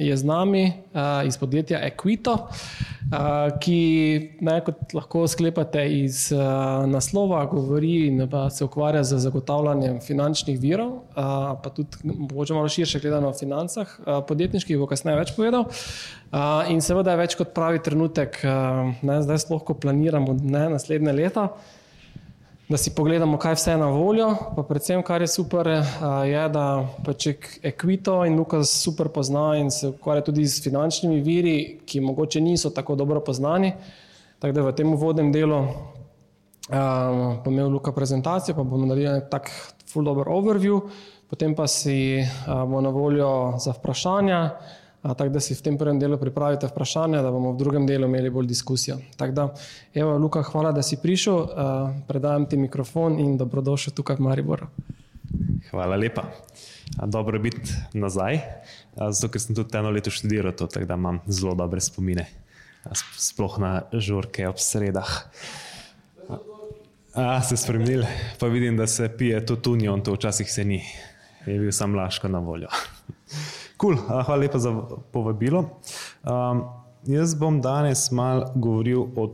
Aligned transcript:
je 0.00 0.16
z 0.16 0.24
nami 0.24 0.72
uh, 0.94 1.26
iz 1.28 1.36
podjetja 1.36 1.78
Equito, 1.84 2.32
uh, 2.32 3.58
ki 3.60 3.78
ne, 4.40 4.56
kot 4.64 4.94
lahko 4.96 5.26
sklepate 5.28 5.84
iz 6.00 6.30
uh, 6.32 6.40
naslova, 6.88 7.44
govori 7.50 8.06
in 8.08 8.22
se 8.50 8.64
ukvarja 8.64 9.04
z 9.04 9.18
zagotavljanjem 9.20 10.00
finančnih 10.00 10.60
virov, 10.60 10.92
uh, 10.92 11.56
pa 11.62 11.72
tudi 11.76 12.00
mogoče 12.04 12.54
malo 12.54 12.68
širše 12.68 13.00
gledano 13.00 13.28
o 13.28 13.36
financah 13.36 13.98
uh, 13.98 14.22
podjetniških, 14.28 14.78
bo 14.78 14.88
kasneje 14.88 15.20
več 15.20 15.34
povedal. 15.36 15.68
Uh, 15.68 16.70
in 16.72 16.80
seveda 16.80 17.12
je 17.12 17.22
več 17.24 17.36
kot 17.36 17.52
pravi 17.54 17.82
trenutek, 17.84 18.40
uh, 18.44 18.94
ne, 19.02 19.20
zdaj 19.26 19.44
sploh, 19.44 19.62
ko 19.66 19.76
planiramo 19.76 20.38
ne, 20.40 20.68
naslednje 20.76 21.12
leta 21.12 21.50
da 22.70 22.76
si 22.76 22.94
pogledamo, 22.94 23.38
kaj 23.38 23.54
vse 23.54 23.70
je 23.70 23.78
na 23.78 23.86
voljo. 23.86 24.28
Pa 24.56 24.62
predvsem, 24.62 25.02
kar 25.02 25.20
je 25.20 25.26
super, 25.28 25.66
je, 26.26 26.42
da 26.54 26.86
pač 27.04 27.26
Equito 27.66 28.20
in 28.26 28.38
Lukas 28.38 28.70
super 28.70 29.08
pozna 29.08 29.56
in 29.58 29.70
se 29.70 29.88
ukvarja 29.88 30.22
tudi 30.28 30.46
z 30.46 30.62
finančnimi 30.62 31.18
viri, 31.20 31.80
ki 31.86 32.00
mogoče 32.00 32.40
niso 32.40 32.70
tako 32.70 32.94
dobro 32.94 33.20
poznani. 33.20 33.72
Tako 34.38 34.54
da 34.54 34.62
v 34.62 34.74
tem 34.78 34.92
uvodnem 34.94 35.32
delu 35.32 35.58
um, 35.58 37.40
bo 37.44 37.50
imel 37.50 37.74
Luka 37.74 37.92
prezentacijo, 37.92 38.54
pa 38.54 38.62
bomo 38.62 38.86
naredili 38.86 39.26
tak 39.30 39.50
full 39.90 40.06
dobro 40.06 40.30
overview, 40.30 40.78
potem 41.26 41.54
pa 41.54 41.66
si 41.66 42.22
uh, 42.22 42.62
bo 42.70 42.80
na 42.80 42.94
voljo 42.94 43.58
za 43.58 43.74
vprašanja. 43.74 44.50
Tako 45.02 45.28
da 45.32 45.40
si 45.40 45.54
v 45.56 45.62
tem 45.64 45.78
prvem 45.80 45.98
delu 45.98 46.18
pripravite 46.20 46.68
vprašanja, 46.68 47.22
da 47.24 47.30
bomo 47.32 47.54
v 47.54 47.58
drugem 47.58 47.86
delu 47.88 48.04
imeli 48.04 48.30
bolj 48.30 48.50
diskusijo. 48.52 48.98
Tako 49.16 49.32
da, 49.32 49.46
evo, 49.94 50.18
Luka, 50.18 50.42
hvala, 50.42 50.72
da 50.76 50.82
si 50.82 51.00
prišel. 51.00 51.46
Predajam 52.08 52.44
ti 52.46 52.60
mikrofon 52.60 53.16
in 53.18 53.38
dobrodošel 53.40 53.96
tukaj 53.96 54.20
v 54.20 54.28
Mariboru. 54.28 54.68
Hvala 55.70 55.96
lepa. 55.96 56.24
Dobro 57.06 57.36
je 57.36 57.40
biti 57.40 57.72
nazaj, 57.94 58.40
zato 58.96 59.30
ker 59.32 59.40
sem 59.40 59.56
tudi 59.56 59.78
eno 59.78 59.90
leto 59.94 60.10
študiral 60.10 60.52
to, 60.52 60.66
tako 60.66 60.86
da 60.86 60.98
imam 60.98 61.20
zelo 61.26 61.54
dobre 61.54 61.80
spomine, 61.80 62.26
sploh 63.16 63.58
na 63.62 63.72
žurke 63.92 64.48
ob 64.48 64.58
sredah. 64.58 65.12
A, 67.14 67.40
se 67.42 67.56
spremenili, 67.56 68.06
pa 68.38 68.46
vidim, 68.46 68.76
da 68.76 68.86
se 68.86 69.08
pije 69.08 69.46
tudi 69.46 69.70
union, 69.70 70.02
to 70.02 70.12
včasih 70.14 70.52
se 70.52 70.64
ni, 70.64 70.82
je 71.46 71.58
bil 71.58 71.72
sam 71.72 71.94
laško 71.94 72.28
na 72.28 72.38
voljo. 72.38 72.68
Cool. 73.80 73.96
Hvala 73.96 74.36
lepa 74.36 74.58
za 74.58 74.72
povabilo. 75.12 75.80
Um, 76.22 76.64
jaz 77.08 77.34
bom 77.34 77.60
danes 77.64 78.10
malo 78.12 78.52
govoril 78.54 79.06
o 79.16 79.30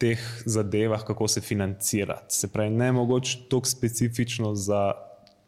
teh 0.00 0.20
zadevah, 0.46 1.04
kako 1.04 1.28
se 1.28 1.40
financirati. 1.40 2.34
Se 2.34 2.48
pravi, 2.48 2.70
ne 2.70 2.92
mogoče 2.92 3.38
tako 3.50 3.68
specifično 3.68 4.54
za 4.54 4.92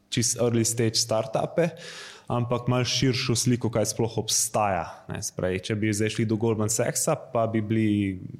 čist 0.09 0.39
early 0.39 0.65
stage 0.65 0.95
startupe, 0.95 1.69
ampak 2.29 2.69
malo 2.73 2.85
širšo 2.89 3.37
sliko, 3.37 3.69
kaj 3.73 3.91
sploh 3.93 4.19
obstaja. 4.23 4.87
Spravi, 5.21 5.61
če 5.65 5.77
bi 5.79 5.93
zdaj 5.93 6.15
šli 6.17 6.27
do 6.29 6.39
Goldman 6.41 6.73
Sachsa, 6.73 7.17
pa 7.17 7.45
bi 7.51 7.61
bili 7.65 7.87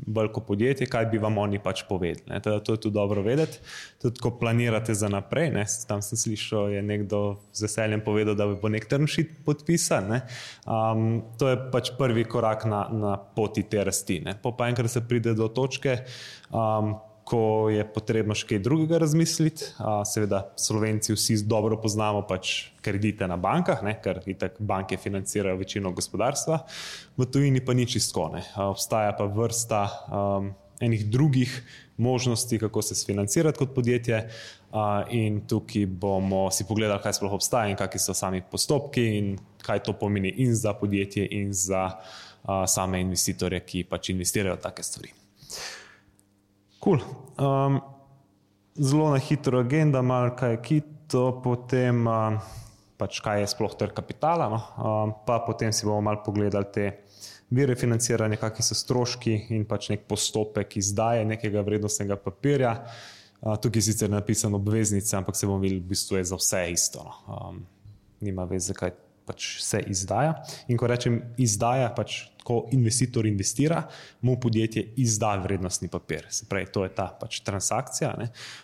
veliko 0.07 0.41
podjetje, 0.45 0.89
kaj 0.91 1.09
bi 1.13 1.21
vam 1.23 1.39
oni 1.43 1.61
pač 1.63 1.85
povedali. 1.89 2.41
Teda, 2.41 2.61
to 2.65 2.77
je 2.77 2.85
tudi 2.87 2.95
dobro 2.97 3.25
vedeti. 3.25 3.61
Tudi, 4.03 4.21
ko 4.21 4.35
planirate 4.41 4.97
za 4.97 5.09
naprej, 5.13 5.53
ne? 5.55 5.67
tam 5.89 6.03
sem 6.05 6.19
slišal, 6.19 6.73
je 6.73 6.83
nekdo 6.83 7.23
z 7.53 7.67
veseljem 7.67 8.05
povedal, 8.05 8.37
da 8.39 8.49
bo 8.49 8.73
nek 8.73 8.89
trnšit 8.89 9.41
podpisan. 9.45 10.21
Um, 10.65 11.23
to 11.41 11.53
je 11.53 11.59
pač 11.73 11.93
prvi 11.99 12.25
korak 12.29 12.69
na, 12.69 12.87
na 12.89 13.17
poti 13.17 13.67
te 13.69 13.85
rasti. 13.85 14.21
Ne? 14.25 14.39
Po 14.41 14.55
pa 14.57 14.69
enkrat 14.73 14.93
se 14.93 15.05
pride 15.05 15.37
do 15.37 15.49
točke. 15.53 16.05
Um, 16.49 16.97
ko 17.25 17.69
je 17.73 17.85
potrebno 17.89 18.37
še 18.37 18.47
kaj 18.53 18.61
drugega 18.65 19.01
razmisliti. 19.01 19.73
Seveda, 20.09 20.45
slovenci 20.61 21.17
vsi 21.17 21.41
dobro 21.49 21.79
poznamo 21.81 22.23
pač 22.29 22.71
kredite 22.85 23.27
na 23.29 23.39
bankah, 23.41 23.81
ne, 23.85 23.97
ker 24.05 24.21
itak 24.29 24.61
banke 24.61 24.99
financirajo 25.01 25.57
večino 25.61 25.93
gospodarstva, 25.97 26.61
v 27.17 27.29
tujini 27.33 27.65
pa 27.65 27.73
ni 27.73 27.89
čisto. 27.89 28.29
Obstaja 28.61 29.15
pa 29.17 29.25
vrsta 29.25 29.81
um, 29.89 30.53
enih 30.85 31.07
drugih 31.11 31.51
možnosti, 31.97 32.59
kako 32.59 32.83
se 32.83 32.95
financirati 33.07 33.59
kot 33.59 33.75
podjetje. 33.75 34.29
Uh, 34.75 35.07
in 35.15 35.45
tukaj 35.47 35.87
bomo 35.87 36.49
si 36.51 36.65
pogledali, 36.67 36.99
kaj 37.03 37.15
sploh 37.15 37.37
obstaja 37.37 37.71
in 37.71 37.77
kakšni 37.79 38.01
so 38.03 38.15
sami 38.15 38.41
postopki 38.43 39.05
in 39.21 39.29
kaj 39.63 39.85
to 39.87 39.95
pomeni 39.95 40.33
in 40.43 40.51
za 40.59 40.75
podjetje, 40.75 41.29
in 41.31 41.53
za 41.55 41.85
uh, 41.95 42.65
same 42.67 43.01
investitorje, 43.01 43.63
ki 43.63 43.85
pač 43.87 44.11
investirajo 44.11 44.59
v 44.59 44.65
take 44.67 44.83
stvari. 44.83 45.15
Cool. 46.85 47.01
Um, 47.41 47.81
zelo 48.77 49.11
na 49.11 49.17
hitro 49.17 49.59
agenda, 49.59 50.03
malo 50.03 50.35
kaj 50.37 50.51
je 50.51 50.59
kito, 50.63 51.41
potem 51.41 52.05
uh, 52.05 52.37
pač 53.01 53.23
kaj 53.25 53.41
je 53.41 53.47
sploh 53.55 53.73
trg 53.73 53.95
kapitala, 53.97 54.51
no? 54.53 54.59
um, 54.77 55.15
pa 55.25 55.39
potem 55.47 55.73
si 55.73 55.89
bomo 55.89 56.03
malo 56.05 56.21
pogledali 56.21 56.69
te 56.69 56.85
vire 57.49 57.73
financiranja, 57.73 58.37
kakšni 58.37 58.67
so 58.69 58.77
stroški 58.77 59.39
in 59.57 59.65
pač 59.65 59.89
nek 59.95 60.05
postopek 60.11 60.77
izdaje 60.77 61.25
nekega 61.25 61.65
vrednostnega 61.65 62.21
papirja. 62.21 62.75
Uh, 63.41 63.57
tukaj 63.57 63.81
je 63.81 63.87
sicer 63.89 64.13
napisano 64.13 64.61
obveznice, 64.61 65.17
ampak 65.17 65.41
se 65.41 65.49
bomo 65.49 65.65
videli, 65.65 65.81
v 65.81 65.89
bistvu 65.95 66.21
je 66.21 66.29
za 66.35 66.37
vse 66.37 66.63
isto. 66.75 67.09
No? 67.09 67.17
Um, 67.33 67.65
nima 68.21 68.45
veze, 68.45 68.77
kaj 68.77 68.93
pač 69.25 69.55
se 69.65 69.81
izdaja. 69.89 70.37
In 70.69 70.77
ko 70.77 70.93
rečem 70.93 71.23
izdaja, 71.41 71.89
pač 71.97 72.27
ko 72.45 72.65
investitor 72.73 73.27
investira, 73.27 73.83
mu 74.21 74.37
podjetje 74.41 74.85
izda 75.01 75.35
vrednostni 75.43 75.89
papir. 75.89 76.27
Se 76.31 76.47
pravi, 76.49 76.69
to 76.73 76.85
je 76.85 76.93
ta 76.95 77.09
pač 77.21 77.41
transakcija. 77.41 78.13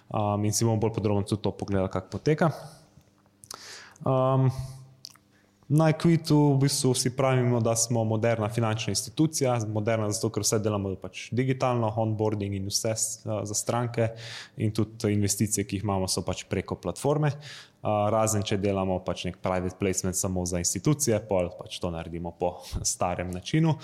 Um, 0.09 0.45
in 0.45 0.53
si 0.53 0.65
bomo 0.69 0.77
bolj 0.81 0.93
podrobno 0.99 1.25
tudi 1.25 1.43
to 1.43 1.55
pogledali, 1.57 1.89
kako 1.93 2.13
poteka. 2.19 2.51
Um, 4.05 4.51
Na 5.71 5.87
Equitu 5.89 6.35
v 6.55 6.67
bistvu 6.67 6.91
vsi 6.91 7.13
pravimo, 7.15 7.61
da 7.63 7.77
smo 7.79 8.03
moderna 8.05 8.49
finančna 8.51 8.91
institucija, 8.91 9.55
moderna 9.71 10.09
zato, 10.11 10.33
ker 10.35 10.43
vse 10.43 10.59
delamo 10.59 10.97
pač 10.99 11.29
digitalno, 11.31 11.93
onboarding 12.03 12.57
in 12.59 12.67
vse 12.67 12.97
za 13.23 13.55
stranke, 13.55 14.09
in 14.59 14.75
tudi 14.75 15.13
investicije, 15.15 15.63
ki 15.65 15.79
jih 15.79 15.87
imamo, 15.87 16.09
so 16.11 16.25
pač 16.27 16.43
preko 16.51 16.75
platforme. 16.75 17.31
Razen 17.87 18.43
če 18.43 18.59
delamo 18.59 18.99
pač 19.07 19.29
nek 19.29 19.39
private 19.39 19.79
placement 19.79 20.19
samo 20.19 20.43
za 20.43 20.59
institucije, 20.59 21.23
pa 21.31 21.47
pač 21.55 21.79
to 21.79 21.95
naredimo 21.95 22.35
po 22.35 22.57
starem 22.93 23.31
načinu. 23.31 23.79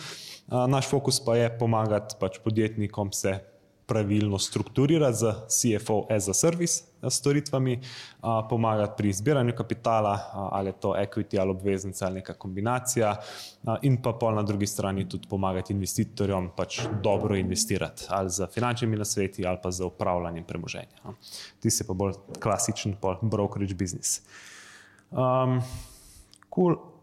Naš 0.51 0.91
fokus 0.91 1.23
pa 1.23 1.39
je 1.39 1.53
pomagati 1.55 2.19
pač 2.19 2.43
podjetnikom 2.43 3.15
se 3.15 3.39
pravilno 3.87 4.39
strukturirati 4.39 5.17
z 5.17 5.33
CFO 5.49 6.07
as 6.11 6.29
a 6.29 6.35
service 6.35 6.83
storitvami, 7.11 7.81
pomagati 8.49 8.93
pri 8.97 9.09
izbiranju 9.09 9.53
kapitala, 9.57 10.19
ali 10.33 10.69
je 10.69 10.73
to 10.73 10.95
equity 10.99 11.41
ali 11.41 11.51
obveznice 11.51 12.05
ali 12.05 12.15
neka 12.15 12.35
kombinacija, 12.35 13.17
in 13.83 14.03
pa 14.03 14.13
pol 14.13 14.35
na 14.35 14.43
drugi 14.43 14.67
strani 14.67 15.09
tudi 15.09 15.29
pomagati 15.29 15.73
investitorjem 15.73 16.51
pač 16.57 16.81
dobro 17.03 17.37
investirati 17.37 18.07
ali 18.09 18.31
z 18.31 18.47
finančnimi 18.55 18.97
nasveti 18.97 19.47
ali 19.47 19.59
pa 19.63 19.71
z 19.71 19.85
upravljanjem 19.85 20.45
premoženja. 20.45 21.15
Ti 21.61 21.71
se 21.71 21.87
pa 21.87 21.95
bolj 21.95 22.13
klasičen 22.41 22.97
brokerage 23.23 23.75
business. 23.75 24.21
Um, 25.11 25.63
cool 26.51 26.96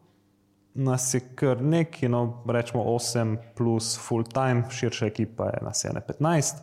nas 0.73 1.13
je 1.13 1.21
kar 1.35 1.61
nekaj, 1.61 2.09
no, 2.09 2.43
rečemo 2.49 2.83
8 2.83 3.37
plus 3.57 3.93
full 4.07 4.23
time, 4.23 4.65
širša 4.71 5.05
ekipa 5.05 5.51
je 5.53 5.61
nas 5.61 5.83
je 5.83 5.91
15. 6.07 6.53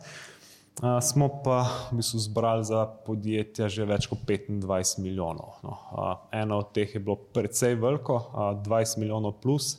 Uh, 0.81 0.97
smo 1.03 1.27
pa 1.43 1.67
v 1.91 1.99
bistvu 1.99 2.19
zbrali 2.19 2.63
za 2.65 2.85
podjetja 3.05 3.67
že 3.69 3.85
več 3.85 4.07
kot 4.07 4.23
25 4.25 5.01
milijonov. 5.03 5.59
No. 5.63 5.75
Uh, 5.91 6.13
eno 6.31 6.61
od 6.63 6.71
teh 6.73 6.95
je 6.95 6.99
bilo 6.99 7.15
precej 7.15 7.75
veliko, 7.75 8.15
uh, 8.15 8.55
20 8.63 8.97
milijonov 9.03 9.35
plus, 9.43 9.75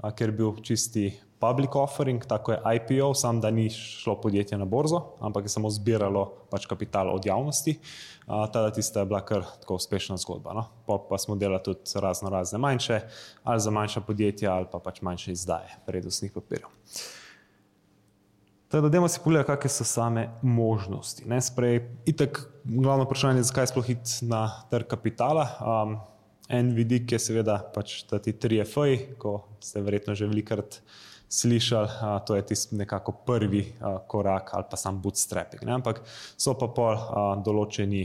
uh, 0.00 0.10
ker 0.10 0.32
je 0.32 0.36
bil 0.36 0.56
čisti 0.64 1.12
public 1.40 1.74
offering, 1.74 2.26
tako 2.26 2.52
je 2.52 2.60
IPO, 2.76 3.14
sam 3.14 3.40
da 3.40 3.50
ni 3.50 3.70
šlo 3.70 4.20
podjetje 4.20 4.58
na 4.58 4.64
borzo, 4.64 5.00
ampak 5.20 5.44
je 5.44 5.48
samo 5.48 5.70
zbiralo 5.70 6.26
pač 6.50 6.66
kapital 6.66 7.14
od 7.14 7.26
javnosti. 7.26 7.78
Tada 8.26 8.70
tista 8.70 9.00
je 9.00 9.06
bila 9.06 9.20
kar 9.24 9.44
tako 9.60 9.74
uspešna 9.74 10.16
zgodba. 10.16 10.52
No? 10.54 10.66
Pa, 10.86 10.98
pa 11.08 11.18
smo 11.18 11.36
delali 11.36 11.62
tudi 11.64 11.80
razno 11.94 12.30
razne 12.30 12.58
manjše, 12.58 13.00
ali 13.44 13.60
za 13.60 13.70
manjša 13.70 14.00
podjetja, 14.00 14.52
ali 14.54 14.66
pa 14.72 14.78
pač 14.78 15.00
manjše 15.02 15.32
izdaje 15.32 15.80
vrednostnih 15.86 16.32
papirjev. 16.32 16.68
Tako 18.68 18.82
da, 18.82 18.88
dajmo 18.88 19.08
si 19.08 19.20
pogledati, 19.24 19.48
kakšne 19.48 19.70
so 19.70 19.84
same 19.84 20.28
možnosti. 20.42 21.24
Sprej, 21.40 21.80
itak, 22.06 22.44
glavno 22.64 23.04
vprašanje 23.04 23.40
je, 23.40 23.48
zakaj 23.48 23.66
sploh 23.72 23.90
iti 23.90 24.28
na 24.30 24.44
trg 24.70 24.86
kapitala. 24.86 25.48
Um, 25.58 25.96
en 26.48 26.70
vidik 26.74 27.12
je 27.12 27.18
seveda 27.18 27.58
pač 27.74 28.02
ti 28.22 28.32
tri 28.38 28.60
FI, 28.64 29.16
ko 29.18 29.40
ste 29.62 29.82
verjetno 29.82 30.14
že 30.14 30.28
velikrat 30.30 30.82
slišali, 31.30 31.88
a, 32.02 32.18
to 32.26 32.34
je 32.34 32.42
tisti 32.42 32.74
nekako 32.74 33.12
prvi 33.26 33.62
a, 33.80 33.98
korak 34.02 34.50
ali 34.54 34.64
pa 34.70 34.76
sam 34.76 34.98
bootstrapping. 35.02 35.62
Ne? 35.62 35.78
Ampak 35.78 36.02
so 36.36 36.56
pa 36.58 36.66
pol 36.74 36.98
a, 36.98 37.22
določeni, 37.38 38.02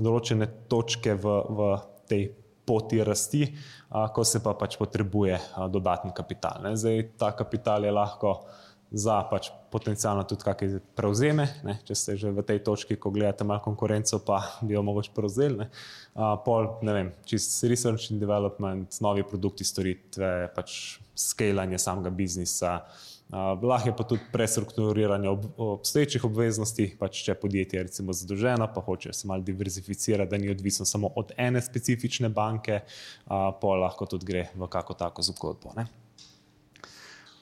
določene 0.00 0.48
točke 0.70 1.14
v, 1.20 1.36
v 1.52 1.68
tej 2.08 2.22
poti 2.66 3.02
rasti, 3.04 3.44
a, 3.92 4.08
ko 4.08 4.24
se 4.24 4.40
pa 4.40 4.56
pač 4.56 4.80
potrebuje 4.80 5.36
a, 5.36 5.68
dodatni 5.68 6.16
kapital. 6.16 6.64
Ne? 6.64 6.72
Zdaj 6.80 7.12
ta 7.20 7.34
kapital 7.36 7.84
je 7.84 7.92
lahko 7.92 8.40
za 8.90 9.18
pač 9.30 9.50
potencialno 9.70 10.22
tudi 10.24 10.46
kakšne 10.46 10.78
prevzeme. 10.94 11.48
Ne? 11.66 11.76
Če 11.82 11.94
ste 11.98 12.14
že 12.14 12.30
v 12.30 12.44
tej 12.46 12.62
točki, 12.62 12.94
ko 12.94 13.10
gledate 13.10 13.42
malo 13.42 13.64
konkurenco, 13.64 14.22
pa 14.22 14.40
bi 14.62 14.78
jo 14.78 14.82
mogoče 14.86 15.10
prevzeli. 15.14 15.66
Uh, 16.14 16.38
pol, 16.46 16.78
ne 16.86 16.92
vem, 16.94 17.08
čist 17.26 17.66
research 17.66 18.14
and 18.14 18.22
development, 18.22 18.94
novi 19.02 19.26
produkti, 19.26 19.66
storitve, 19.66 20.48
pač 20.54 21.02
skalanje 21.18 21.82
samega 21.82 22.14
biznisa. 22.14 22.86
Uh, 23.26 23.58
lahko 23.58 23.90
je 23.90 23.96
pa 23.98 24.06
tudi 24.06 24.22
prestrukturiranje 24.30 25.28
ob, 25.28 25.44
obstoječih 25.58 26.24
obveznosti, 26.24 26.92
pač 26.94 27.24
če 27.26 27.34
podjetje 27.34 27.80
je 27.80 27.86
recimo 27.90 28.14
zadolženo, 28.14 28.70
pa 28.70 28.80
hoče 28.86 29.10
se 29.10 29.26
malo 29.26 29.42
diversificirati, 29.42 30.30
da 30.30 30.38
ni 30.38 30.54
odvisno 30.54 30.86
samo 30.86 31.10
od 31.18 31.34
ene 31.36 31.58
specifične 31.58 32.30
banke, 32.30 32.80
uh, 32.86 33.50
pa 33.60 33.78
lahko 33.82 34.06
tudi 34.06 34.30
gre 34.30 34.46
v 34.54 34.70
kako 34.70 34.94
tako 34.94 35.26
zgodbo. 35.26 35.74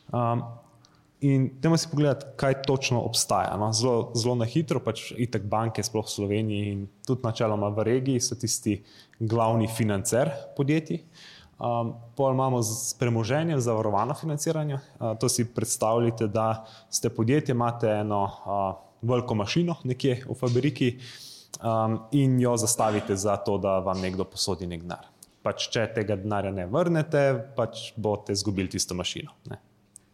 Um, 0.08 0.63
In 1.24 1.46
temu 1.62 1.76
si 1.80 1.88
pogledati, 1.88 2.26
kaj 2.36 2.62
točno 2.66 3.00
obstaja. 3.00 3.56
No? 3.56 3.70
Zelo, 3.72 4.10
zelo 4.18 4.34
na 4.36 4.44
hitro, 4.44 4.80
pač 4.84 5.06
itek 5.16 5.46
banke, 5.48 5.82
sploh 5.82 6.04
v 6.04 6.12
Sloveniji 6.12 6.72
in 6.72 6.82
tudi 7.06 7.24
načeloma 7.24 7.70
v 7.72 7.86
regiji, 7.88 8.20
so 8.20 8.36
tisti 8.36 8.82
glavni 9.20 9.70
financer 9.70 10.28
podjetij. 10.56 11.00
Um, 11.54 11.94
pol 12.18 12.34
imamo 12.34 12.60
s 12.62 12.92
premoženjem 12.98 13.60
zavarovano 13.60 14.14
financiranje. 14.14 14.74
Uh, 14.98 15.14
to 15.16 15.28
si 15.28 15.46
predstavljate, 15.48 16.28
da 16.28 16.66
ste 16.90 17.08
podjetje, 17.08 17.54
imate 17.54 17.88
eno 17.88 18.24
uh, 18.24 18.74
veliko 19.02 19.34
mašino 19.34 19.76
nekje 19.84 20.24
v 20.28 20.36
fabriki 20.36 20.96
um, 21.62 21.98
in 22.12 22.40
jo 22.40 22.56
zastavite 22.56 23.16
za 23.16 23.36
to, 23.36 23.58
da 23.58 23.78
vam 23.78 24.00
nekdo 24.00 24.24
posodi 24.24 24.66
nek 24.66 24.82
denar. 24.82 25.06
Pač, 25.44 25.68
če 25.72 25.86
tega 25.94 26.16
denarja 26.20 26.52
ne 26.52 26.66
vrnete, 26.66 27.22
pač 27.56 27.92
boste 27.96 28.36
izgubili 28.36 28.68
tisto 28.74 28.96
mašino. 28.96 29.32
Ne? 29.48 29.60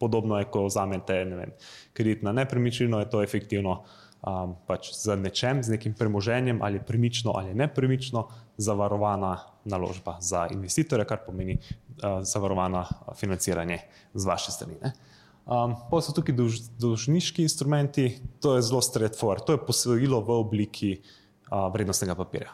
Podobno 0.01 0.39
je, 0.39 0.49
ko 0.51 0.65
vzamete 0.67 1.25
ne 1.29 1.37
vem, 1.37 1.53
kredit 1.93 2.23
na 2.27 2.33
nepremičnino, 2.33 3.01
je 3.01 3.11
to 3.11 3.23
efektivno 3.23 3.83
um, 4.25 4.57
pač 4.67 4.93
z 4.97 5.17
nečem, 5.21 5.63
z 5.63 5.77
nekim 5.77 5.95
premoženjem 5.95 6.63
ali 6.63 6.81
premično 6.81 7.35
ali 7.37 7.55
nepremično 7.55 8.27
zavarovana 8.57 9.37
naložba 9.65 10.17
za 10.21 10.47
investitore, 10.53 11.05
kar 11.05 11.23
pomeni 11.27 11.59
uh, 11.59 12.21
zavarovano 12.23 12.85
financiranje 13.17 13.79
z 14.15 14.25
vaše 14.27 14.53
strani. 14.53 14.81
Um, 15.51 15.75
pa 15.91 16.01
so 16.05 16.15
tukaj 16.15 16.37
dolž, 16.37 16.59
dolžniški 16.79 17.43
instrumenti, 17.43 18.21
to 18.41 18.57
je 18.57 18.65
zelo 18.65 18.83
straightforward, 18.85 19.47
to 19.47 19.57
je 19.57 19.65
posojilo 19.67 20.21
v 20.25 20.41
obliki 20.41 20.91
uh, 21.01 21.69
vrednostnega 21.73 22.15
papirja 22.15 22.53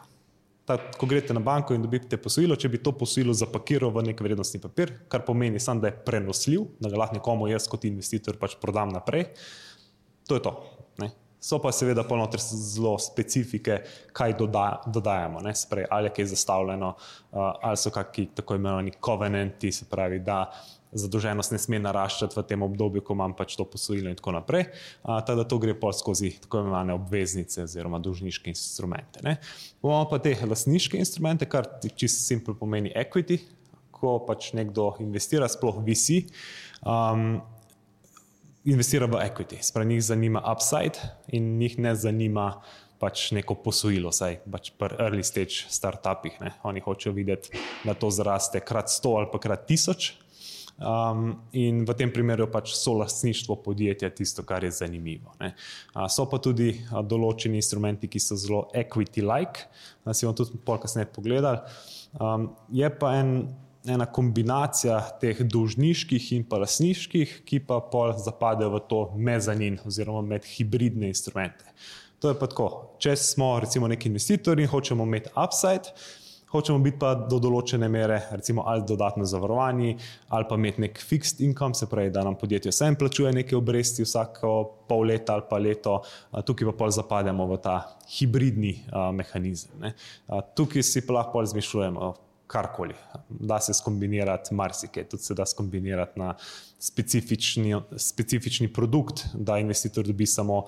ta, 0.67 0.75
ko 0.99 1.07
greste 1.07 1.33
na 1.33 1.39
banko 1.39 1.75
in 1.75 1.83
dobite 1.85 2.19
posojilo, 2.19 2.57
če 2.59 2.69
bi 2.73 2.81
to 2.83 2.91
posojilo 2.97 3.35
zapakiral 3.37 3.93
v 3.95 4.09
nek 4.09 4.23
vrednostni 4.23 4.59
papir, 4.59 4.91
kar 5.07 5.23
pomeni 5.27 5.61
samo, 5.63 5.81
da 5.83 5.91
je 5.91 5.99
prenosljiv, 6.07 6.65
da 6.83 6.91
ga 6.91 6.99
lahko 7.03 7.19
nekomu 7.19 7.47
jaz 7.47 7.69
kot 7.71 7.87
investitor 7.87 8.35
pač 8.41 8.57
prodam 8.59 8.91
naprej, 8.91 9.29
to 10.27 10.35
je 10.35 10.43
to. 10.43 10.53
Ne? 10.99 11.13
So 11.39 11.61
pa 11.63 11.71
seveda 11.71 12.03
polnoter 12.03 12.41
zelo 12.43 12.97
specifike, 12.99 13.79
kaj 14.11 14.35
doda, 14.39 14.81
dodajamo, 14.91 15.39
Sprej, 15.55 15.87
ali 15.89 16.09
je 16.09 16.15
kaj 16.17 16.31
zastavljeno, 16.33 16.89
uh, 16.97 17.53
ali 17.61 17.77
so 17.77 17.93
kakšni 17.93 18.33
tako 18.35 18.57
imenovani 18.59 18.91
covenanti, 19.05 19.71
se 19.71 19.87
pravi, 19.87 20.19
da 20.19 20.49
zadolženost 20.97 21.53
ne 21.53 21.59
sme 21.61 21.79
naraščati 21.83 22.37
v 22.37 22.43
tem 22.49 22.63
obdobju, 22.65 23.03
ko 23.05 23.15
imam 23.17 23.35
pač 23.37 23.55
to 23.59 23.65
posojilo 23.65 24.11
in 24.11 24.17
tako 24.19 24.33
naprej. 24.37 24.67
Tako 25.03 25.35
da 25.39 25.45
to 25.47 25.59
gre 25.63 25.75
pa 25.77 25.91
skozi 25.95 26.33
tako 26.43 26.63
imenovane 26.63 26.95
obveznice 26.97 27.63
oziroma 27.63 27.99
dolžniške 28.03 28.51
instrumente. 28.51 29.21
Imamo 29.83 30.07
pa 30.09 30.19
te 30.23 30.35
lasniške 30.37 30.99
instrumente, 30.99 31.49
kar 31.49 31.69
čisto 31.87 32.23
simpel 32.23 32.57
pomeni 32.59 32.91
equity, 32.95 33.39
ko 33.91 34.17
pač 34.27 34.51
nekdo 34.57 34.95
investira, 35.03 35.49
sploh 35.49 35.83
visi. 35.85 36.25
Um, 36.85 37.37
Investira 38.67 39.05
v 39.07 39.21
equity, 39.23 39.61
spravi 39.63 39.93
njih 39.93 40.01
zanima 40.03 40.41
upside 40.43 40.99
in 41.31 41.53
njih 41.55 41.77
ne 41.79 41.93
zanima 41.95 42.49
pač 42.99 43.29
neko 43.31 43.55
posojilo, 43.63 44.11
saj 44.11 44.41
pač 44.51 44.73
pri 44.75 44.97
early 44.99 45.23
stage 45.23 45.69
startupih. 45.71 46.35
Ne. 46.43 46.51
Oni 46.67 46.81
hočejo 46.83 47.13
videti, 47.15 47.53
da 47.85 47.95
to 47.95 48.09
zraste 48.11 48.59
krat 48.59 48.91
sto 48.91 49.15
ali 49.21 49.29
pa 49.31 49.39
krat 49.39 49.63
tisoč, 49.69 50.09
Um, 50.77 51.41
in 51.57 51.81
v 51.85 51.93
tem 51.97 52.11
primeru 52.13 52.45
je 52.45 52.51
pač 52.53 52.71
solastništvo 52.77 53.55
podjetja 53.65 54.11
tisto, 54.13 54.43
kar 54.45 54.63
je 54.63 54.71
zanimivo. 54.71 55.33
Uh, 55.41 56.05
so 56.05 56.27
pa 56.29 56.37
tudi 56.37 56.69
uh, 56.75 56.99
določeni 57.01 57.57
instrumenti, 57.57 58.05
ki 58.05 58.21
so 58.21 58.37
zelo 58.37 58.67
equity-like, 58.77 59.65
da 60.05 60.13
si 60.13 60.27
bomo 60.27 60.37
tudi 60.37 60.59
pol 60.61 60.77
kasneje 60.83 61.09
pogledali. 61.15 61.63
Um, 62.21 62.51
je 62.69 62.91
pa 62.93 63.15
en, 63.17 63.31
ena 63.89 64.05
kombinacija 64.05 64.99
teh 65.21 65.41
dolžniških 65.49 66.29
in 66.37 66.45
pa 66.45 66.61
lasniških, 66.61 67.39
ki 67.47 67.63
pa 67.65 67.79
pol 67.81 68.13
zapadejo 68.21 68.75
v 68.77 68.83
to 68.85 69.01
mezanin 69.17 69.81
oziroma 69.81 70.21
med 70.35 70.45
hibridne 70.45 71.09
instrumente. 71.09 71.65
To 72.21 72.29
je 72.29 72.37
pa 72.37 72.47
tako, 72.49 72.69
če 73.01 73.13
smo 73.17 73.55
recimo 73.61 73.89
neki 73.89 74.09
investitorji 74.09 74.65
in 74.65 74.71
hočemo 74.71 75.05
imeti 75.05 75.33
upside 75.37 75.93
hočemo 76.51 76.79
biti 76.79 76.99
pa 76.99 77.13
do 77.15 77.39
določene 77.43 77.89
mere, 77.91 78.19
recimo 78.31 78.63
ali 78.67 78.85
dodatno 78.87 79.25
zavarovani, 79.27 79.95
ali 80.29 80.47
pa 80.49 80.55
imeti 80.55 80.83
nek 80.85 81.01
fixed 81.03 81.41
income, 81.43 81.75
se 81.75 81.89
pravi, 81.89 82.11
da 82.13 82.23
nam 82.23 82.37
podjetje 82.39 82.71
vsem 82.71 82.95
plačuje 82.95 83.33
neke 83.35 83.57
obresti 83.57 84.05
vsako 84.05 84.53
pol 84.87 85.07
leta 85.11 85.35
ali 85.35 85.47
pa 85.49 85.59
leto, 85.59 85.97
tukaj 86.45 86.71
pa 86.71 86.77
pol 86.83 86.93
zapademo 86.95 87.47
v 87.51 87.59
ta 87.63 87.79
hibridni 88.17 88.77
mehanizem. 89.13 89.75
Ne. 89.81 89.93
Tukaj 90.55 90.83
si 90.83 91.03
pa 91.07 91.19
lahko 91.19 91.43
izmišljujemo 91.43 92.13
karkoli. 92.47 92.95
Da 93.29 93.59
se 93.59 93.73
skombinirati 93.73 94.55
marsikaj, 94.55 95.03
tudi 95.09 95.23
se 95.23 95.33
da 95.33 95.45
skombinirati 95.45 96.19
na 96.19 96.33
specifični, 96.79 97.75
specifični 97.97 98.73
produkt, 98.73 99.25
da 99.33 99.57
investitor 99.57 100.05
dobi 100.07 100.25
samo, 100.25 100.63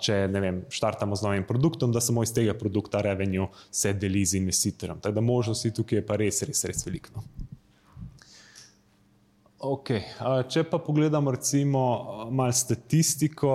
če 0.00 0.24
ne 0.30 0.40
vem, 0.40 0.64
štartamo 0.70 1.16
z 1.16 1.26
novim 1.26 1.46
produktom, 1.46 1.92
da 1.92 2.00
samo 2.00 2.22
iz 2.22 2.34
tega 2.34 2.54
produkta 2.54 3.02
revenue 3.04 3.48
se 3.70 3.92
deli 3.92 4.24
z 4.24 4.40
investitorjem. 4.40 5.00
Tako 5.00 5.14
da 5.14 5.20
možnosti 5.20 5.74
tukaj 5.74 5.98
je 5.98 6.06
pa 6.06 6.16
res, 6.20 6.42
res, 6.46 6.64
res 6.64 6.86
veliko. 6.86 7.16
No. 7.16 7.48
Okay. 9.60 10.06
Če 10.48 10.62
pa 10.64 10.78
pogledamo, 10.80 11.34
recimo, 11.34 11.80
malo 12.32 12.52
statistiko, 12.56 13.50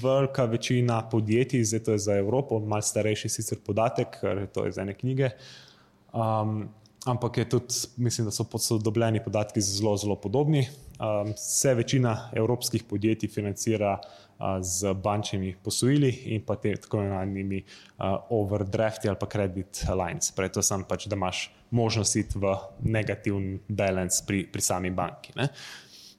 velika 0.00 0.46
večina 0.48 1.02
podjetij, 1.10 1.66
zdaj 1.68 1.82
to 1.84 1.92
je 1.92 2.04
za 2.06 2.16
Evropo, 2.16 2.62
malo 2.64 2.82
starejši 2.82 3.28
sicer 3.28 3.60
podatek, 3.60 4.16
ker 4.22 4.46
to 4.54 4.64
je 4.64 4.72
iz 4.72 4.78
ene 4.80 4.94
knjige. 4.96 5.34
Um, 6.16 6.70
ampak 7.04 7.38
je 7.38 7.48
tudi, 7.48 7.74
mislim, 7.96 8.24
da 8.24 8.30
so 8.30 8.44
posodobljeni 8.44 9.24
podatki 9.24 9.60
zelo, 9.60 9.96
zelo 9.96 10.16
podobni. 10.16 10.68
Um, 10.94 11.32
se 11.36 11.74
večina 11.74 12.30
evropskih 12.32 12.84
podjetij 12.84 13.28
financira 13.28 13.98
uh, 13.98 14.46
z 14.60 14.94
bančnimi 14.94 15.56
posojili 15.62 16.10
in 16.24 16.44
pa 16.46 16.56
te 16.56 16.76
tako 16.76 16.96
imenovanimi 16.96 17.62
uh, 17.62 18.04
overdrafti 18.30 19.08
ali 19.08 19.18
pa 19.20 19.26
credit 19.26 19.84
lines. 19.88 20.30
Prej 20.32 20.52
to 20.52 20.62
sem 20.62 20.84
pač, 20.88 21.06
da 21.06 21.16
imaš 21.16 21.50
možnost 21.70 22.16
iti 22.16 22.38
v 22.38 22.54
negativen 22.80 23.58
balance 23.68 24.22
pri, 24.26 24.46
pri 24.52 24.62
sami 24.62 24.90
banki. 24.90 25.34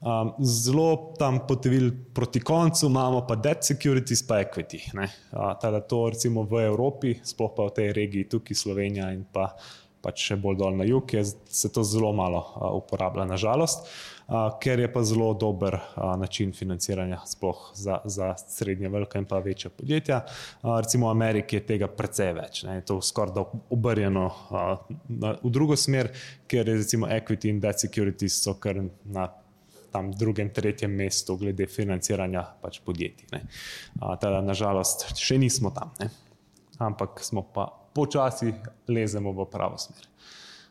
Um, 0.06 0.34
zelo 0.44 1.16
tam 1.18 1.40
potevil 1.48 1.90
proti 2.14 2.40
koncu 2.40 2.86
imamo 2.86 3.24
pa 3.28 3.36
debt 3.36 3.64
securities 3.64 4.28
pa 4.28 4.42
equity. 4.44 4.84
Uh, 4.94 5.56
teda 5.62 5.80
to 5.80 6.10
recimo 6.10 6.44
v 6.44 6.66
Evropi, 6.68 7.16
sploh 7.24 7.56
pa 7.56 7.66
v 7.72 7.74
tej 7.80 7.94
regiji 7.96 8.30
tukaj 8.30 8.56
Slovenija 8.60 9.14
in 9.16 9.24
pa 9.32 9.56
pač 10.06 10.28
še 10.30 10.38
bolj 10.42 10.60
dol 10.62 10.78
na 10.78 10.86
jug, 10.86 11.10
je 11.14 11.24
se 11.26 11.72
to 11.74 11.84
zelo 11.84 12.12
malo 12.14 12.44
uh, 12.44 12.68
uporablja, 12.78 13.26
nažalost, 13.26 13.88
uh, 14.28 14.52
ker 14.62 14.84
je 14.84 14.90
pa 14.92 15.02
zelo 15.08 15.32
dober 15.34 15.80
uh, 15.80 16.14
način 16.22 16.54
financiranja, 16.54 17.24
sploh 17.30 17.72
za, 17.74 18.00
za 18.06 18.34
srednje, 18.38 18.92
velike 18.94 19.22
in 19.22 19.26
pa 19.30 19.40
večje 19.44 19.72
podjetja. 19.74 20.22
Uh, 20.62 20.76
recimo 20.86 21.10
v 21.10 21.16
Ameriki 21.18 21.58
je 21.58 21.66
tega 21.74 21.90
precej 21.90 22.36
več, 22.38 22.62
ne, 22.68 22.78
je 22.80 22.86
to 22.92 23.00
skoraj 23.02 23.34
da 23.36 23.46
obrjeno 23.74 24.28
uh, 24.30 24.92
na, 25.10 25.34
v 25.42 25.54
drugo 25.54 25.78
smer, 25.80 26.12
ker 26.48 26.70
je 26.70 26.78
recimo 26.84 27.10
equity 27.10 27.50
in 27.50 27.64
debt 27.64 27.82
securities 27.82 28.38
so 28.44 28.58
kar 28.62 28.84
na. 29.06 29.32
Tam 29.96 30.10
drugem, 30.12 30.50
tretjem 30.52 30.92
mestu, 30.92 31.38
glede 31.40 31.70
financiranja 31.72 32.42
pač 32.60 32.82
podjetij. 32.84 33.30
Teda, 34.20 34.42
nažalost, 34.44 35.06
še 35.16 35.38
nismo 35.40 35.72
tam, 35.72 35.94
ne. 36.02 36.10
ampak 36.84 37.24
smo 37.24 37.46
pa 37.56 37.70
počasi 37.96 38.52
lezemo 38.92 39.32
v 39.32 39.48
pravo 39.52 39.80
smer. 39.80 40.08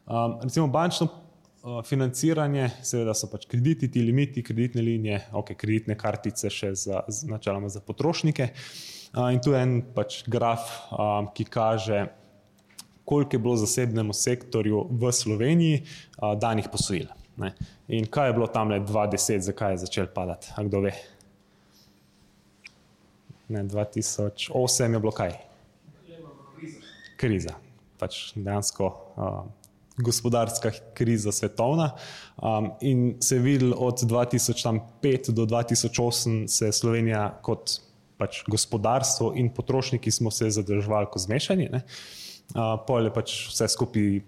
Um, 0.05 0.37
recimo 0.43 0.67
bančno 0.69 1.09
uh, 1.09 1.81
financiranje, 1.85 2.69
seveda 2.85 3.15
so 3.17 3.31
pač 3.33 3.47
krediti, 3.49 3.89
ti 3.89 4.03
limiti, 4.05 4.45
kreditne 4.45 4.85
linije, 4.85 5.23
ok, 5.33 5.55
kreditne 5.57 5.97
kartice 5.97 6.53
še 6.53 6.75
za, 6.77 7.01
z, 7.09 7.31
načeloma 7.31 7.73
za 7.73 7.81
potrošnike. 7.81 8.51
Uh, 9.15 9.31
in 9.33 9.41
tu 9.41 9.57
je 9.57 9.63
en 9.65 9.79
pač 9.97 10.21
graf, 10.29 10.69
um, 10.93 11.31
ki 11.33 11.49
kaže, 11.49 12.05
koliko 13.09 13.37
je 13.37 13.41
bilo 13.47 13.57
zasebnemu 13.61 14.13
sektorju 14.17 14.85
v 14.93 15.13
Sloveniji 15.13 15.81
uh, 15.81 16.35
danih 16.37 16.69
posojil. 16.73 17.09
Ne. 17.41 17.55
In 17.89 18.07
kaj 18.07 18.31
je 18.31 18.37
bilo 18.37 18.47
tam 18.47 18.71
le 18.71 18.79
2010, 18.85 19.49
zakaj 19.49 19.75
je 19.75 19.83
začel 19.89 20.13
padati? 20.13 20.53
Kdo 20.69 20.85
ve? 20.85 20.93
Ne, 23.49 23.65
2008 23.65 24.93
je 24.93 25.01
bilo 25.01 25.13
kaj? 25.13 25.54
Kriza. 27.25 27.57
Pač 27.97 28.35
dejansko 28.37 28.91
uh, 29.17 29.45
gospodarska 29.97 30.73
kriza 30.95 31.33
svetovna. 31.33 31.91
Um, 32.37 32.71
in 32.81 33.17
se 33.21 33.37
je 33.37 33.43
videl 33.43 33.73
od 33.77 34.03
2005 34.03 35.31
do 35.31 35.47
2008, 35.47 36.47
se 36.47 36.67
je 36.67 36.73
Slovenija 36.73 37.39
kot 37.43 37.79
pač 38.19 38.43
gospodarstvo 38.47 39.33
in 39.35 39.51
potrošniki 39.55 40.11
smo 40.11 40.31
se 40.31 40.51
zadrževali 40.51 41.07
kot 41.13 41.23
zmešani. 41.23 41.71
Uh, 41.73 42.77
pol 42.87 43.09
je 43.09 43.15
pač 43.15 43.35
vse 43.49 43.69
skupaj 43.73 44.21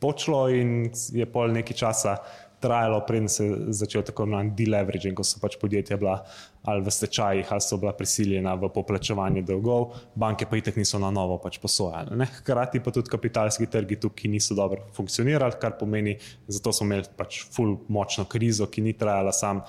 počlo 0.00 0.48
in 0.48 0.90
je 1.12 1.26
pol 1.28 1.52
nekaj 1.52 1.76
časa 1.76 2.16
trajalo, 2.60 3.00
preden 3.06 3.28
se 3.28 3.46
je 3.46 3.56
začel 3.82 4.02
tako 4.06 4.28
imenovan 4.28 4.54
deleveraging, 4.56 5.16
ko 5.16 5.24
so 5.26 5.40
pač 5.42 5.56
podjetja 5.60 5.96
bila 6.00 6.20
ali 6.64 6.84
v 6.84 6.90
stečajih, 6.92 7.52
ali 7.52 7.60
so 7.60 7.76
bila 7.80 7.92
prisiljena 7.96 8.52
v 8.54 8.68
poplačevanje 8.68 9.42
dolgov, 9.48 9.94
banke 10.14 10.44
pa 10.46 10.58
itek 10.60 10.76
niso 10.76 10.98
na 11.00 11.08
novo 11.10 11.38
pač 11.40 11.56
posojale. 11.58 12.12
Ne? 12.16 12.26
Hkrati 12.40 12.82
pa 12.84 12.92
tudi 12.92 13.08
kapitalski 13.08 13.66
trgi 13.66 13.96
tukaj 14.00 14.28
niso 14.30 14.54
dobro 14.54 14.84
funkcionirali, 14.96 15.56
kar 15.60 15.78
pomeni, 15.80 16.18
zato 16.48 16.72
smo 16.76 16.90
imeli 16.90 17.08
pač 17.16 17.40
full 17.54 17.78
močno 17.88 18.26
krizo, 18.28 18.68
ki 18.68 18.84
ni 18.84 18.92
trajala 18.92 19.32
samo 19.32 19.64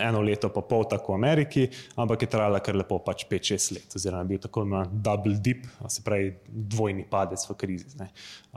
eno 0.00 0.24
leto, 0.26 0.50
pa 0.50 0.64
pol 0.66 0.88
tako 0.90 1.14
v 1.14 1.20
Ameriki, 1.22 1.68
ampak 1.94 2.26
je 2.26 2.32
trajala 2.34 2.58
kar 2.64 2.82
lepo 2.82 2.98
pač 2.98 3.28
5-6 3.30 3.70
let, 3.78 3.94
oziroma 3.94 4.26
je 4.26 4.32
bil 4.34 4.42
tako 4.42 4.66
imenovan 4.66 4.90
double 5.06 5.38
dip, 5.38 5.62
se 5.86 6.02
pravi 6.02 6.34
dvojni 6.48 7.06
padec 7.10 7.46
v 7.46 7.58
krizi. 7.62 7.94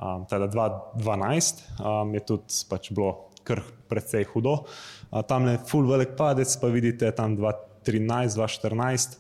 Um, 0.01 0.25
teda 0.29 0.50
2012 0.50 1.62
um, 1.77 2.13
je 2.17 2.25
tudi 2.25 2.65
pač 2.69 2.89
bilo 2.89 3.27
kar 3.48 3.63
precej 3.88 4.27
hudo. 4.34 4.58
Tam 5.27 5.48
je 5.48 5.58
full 5.70 5.88
velik 5.88 6.18
padec, 6.20 6.51
pa 6.60 6.68
vidite 6.74 7.12
tam 7.16 7.38
2013, 7.39 8.36
2014, 8.36 9.18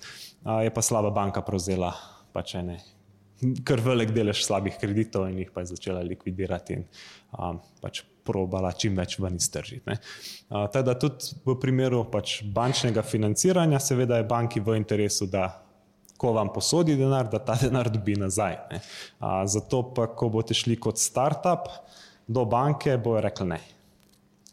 je 0.63 0.73
pa 0.73 0.81
slaba 0.83 1.11
banka 1.15 1.41
prevzela 1.41 1.93
pač 2.35 2.57
ene. 2.59 2.77
Kar 3.67 3.81
velik 3.85 4.11
delež 4.15 4.41
slabih 4.43 4.79
kreditov 4.81 5.27
in 5.29 5.43
jih 5.43 5.51
pa 5.53 5.61
je 5.61 5.75
začela 5.75 6.01
likvidirati 6.01 6.79
in 6.79 6.85
um, 7.37 7.59
pač 7.81 8.01
probala 8.27 8.73
čim 8.75 8.97
več 8.97 9.15
ven 9.21 9.37
iztržiti. 9.39 9.95
Teda 10.73 10.97
tudi 10.99 11.37
v 11.45 11.55
primeru 11.61 12.03
pač 12.11 12.41
bančnega 12.43 13.05
financiranja, 13.05 13.79
seveda 13.79 14.19
je 14.19 14.27
banki 14.27 14.63
v 14.63 14.75
interesu, 14.81 15.29
da 15.31 15.47
ko 16.17 16.33
vam 16.35 16.49
posodi 16.51 16.97
denar, 16.97 17.29
da 17.31 17.39
ta 17.39 17.55
denar 17.61 17.91
dobi 17.93 18.17
nazaj. 18.19 18.57
A, 19.21 19.45
zato 19.47 19.83
pa, 19.93 20.09
ko 20.09 20.31
boste 20.33 20.57
šli 20.57 20.79
kot 20.81 20.99
startup 20.99 21.69
do 22.27 22.43
banke, 22.49 22.97
bojo 22.97 23.21
rekli 23.23 23.51
ne 23.53 23.61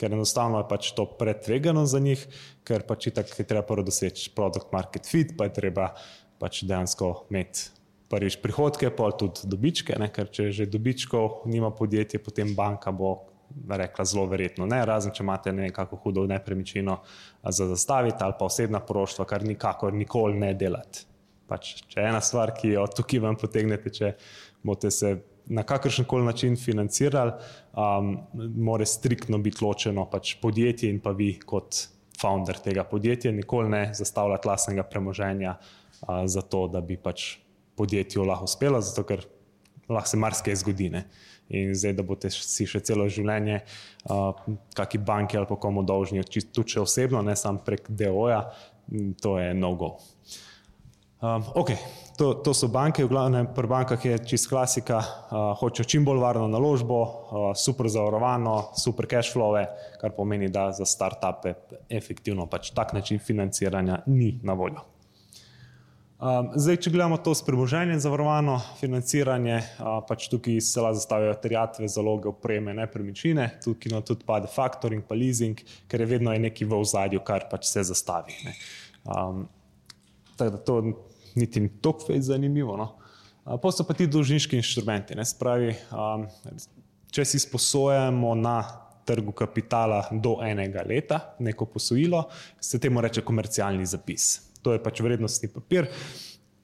ker 0.04 0.12
enostavno 0.12 0.61
je 0.61 0.68
pač 0.68 0.90
to 0.92 1.06
pretvegano 1.18 1.87
za 1.88 1.99
njih, 1.99 2.26
ker 2.68 2.84
pač 2.84 3.08
tako 3.16 3.40
je 3.40 3.46
treba 3.49 3.64
prvo 3.64 3.87
doseči 3.88 4.34
produkt 4.37 4.73
market 4.73 5.08
fit, 5.08 5.32
pa 5.38 5.49
je 5.49 5.54
treba 5.56 5.94
pač 6.38 6.61
dejansko 6.68 7.14
imeti 7.32 7.70
prvič 8.12 8.37
prihodke, 8.42 8.90
pa 8.92 9.08
tudi 9.16 9.49
dobičke, 9.49 9.96
ne? 9.99 10.11
ker 10.12 10.28
če 10.28 10.50
že 10.52 10.68
dobičkov 10.68 11.49
nima 11.49 11.73
podjetje, 11.73 12.20
potem 12.20 12.52
banka 12.54 12.92
bo 12.92 13.16
rekla 13.54 14.04
zelo 14.04 14.26
verjetno 14.28 14.66
ne, 14.68 14.82
razen 14.84 15.14
če 15.14 15.23
imate 15.25 15.52
nekako 15.56 15.96
hudo 16.02 16.26
nepremičnino 16.28 16.99
za 17.49 17.66
zastaviti 17.70 18.20
ali 18.20 18.37
pa 18.38 18.49
osebna 18.50 18.80
poroštva, 18.84 19.25
kar 19.25 19.44
nikakor 19.46 19.94
nikoli 19.94 20.37
ne 20.37 20.52
delati. 20.58 21.06
Pač, 21.49 21.75
če 21.88 22.00
je 22.00 22.08
ena 22.08 22.20
stvar, 22.25 22.54
ki 22.56 22.75
jo 22.75 22.84
tukaj 22.88 23.20
vam 23.20 23.37
potegnete, 23.40 23.92
če 23.92 24.14
boste 24.64 24.90
se 24.90 25.12
na 25.47 25.63
kakršen 25.63 26.05
koli 26.05 26.25
način 26.25 26.57
financirali, 26.57 27.33
um, 27.77 28.19
mora 28.57 28.87
striktno 28.87 29.39
biti 29.39 29.65
ločeno 29.65 30.07
pač 30.11 30.37
podjetje 30.43 30.91
in 30.91 31.01
pa 31.01 31.11
vi 31.11 31.35
kot 31.47 31.77
founder 32.21 32.59
tega 32.65 32.85
podjetja. 32.85 33.33
Nikoli 33.33 33.69
ne 33.69 33.85
zastavljati 33.95 34.49
lastnega 34.49 34.83
premoženja 34.83 35.57
uh, 35.57 36.09
za 36.27 36.43
to, 36.43 36.67
da 36.69 36.81
bi 36.81 36.97
pač 36.97 37.37
podjetju 37.77 38.25
lahko 38.25 38.45
uspelo, 38.45 38.81
zato 38.81 39.05
ker 39.05 39.25
lahko 39.89 40.09
se 40.09 40.17
marsikaj 40.17 40.57
zgodi. 40.63 40.89
Ne? 40.91 41.05
In 41.49 41.75
zdaj, 41.77 41.93
da 41.99 42.03
boste 42.07 42.31
si 42.33 42.67
še 42.67 42.81
celo 42.81 43.09
življenje, 43.09 43.61
uh, 44.09 44.31
kakšni 44.77 45.03
banki 45.05 45.37
ali 45.37 45.49
pa 45.51 45.59
komu 45.61 45.85
dolžni, 45.85 46.25
tudi 46.25 46.73
če 46.73 46.81
osebno, 46.81 47.23
ne 47.23 47.37
samo 47.37 47.61
prek 47.67 47.91
DO-ja, 47.91 48.47
to 49.21 49.39
je 49.39 49.53
no-go. 49.55 49.97
Um, 51.25 51.45
okay 51.57 51.78
to, 52.16 52.35
to 52.35 52.54
so 52.54 52.69
banke, 52.71 53.02
v 53.04 53.11
glavnem 53.11 53.47
pri 53.50 53.66
bankah 53.66 53.99
je 53.99 54.19
čist 54.23 54.47
klasika, 54.49 55.02
uh, 55.02 55.52
hočejo 55.59 55.87
čim 55.87 56.07
bolj 56.07 56.23
varno 56.23 56.47
naložbo, 56.50 56.99
uh, 57.02 57.47
super 57.59 57.90
zavarovano, 57.90 58.75
super 58.78 59.09
cash 59.11 59.35
flow, 59.35 59.59
kar 60.00 60.14
pomeni, 60.14 60.49
da 60.49 60.71
za 60.73 60.87
start-upe 60.87 61.54
efektivno 61.90 62.47
pač 62.47 62.71
tak 62.75 62.93
način 62.95 63.19
financiranja 63.19 64.02
ni 64.07 64.38
na 64.43 64.54
voljo. 64.54 64.85
Um, 66.25 66.52
zdaj, 66.54 66.78
če 66.87 66.93
gledamo 66.95 67.19
to 67.21 67.35
s 67.35 67.43
premoženjem 67.45 67.99
zavarovano 68.00 68.54
financiranje, 68.78 69.59
uh, 69.83 69.99
pač 70.07 70.28
tukaj 70.33 70.61
se 70.62 70.81
lahko 70.81 71.00
zastavijo 71.00 71.35
terjatve, 71.43 71.88
zaloge, 71.90 72.31
opreme, 72.31 72.73
nepremičnine, 72.78 73.49
tukaj 73.64 73.93
no, 73.93 74.00
tudi 74.07 74.25
pade 74.25 74.49
factoring, 74.49 75.02
pa 75.04 75.19
leasing, 75.19 75.59
ker 75.90 76.00
je 76.00 76.12
vedno 76.14 76.33
nekaj 76.47 76.71
v 76.71 76.78
ozadju, 76.78 77.25
kar 77.26 77.49
pač 77.50 77.66
se 77.73 77.83
zastavi. 77.90 78.38
Um, 79.04 79.49
tako 80.38 80.54
da 80.54 80.62
to 80.64 80.78
niti 81.35 81.61
ni 81.61 81.71
tako 81.81 82.07
fez 82.07 82.26
zanimivo. 82.26 82.76
No. 82.76 82.88
Pa 83.45 83.73
so 83.73 83.85
pa 83.85 83.95
ti 83.95 84.07
dolžniški 84.09 84.57
inštrumenti. 84.57 85.17
Spravi, 85.25 85.75
um, 85.93 86.25
če 87.12 87.25
si 87.29 87.38
sposojamo 87.43 88.35
na 88.41 88.57
trgu 89.05 89.35
kapitala 89.37 90.00
do 90.11 90.38
enega 90.43 90.85
leta, 90.88 91.21
neko 91.38 91.67
posojilo, 91.69 92.25
se 92.61 92.81
temu 92.81 93.05
reče 93.05 93.21
komercialni 93.21 93.87
zapis. 93.87 94.38
To 94.64 94.73
je 94.73 94.81
pač 94.83 95.03
vrednostni 95.05 95.50
papir, 95.53 95.91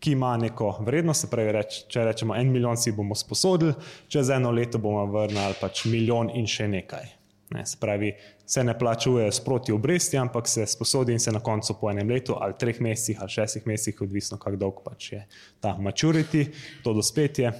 ki 0.01 0.15
ima 0.17 0.33
neko 0.41 0.73
vrednost. 0.87 1.27
Se 1.27 1.31
pravi, 1.31 1.53
reč, 1.53 1.83
če 1.93 2.07
rečemo 2.09 2.37
en 2.37 2.49
milijon, 2.53 2.81
si 2.81 2.97
bomo 2.97 3.15
sposodili, 3.15 3.77
čez 4.09 4.33
eno 4.33 4.55
leto 4.57 4.81
bomo 4.81 5.05
vrnili 5.13 5.61
pač 5.61 5.85
milijon 5.85 6.33
in 6.33 6.49
še 6.49 6.71
nekaj. 6.73 7.20
Ne, 7.51 7.65
se 7.67 7.77
pravi, 7.81 8.13
se 8.47 8.63
ne 8.65 8.77
plačuje 8.79 9.33
sproti 9.33 9.73
obresti, 9.73 10.19
ampak 10.19 10.49
se 10.49 10.67
sposodi 10.67 11.13
in 11.13 11.19
se 11.19 11.33
na 11.33 11.41
koncu 11.41 11.75
po 11.81 11.91
enem 11.91 12.11
letu 12.11 12.37
ali 12.39 12.55
treh 12.59 12.79
mesecih 12.81 13.19
ali 13.21 13.31
šestih 13.31 13.67
mesecih, 13.67 14.03
odvisno 14.03 14.39
kako 14.39 14.57
dolg 14.57 14.79
pač 14.85 15.13
je 15.13 15.25
ta 15.61 15.75
maturity, 15.75 16.47
to 16.85 16.95
dospetje, 16.95 17.51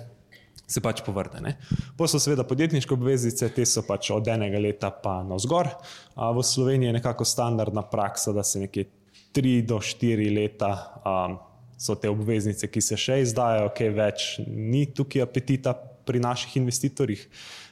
se 0.71 0.81
pač 0.81 1.03
povrne. 1.03 1.57
Pa 1.99 2.07
so 2.07 2.21
seveda 2.23 2.45
podjetniške 2.47 2.95
obveznice, 2.95 3.51
te 3.55 3.67
so 3.67 3.83
pač 3.87 4.13
od 4.15 4.31
enega 4.31 4.61
leta 4.63 4.93
pa 4.95 5.21
na 5.27 5.39
vzgor. 5.41 5.73
V 6.15 6.45
Sloveniji 6.47 6.93
je 6.93 6.97
nekako 7.01 7.27
standardna 7.27 7.83
praksa, 7.83 8.33
da 8.33 8.47
se 8.47 8.63
nekje 8.63 8.87
tri 9.35 9.61
do 9.67 9.81
štiri 9.83 10.29
leta 10.31 10.71
um, 11.03 11.39
so 11.81 11.97
te 11.99 12.11
obveznice, 12.11 12.69
ki 12.71 12.83
se 12.85 12.99
še 12.99 13.21
izdajajo, 13.25 13.73
kaj 13.75 13.91
več 13.97 14.29
ni 14.47 14.85
tukaj 14.95 15.25
apetita 15.25 15.75
pri 16.07 16.23
naših 16.23 16.57
investitorjih 16.61 17.27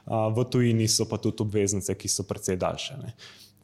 v 0.09 0.45
tujini 0.51 0.89
so 0.89 1.05
pa 1.09 1.19
tudi 1.21 1.43
obveznice, 1.45 1.95
ki 1.95 2.09
so 2.09 2.25
precej 2.29 2.57
daljše. 2.57 2.97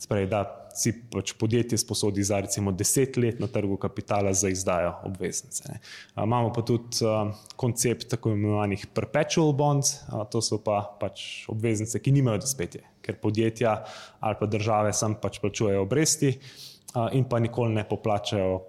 Spravi, 0.05 0.27
da 0.29 0.43
si 0.75 0.91
pač 0.93 1.33
podjetje 1.39 1.79
sposodi 1.79 2.25
za 2.27 2.41
recimo 2.43 2.73
deset 2.75 3.17
let 3.17 3.39
na 3.41 3.47
trgu 3.47 3.77
kapitala 3.81 4.33
za 4.35 4.51
izdajo 4.51 4.93
obveznice. 5.07 5.63
Ne. 5.69 5.79
Imamo 6.19 6.51
pa 6.53 6.65
tudi 6.67 7.05
uh, 7.07 7.31
koncept 7.57 8.09
tako 8.11 8.35
imenovanih 8.35 8.87
perpetual 8.95 9.53
bonds, 9.53 9.95
uh, 10.11 10.27
to 10.31 10.43
so 10.43 10.59
pa 10.59 10.83
pač 11.01 11.47
obveznice, 11.49 12.03
ki 12.03 12.13
nimajo 12.13 12.43
dospetje, 12.43 12.83
ker 13.07 13.21
podjetja 13.23 13.77
ali 14.21 14.41
pa 14.41 14.51
države 14.51 14.93
sam 14.93 15.15
pač 15.23 15.39
plačujejo 15.41 15.87
obresti 15.87 16.35
uh, 16.35 17.09
in 17.15 17.29
pa 17.31 17.39
nikoli 17.39 17.79
ne 17.79 17.87
poplačajo 17.89 18.61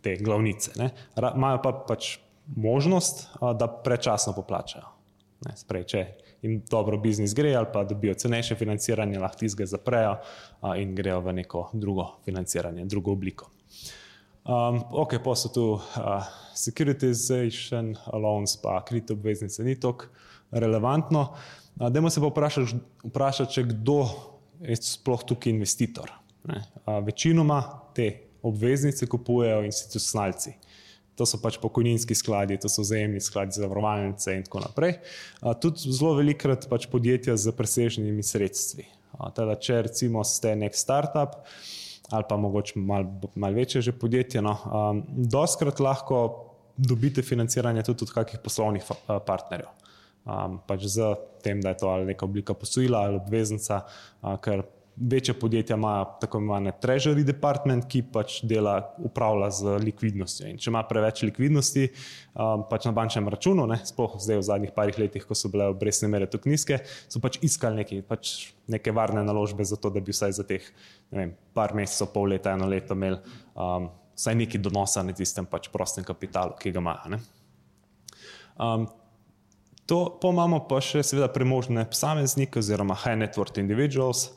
te 0.00 0.16
glavnice. 0.22 0.72
Imajo 1.18 1.62
pa 1.66 1.74
pač 1.88 2.16
možnost, 2.56 3.26
uh, 3.40 3.52
da 3.58 3.66
prečasno 3.68 4.38
poplačajo. 4.38 4.86
Spravi, 5.56 5.86
če 5.88 6.06
jim 6.42 6.62
dobro 6.70 6.98
biznis 6.98 7.34
gre, 7.34 7.54
ali 7.54 7.66
pa 7.72 7.84
dobijo 7.84 8.14
cenejše 8.14 8.54
financiranje, 8.54 9.18
lahko 9.18 9.38
tizge 9.38 9.66
zaprejo 9.66 10.16
a, 10.60 10.76
in 10.76 10.94
grejo 10.94 11.20
v 11.20 11.32
neko 11.32 11.68
drugo 11.72 12.06
financiranje, 12.24 12.84
drugo 12.84 13.12
obliko. 13.12 13.50
Um, 14.44 14.80
ok, 14.90 15.18
pa 15.24 15.34
so 15.36 15.50
tu 15.52 15.64
uh, 15.76 16.24
securitization, 16.56 17.92
loans, 18.12 18.56
pa 18.62 18.78
kripto 18.88 19.14
obveznice, 19.14 19.64
ni 19.64 19.76
tako 19.80 20.08
relevantno. 20.50 21.20
Uh, 21.76 21.90
Dajmo 21.92 22.10
se 22.10 22.20
pa 22.20 22.30
vprašati, 22.32 22.80
vpraša, 23.04 23.46
če 23.52 23.66
kdo 23.74 23.98
je 24.64 24.76
sploh 24.80 25.22
tukaj 25.28 25.52
investitor. 25.52 26.10
Uh, 26.48 26.64
večinoma 27.04 27.60
te 27.94 28.08
obveznice 28.42 29.06
kupujejo 29.06 29.64
institucionalci. 29.68 30.56
To 31.20 31.26
so 31.28 31.36
pač 31.36 31.58
pokojninski 31.60 32.16
skladi, 32.16 32.56
to 32.56 32.70
so 32.72 32.80
vzajemni 32.80 33.20
skladi 33.20 33.58
za 33.60 33.68
vrvalnice 33.68 34.38
in 34.38 34.46
tako 34.46 34.62
naprej. 34.64 34.94
Tudi 35.60 35.92
zelo 35.92 36.14
velikrat 36.16 36.64
pač 36.70 36.86
podjetja 36.88 37.36
z 37.36 37.52
presežnimi 37.52 38.24
sredstvi. 38.24 38.86
Teda, 39.36 39.58
če 39.60 39.82
recimo 39.90 40.24
ste 40.24 40.54
nek 40.56 40.72
startup 40.78 41.42
ali 42.10 42.24
pa 42.28 42.36
mogoče 42.36 42.78
malo 42.78 43.30
mal 43.34 43.54
večje 43.54 43.82
že 43.82 43.92
podjetje, 43.92 44.42
no, 44.42 44.56
um, 44.66 45.02
doskrat 45.30 45.80
lahko 45.80 46.46
dobite 46.76 47.22
financiranje 47.22 47.82
tudi 47.82 48.04
od 48.08 48.10
kakih 48.10 48.40
poslovnih 48.42 48.82
partnerjev. 49.26 49.68
Um, 50.24 50.58
pač 50.66 50.84
z 50.90 51.14
tem, 51.42 51.60
da 51.60 51.72
je 51.72 51.80
to 51.80 51.88
ali 51.88 52.10
neka 52.10 52.24
oblika 52.24 52.54
posojila 52.54 53.04
ali 53.06 53.16
obveznica, 53.16 53.84
uh, 54.22 54.36
ker 54.42 54.64
večja 54.96 55.34
podjetja 55.34 55.76
imajo 55.76 56.04
tako 56.20 56.38
imenovane 56.38 56.72
treasury 56.82 57.24
department, 57.24 57.86
ki 57.88 58.02
pač 58.12 58.40
dela, 58.44 58.94
upravlja 58.98 59.50
z 59.50 59.76
likvidnostjo. 59.84 60.48
In 60.50 60.58
če 60.60 60.70
ima 60.70 60.82
preveč 60.88 61.22
likvidnosti 61.24 61.86
um, 61.88 62.64
pač 62.70 62.88
na 62.88 62.92
bančnem 62.96 63.28
računu, 63.32 63.66
ne, 63.70 63.80
sploh 63.86 64.18
zdaj 64.20 64.40
v 64.40 64.46
zadnjih 64.50 64.74
parih 64.76 64.98
letih, 65.00 65.24
ko 65.26 65.36
so 65.38 65.50
bile 65.52 65.70
obrestne 65.72 66.10
mere 66.12 66.28
tako 66.30 66.52
nizke, 66.52 66.82
so 67.08 67.22
pač 67.22 67.40
iskali 67.46 67.80
neki, 67.82 68.02
pač 68.06 68.52
neke 68.70 68.92
varne 68.94 69.24
naložbe 69.26 69.64
za 69.64 69.78
to, 69.80 69.92
da 69.94 70.02
bi 70.04 70.14
vsaj 70.14 70.36
za 70.36 70.46
teh 70.46 70.66
ne 71.10 71.18
vem, 71.18 71.34
par 71.56 71.74
mesecev, 71.74 72.12
pol 72.14 72.30
leta, 72.34 72.54
eno 72.54 72.68
leto 72.70 72.94
imeli 72.98 73.18
um, 73.54 73.90
vsaj 74.18 74.36
neki 74.36 74.60
donosa 74.62 75.02
na 75.06 75.16
tistem 75.16 75.48
pač 75.48 75.70
prostem 75.72 76.06
kapitalu, 76.06 76.56
ki 76.60 76.74
ga 76.74 76.82
imajo. 76.82 77.20
Um, 78.60 78.88
to 79.88 80.04
pa 80.22 80.30
imamo 80.30 80.60
pa 80.70 80.78
še 80.84 81.02
seveda 81.02 81.30
premožne 81.32 81.86
posameznike 81.88 82.60
oziroma 82.60 82.94
high 82.94 83.18
net 83.18 83.38
worth 83.40 83.58
individuals, 83.58 84.28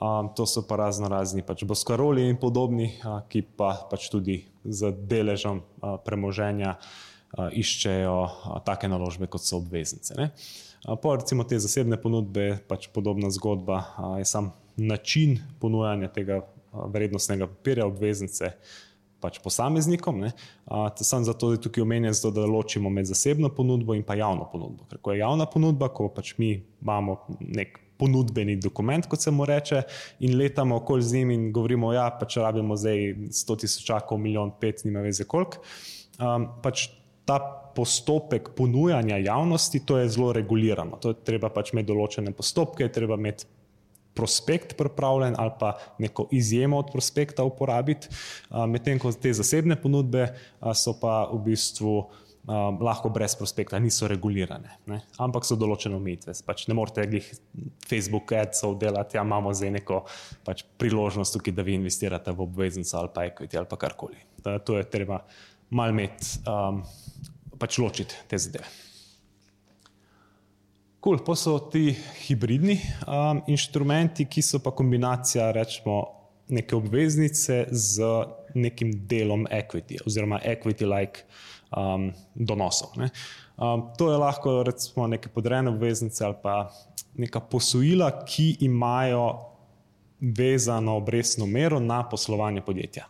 um, 0.00 0.30
to 0.36 0.46
so 0.46 0.64
pa 0.66 0.76
razno 0.76 1.08
razni 1.08 1.42
pač 1.42 1.64
boskaroli 1.64 2.28
in 2.28 2.38
podobni, 2.40 2.92
uh, 3.04 3.20
ki 3.28 3.42
pa 3.56 3.74
pač 3.90 4.08
tudi 4.12 4.42
z 4.64 4.92
deležem 5.06 5.60
uh, 5.60 5.96
premoženja 6.04 6.76
uh, 6.76 7.48
iščejo 7.52 8.18
uh, 8.24 8.58
take 8.66 8.90
naložbe, 8.90 9.28
kot 9.30 9.44
so 9.44 9.58
obveznice. 9.62 10.16
Ne? 10.18 10.30
Po 11.00 11.14
recimo 11.16 11.46
te 11.48 11.56
zasebne 11.56 11.96
ponudbe, 11.96 12.58
pač 12.68 12.90
podobna 12.92 13.30
zgodba, 13.32 13.78
je 14.20 14.26
sam 14.28 14.50
način 14.76 15.38
ponujanja 15.60 16.10
tega 16.12 16.42
vrednostnega 16.92 17.46
papirja, 17.48 17.86
obveznice, 17.86 18.50
pač 19.24 19.38
posameznikom. 19.40 20.26
Sam 21.00 21.24
zato 21.24 21.52
je 21.52 21.62
tukaj 21.64 21.82
omenjen, 21.82 22.12
da 22.34 22.46
ločimo 22.46 22.90
med 22.90 23.08
zasebno 23.08 23.48
ponudbo 23.54 23.94
in 23.94 24.04
pa 24.04 24.18
javno 24.18 24.48
ponudbo. 24.52 24.84
Ker 24.90 25.00
ko 25.00 25.14
je 25.14 25.22
javna 25.22 25.46
ponudba, 25.46 25.88
ko 25.88 26.10
pač 26.12 26.34
mi 26.38 26.58
imamo 26.82 27.16
nek 27.40 27.80
ponudbeni 27.98 28.56
dokument, 28.56 29.06
kot 29.06 29.22
se 29.22 29.30
mu 29.30 29.46
reče, 29.46 29.82
in 30.26 30.36
letamo 30.38 30.76
okoli 30.82 31.02
z 31.02 31.20
njim 31.20 31.30
in 31.30 31.48
govorimo, 31.52 31.92
da 31.92 31.98
ja, 31.98 32.06
pač 32.20 32.38
rabimo 32.42 32.76
zdaj 32.76 33.14
100 33.30 33.58
tisočakov, 33.60 34.18
milijon, 34.18 34.52
pet, 34.60 34.84
nima 34.84 35.04
veze 35.04 35.24
koliko. 35.24 35.62
Um, 36.18 36.48
pač 36.62 36.88
ta 37.24 37.38
postopek 37.74 38.52
ponujanja 38.56 39.16
javnosti, 39.24 39.80
to 39.86 39.98
je 39.98 40.08
zelo 40.08 40.32
regulirano. 40.32 40.98
To 41.02 41.14
je 41.14 41.20
treba 41.24 41.50
pač 41.50 41.72
imeti 41.72 41.90
določene 41.90 42.34
postopke, 42.36 42.88
treba 42.92 43.18
imeti 43.18 43.48
prospekt 44.14 44.76
pripravljen 44.78 45.34
ali 45.38 45.50
pa 45.58 45.72
neko 45.98 46.28
izjemo 46.30 46.78
od 46.78 46.92
prospekta 46.92 47.44
uporabiti, 47.44 48.08
medtem 48.70 48.98
ko 49.02 49.10
te 49.12 49.32
zasebne 49.34 49.74
ponudbe 49.80 50.28
so 50.74 50.94
pa 51.00 51.24
v 51.32 51.40
bistvu 51.48 51.96
lahko 52.46 53.08
brez 53.08 53.32
prospekta, 53.38 53.78
niso 53.80 54.08
regulirane, 54.08 54.76
ne? 54.90 55.00
ampak 55.24 55.46
so 55.48 55.56
določene 55.56 55.96
omejitve. 55.96 56.34
Pač 56.44 56.66
ne 56.68 56.76
morete 56.76 57.06
jih 57.08 57.30
Facebook 57.88 58.34
adsov 58.36 58.76
delati, 58.80 59.16
ja 59.16 59.24
imamo 59.24 59.52
zdaj 59.56 59.72
neko 59.78 60.02
pač 60.44 60.64
priložnost 60.80 61.38
tukaj, 61.38 61.54
da 61.56 61.64
vi 61.64 61.78
investirate 61.78 62.34
v 62.36 62.44
obveznico 62.44 62.98
ali 63.00 63.12
pa 63.14 63.24
equity 63.30 63.60
ali 63.60 63.70
pa 63.70 63.80
karkoli. 63.80 64.20
To 64.44 64.76
je 64.76 64.84
treba 64.92 65.22
mal 65.72 65.94
imeti, 65.94 66.34
um, 66.50 66.82
pač 67.58 67.78
ločiti 67.80 68.26
te 68.28 68.38
zadeve. 68.38 68.68
Cool, 71.04 71.20
pa 71.24 71.36
so 71.36 71.58
ti 71.72 71.90
hibridni 72.26 72.76
um, 73.04 73.40
inštrumenti, 73.52 74.28
ki 74.28 74.44
so 74.44 74.60
pa 74.64 74.72
kombinacija, 74.72 75.50
rečemo, 75.52 75.98
neke 76.48 76.76
obveznice 76.76 77.64
z 77.72 78.04
nekim 78.54 78.92
delom 79.08 79.46
equity 79.50 79.96
oziroma 80.04 80.38
equity-like 80.44 81.24
um, 81.76 82.12
donosov. 82.34 82.94
Um, 82.96 83.90
to 83.98 84.10
je 84.10 84.18
lahko 84.18 84.62
recimo 84.62 85.06
neke 85.06 85.28
podrejene 85.28 85.70
obveznice 85.70 86.24
ali 86.24 86.34
pa 86.42 86.70
neka 87.14 87.40
posojila, 87.40 88.24
ki 88.26 88.56
imajo 88.60 89.54
vezano 90.20 90.96
obrestno 90.96 91.46
mero 91.46 91.80
na 91.80 92.02
poslovanje 92.08 92.60
podjetja. 92.60 93.06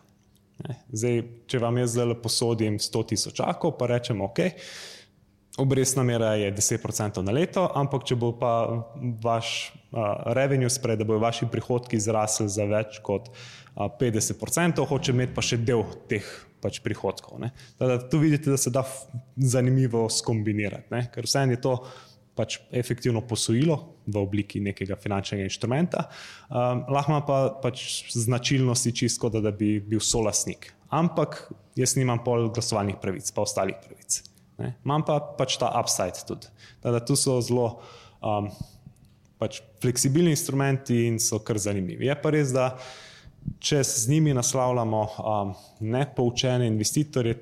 Zdaj, 0.91 1.21
če 1.51 1.59
vam 1.59 1.77
jaz 1.81 1.95
zdaj 1.95 2.13
posodim 2.23 2.77
100 2.79 3.01
tisočakov, 3.11 3.75
pa 3.79 3.89
rečemo, 3.91 4.29
ok. 4.29 4.39
Obrestna 5.59 6.03
mera 6.03 6.33
je 6.35 6.51
10% 6.51 7.21
na 7.23 7.31
leto, 7.31 7.63
ampak 7.79 8.03
če 8.07 8.17
bo 8.19 8.33
pa 8.35 8.51
vaš 9.23 9.71
uh, 9.71 10.33
revenue 10.35 10.69
sprejet, 10.71 10.99
da 10.99 11.07
bodo 11.07 11.21
vaši 11.23 11.47
prihodki 11.51 11.99
zrasli 11.99 12.49
za 12.51 12.65
več 12.67 12.99
kot 13.03 13.29
uh, 13.31 13.87
50%, 13.99 14.83
hoče 14.87 15.15
imeti 15.15 15.35
pa 15.35 15.43
še 15.45 15.61
del 15.63 15.85
teh 16.11 16.27
pač 16.65 16.81
prihodkov. 16.81 17.45
Tada, 17.77 17.99
tu 18.09 18.19
vidite, 18.21 18.49
da 18.49 18.57
se 18.57 18.73
da 18.73 18.81
zanimivo 19.37 20.07
skombinirati, 20.09 20.89
ne? 20.95 21.05
ker 21.13 21.29
vse 21.29 21.45
je 21.53 21.61
to 21.61 21.77
pač 22.35 22.57
efektivno 22.75 23.21
posojilo 23.23 23.77
v 24.11 24.19
obliki 24.19 24.59
nekega 24.59 24.97
finančnega 24.99 25.45
inštrumenta, 25.47 26.07
um, 26.49 26.83
lahko 26.91 27.21
pa 27.27 27.37
pač 27.63 27.85
značilnosti 28.11 28.91
čisto, 28.91 29.31
da, 29.31 29.41
da 29.45 29.53
bi 29.55 29.77
bil 29.79 30.03
solasnik. 30.03 30.73
Ampak 30.93 31.45
jaz 31.79 31.95
nimam 31.99 32.21
pol 32.25 32.49
glasovalnih 32.53 32.99
pravic, 33.01 33.31
pa 33.31 33.45
ostalih 33.45 33.79
pravic. 33.81 34.19
Ne. 34.59 34.75
Imam 34.85 35.03
pa 35.07 35.19
pač 35.39 35.57
ta 35.59 35.71
upside 35.79 36.27
tudi. 36.27 36.51
Tada, 36.83 37.01
tu 37.03 37.17
so 37.19 37.39
zelo 37.43 37.79
um, 38.19 38.51
pač 39.39 39.61
fleksibilni 39.83 40.35
instrumenti 40.35 41.05
in 41.09 41.19
so 41.23 41.39
kar 41.43 41.59
zanimivi. 41.59 42.07
Je 42.09 42.15
pa 42.19 42.31
res, 42.35 42.53
da 42.55 42.73
če 43.59 43.83
z 43.83 44.09
njimi 44.09 44.33
naslavljamo 44.33 45.01
um, 45.01 45.53
nepoučene 45.79 46.67
investitorje, 46.67 47.35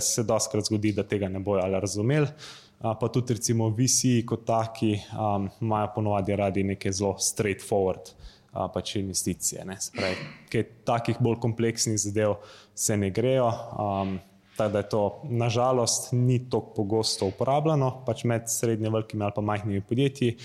se 0.00 0.22
doskrat 0.22 0.68
zgodi, 0.68 0.92
da 0.92 1.02
tega 1.08 1.28
ne 1.32 1.40
bojo 1.40 1.62
ali 1.64 1.80
razumeli. 1.80 2.28
Pa 2.76 3.08
tudi, 3.08 3.34
recimo, 3.34 3.70
VC 3.72 4.20
kot 4.28 4.44
taki 4.44 4.98
um, 5.16 5.48
imajo 5.60 5.88
ponovadi 5.94 6.36
radi 6.36 6.62
neke 6.62 6.92
zelo 6.92 7.14
straightforward 7.18 8.10
uh, 8.12 8.66
pač 8.74 8.96
investicije. 9.00 9.64
Spravi, 9.80 10.26
kaj 10.52 10.66
takih 10.84 11.20
bolj 11.20 11.40
kompleksnih 11.40 11.96
zadev 11.98 12.36
se 12.74 12.96
ne 12.96 13.10
grejo. 13.10 13.48
Um, 13.80 14.18
Tako 14.56 14.72
da 14.72 14.78
je 14.78 14.88
to 14.88 15.02
nažalost 15.24 16.08
ni 16.12 16.38
tako 16.50 16.72
pogosto 16.76 17.26
uporabljeno, 17.28 17.90
pač 18.06 18.24
med 18.24 18.48
srednje 18.48 18.90
velikimi 18.90 19.24
ali 19.24 19.32
pa 19.36 19.44
majhnimi 19.44 19.80
podjetji. 19.84 20.36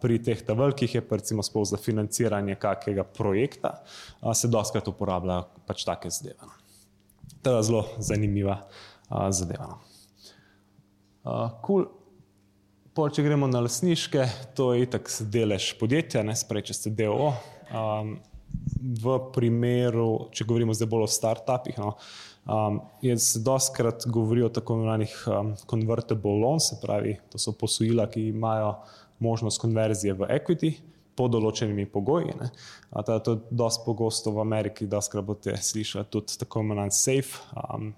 Pri 0.00 0.18
teh 0.22 0.42
ta 0.46 0.54
velikih 0.54 0.94
je 0.94 1.02
pa 1.08 1.18
recimo 1.18 1.42
spol 1.42 1.64
za 1.66 1.76
financiranje 1.76 2.54
kakega 2.54 3.04
projekta, 3.04 3.74
se 4.34 4.48
doskrat 4.48 4.88
uporabljajo 4.88 5.48
pač 5.66 5.84
take 5.84 6.10
zadeve. 6.10 6.38
No. 6.42 6.54
To 7.42 7.56
je 7.56 7.62
zelo 7.62 7.84
zanimiva 7.98 8.60
zadeva. 9.30 9.74
Cool. 11.66 11.90
Pol, 12.92 13.08
če 13.08 13.22
gremo 13.24 13.46
na 13.48 13.62
lasniške, 13.64 14.26
to 14.52 14.74
je 14.74 14.84
itak 14.84 15.08
delež 15.32 15.70
podjetja, 15.80 16.20
ne 16.26 16.34
spreče 16.36 16.74
ste 16.76 16.90
DO. 16.92 17.30
Um, 17.72 18.18
v 18.82 19.14
primeru, 19.32 20.28
če 20.36 20.44
govorimo 20.44 20.74
zdaj 20.76 20.90
bolj 20.92 21.06
o 21.06 21.08
startupih, 21.08 21.78
no, 21.80 21.94
Um, 22.42 22.80
jaz 23.02 23.36
doskrat 23.44 24.02
govorijo 24.06 24.46
o 24.46 24.50
tako 24.50 24.74
imenovanih 24.74 25.12
um, 25.26 25.52
convertible 25.70 26.30
loans, 26.42 26.70
se 26.70 26.78
pravi, 26.82 27.16
to 27.30 27.38
so 27.38 27.52
posojila, 27.52 28.08
ki 28.10 28.28
imajo 28.28 28.74
možnost 29.18 29.60
konverzije 29.62 30.14
v 30.18 30.26
equity 30.34 30.72
pod 31.14 31.30
določenimi 31.30 31.86
pogoji. 31.86 32.34
Ta, 32.90 33.18
to 33.22 33.36
je 33.36 33.40
dosti 33.50 33.84
pogosto 33.86 34.32
v 34.34 34.42
Ameriki, 34.42 34.88
da 34.90 35.02
skrat 35.04 35.24
boste 35.24 35.54
slišali 35.54 36.08
tudi 36.10 36.38
tako 36.40 36.64
imenovan 36.64 36.90
SAFE, 36.90 37.44
um, 37.62 37.92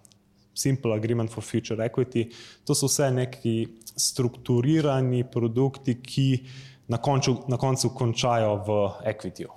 Simple 0.54 0.94
Agreement 0.94 1.32
for 1.32 1.42
Future 1.42 1.82
Equity. 1.82 2.28
To 2.66 2.76
so 2.76 2.86
vse 2.90 3.08
neki 3.10 3.56
strukturirani 3.96 5.24
produkti, 5.30 5.96
ki 6.02 6.28
na 6.92 7.00
koncu, 7.02 7.38
na 7.48 7.56
koncu 7.58 7.90
končajo 7.96 8.58
v 8.66 8.78
equity. 9.08 9.48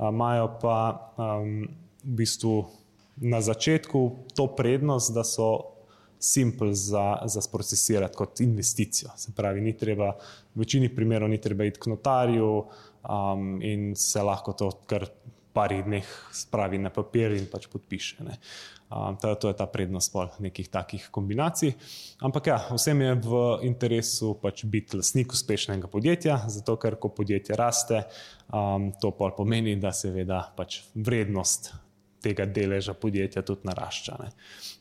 Imajo 0.00 0.48
pa 0.62 0.78
um, 1.20 1.68
v 2.02 2.16
bistvu 2.22 2.64
na 3.16 3.40
začetku 3.40 4.10
to 4.34 4.46
prednost, 4.46 5.14
da 5.14 5.24
so 5.24 5.76
simple 6.18 6.74
za, 6.74 7.18
za 7.24 7.40
sprocesirati 7.42 8.16
kot 8.16 8.40
investicijo. 8.40 9.10
Se 9.16 9.32
pravi, 9.36 9.60
ni 9.60 9.76
treba, 9.76 10.16
v 10.54 10.64
večini 10.64 10.88
primerov 10.94 11.28
ni 11.28 11.40
treba 11.40 11.64
iti 11.64 11.80
k 11.80 11.92
notarju 11.92 12.50
um, 12.56 13.62
in 13.62 13.94
se 13.96 14.22
lahko 14.22 14.52
to 14.52 14.70
kar 14.86 15.06
parih 15.56 15.84
dneh 15.84 16.08
spravi 16.32 16.78
na 16.78 16.90
papir 16.92 17.32
in 17.32 17.46
pač 17.48 17.68
podpiše. 17.72 18.24
Um, 18.86 19.16
to, 19.20 19.34
to 19.34 19.48
je 19.48 19.56
ta 19.56 19.66
prednost 19.66 20.14
nekih 20.40 20.68
takih 20.68 21.08
kombinacij. 21.10 21.72
Ampak 22.20 22.46
ja, 22.46 22.58
vsem 22.70 23.00
je 23.00 23.14
v 23.24 23.40
interesu 23.68 24.34
pač 24.40 24.64
biti 24.64 25.00
lasnik 25.00 25.32
uspešnega 25.32 25.88
podjetja, 25.88 26.42
zato 26.48 26.76
ker 26.76 27.00
ko 27.00 27.08
podjetje 27.08 27.56
raste, 27.56 28.04
um, 28.52 28.92
to 29.00 29.10
pa 29.16 29.32
pomeni, 29.36 29.76
da 29.80 29.92
seveda 29.96 30.44
pač 30.56 30.82
vrednost 30.94 31.72
tega 32.22 32.46
deleža 32.48 32.94
podjetja 32.98 33.42
tudi 33.46 33.68
narašča. 33.68 34.16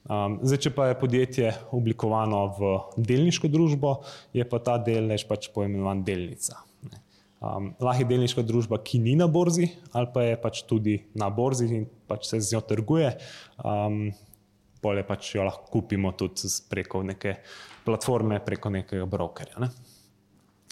Um, 0.05 0.39
zdaj, 0.43 0.61
če 0.65 0.71
pa 0.75 0.89
je 0.89 0.99
podjetje 0.99 1.51
oblikovano 1.75 2.41
v 2.57 2.75
delniško 2.97 3.51
družbo, 3.51 3.97
je 4.35 4.45
pa 4.47 4.61
ta 4.63 4.77
delež 4.81 5.27
pač 5.29 5.49
poimenovan 5.53 6.03
delnica. 6.07 6.61
Um, 7.45 7.73
lahko 7.83 8.01
je 8.01 8.09
delniška 8.09 8.45
družba, 8.47 8.79
ki 8.81 9.01
ni 9.03 9.13
na 9.19 9.27
borzi, 9.29 9.67
ali 9.93 10.09
pa 10.13 10.23
je 10.23 10.37
pač 10.41 10.63
tudi 10.65 10.95
na 11.19 11.27
borzi 11.29 11.67
in 11.67 11.83
pač 12.07 12.29
se 12.31 12.39
z 12.41 12.55
njo 12.55 12.63
trguje. 12.65 13.11
Um, 13.63 14.07
Polje 14.85 15.01
pač 15.07 15.31
jo 15.33 15.43
lahko 15.45 15.65
kupimo 15.73 16.11
tudi 16.13 16.49
preko 16.69 17.01
neke 17.03 17.39
platforme, 17.85 18.37
preko 18.45 18.69
nekega 18.69 19.05
brokerja. 19.09 19.57
Ne? 19.61 19.69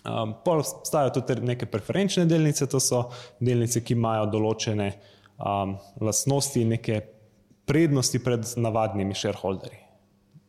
Um, 0.06 0.36
Obstajajo 0.46 1.14
tudi 1.18 1.42
neke 1.42 1.66
preferenčne 1.66 2.26
delnice, 2.30 2.68
to 2.70 2.80
so 2.84 3.08
delnice, 3.42 3.82
ki 3.82 3.98
imajo 3.98 4.28
določene 4.34 4.90
um, 5.46 5.78
lastnosti, 6.02 6.66
neke 6.66 7.02
prednosti 7.66 8.20
pred 8.24 8.46
navadnimi 8.56 9.16
shareholderji. 9.16 9.80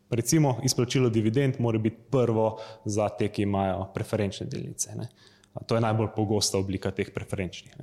Recimo, 0.09 0.59
izplačilo 0.63 1.09
dividend 1.09 1.55
mora 1.59 1.79
biti 1.79 1.97
prvo 2.11 2.57
za 2.85 3.09
te, 3.09 3.27
ki 3.27 3.43
imajo 3.43 3.87
preferenčne 3.93 4.47
delnice. 4.47 4.95
Ne. 4.95 5.07
To 5.67 5.75
je 5.75 5.81
najbolj 5.81 6.07
pogosta 6.15 6.57
oblika 6.57 6.91
teh 6.91 7.09
preferenčnih. 7.13 7.73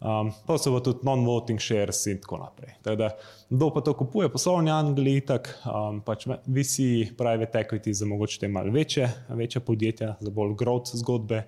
Um, 0.00 0.30
pa 0.46 0.56
so 0.56 0.72
tudi 0.80 1.04
non-voting 1.04 1.60
shares 1.60 2.06
in 2.08 2.22
tako 2.22 2.38
naprej. 2.40 2.72
Teda, 2.82 3.10
kdo 3.50 3.68
pa 3.74 3.82
to 3.84 3.92
kupuje? 3.92 4.30
Poslovni 4.32 4.72
angeli, 4.72 5.18
tako 5.20 5.52
um, 5.68 5.98
pač 6.00 6.24
visi 6.46 7.10
private 7.18 7.60
equity 7.60 7.92
za 7.92 8.08
mogoče 8.08 8.38
te 8.40 8.48
malo 8.48 8.72
večje, 8.72 9.10
večje 9.28 9.60
podjetja, 9.60 10.14
za 10.20 10.30
bolj 10.30 10.54
growth 10.56 10.96
zgodbe. 10.96 11.42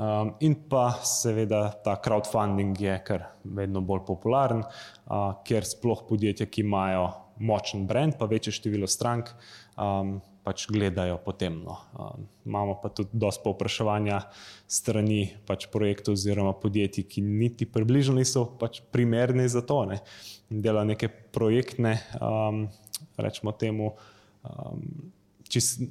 Um, 0.00 0.30
in 0.40 0.54
pa 0.68 0.94
seveda 1.04 1.66
ta 1.84 1.98
crowdfunding 2.00 2.78
je 2.80 2.94
kar 3.04 3.26
vedno 3.44 3.82
bolj 3.84 4.06
popularen, 4.08 4.62
uh, 4.64 5.34
ker 5.44 5.66
sploh 5.68 6.06
podjetja, 6.08 6.46
ki 6.48 6.62
imajo 6.64 7.02
močen 7.44 7.84
brand, 7.88 8.16
pa 8.16 8.24
večje 8.30 8.54
število 8.56 8.88
strank, 8.88 9.28
um, 9.76 10.14
pač 10.40 10.64
gledajo 10.72 11.18
potem. 11.20 11.58
No. 11.66 11.76
Um, 11.92 12.24
imamo 12.48 12.78
pa 12.80 12.88
tudi 12.96 13.12
dosta 13.12 13.44
povpraševanja 13.44 14.22
strani 14.64 15.34
pač 15.44 15.68
projektov 15.68 16.16
oziroma 16.16 16.54
podjetij, 16.56 17.04
ki 17.04 17.26
niti 17.26 17.68
približno 17.68 18.16
niso 18.22 18.46
pač 18.56 18.80
primerni 18.80 19.44
za 19.52 19.60
to. 19.60 19.82
Ne. 19.90 20.00
Dela 20.48 20.86
neke 20.88 21.12
projektne, 21.12 21.98
um, 22.24 22.70
rečemo 23.20 23.52
temu, 23.52 23.92
um, 24.48 25.12
čist, 25.44 25.84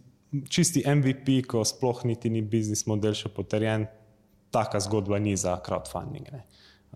čisti 0.49 0.81
MVP, 0.81 1.43
ko 1.45 1.61
sploh 1.61 2.01
niti 2.09 2.33
ni 2.33 2.41
biznis 2.41 2.87
model 2.89 3.13
še 3.13 3.29
potrjen, 3.33 3.85
taka 4.51 4.79
zgodba 4.79 5.19
ni 5.19 5.37
za 5.37 5.57
crowdfunding. 5.65 6.29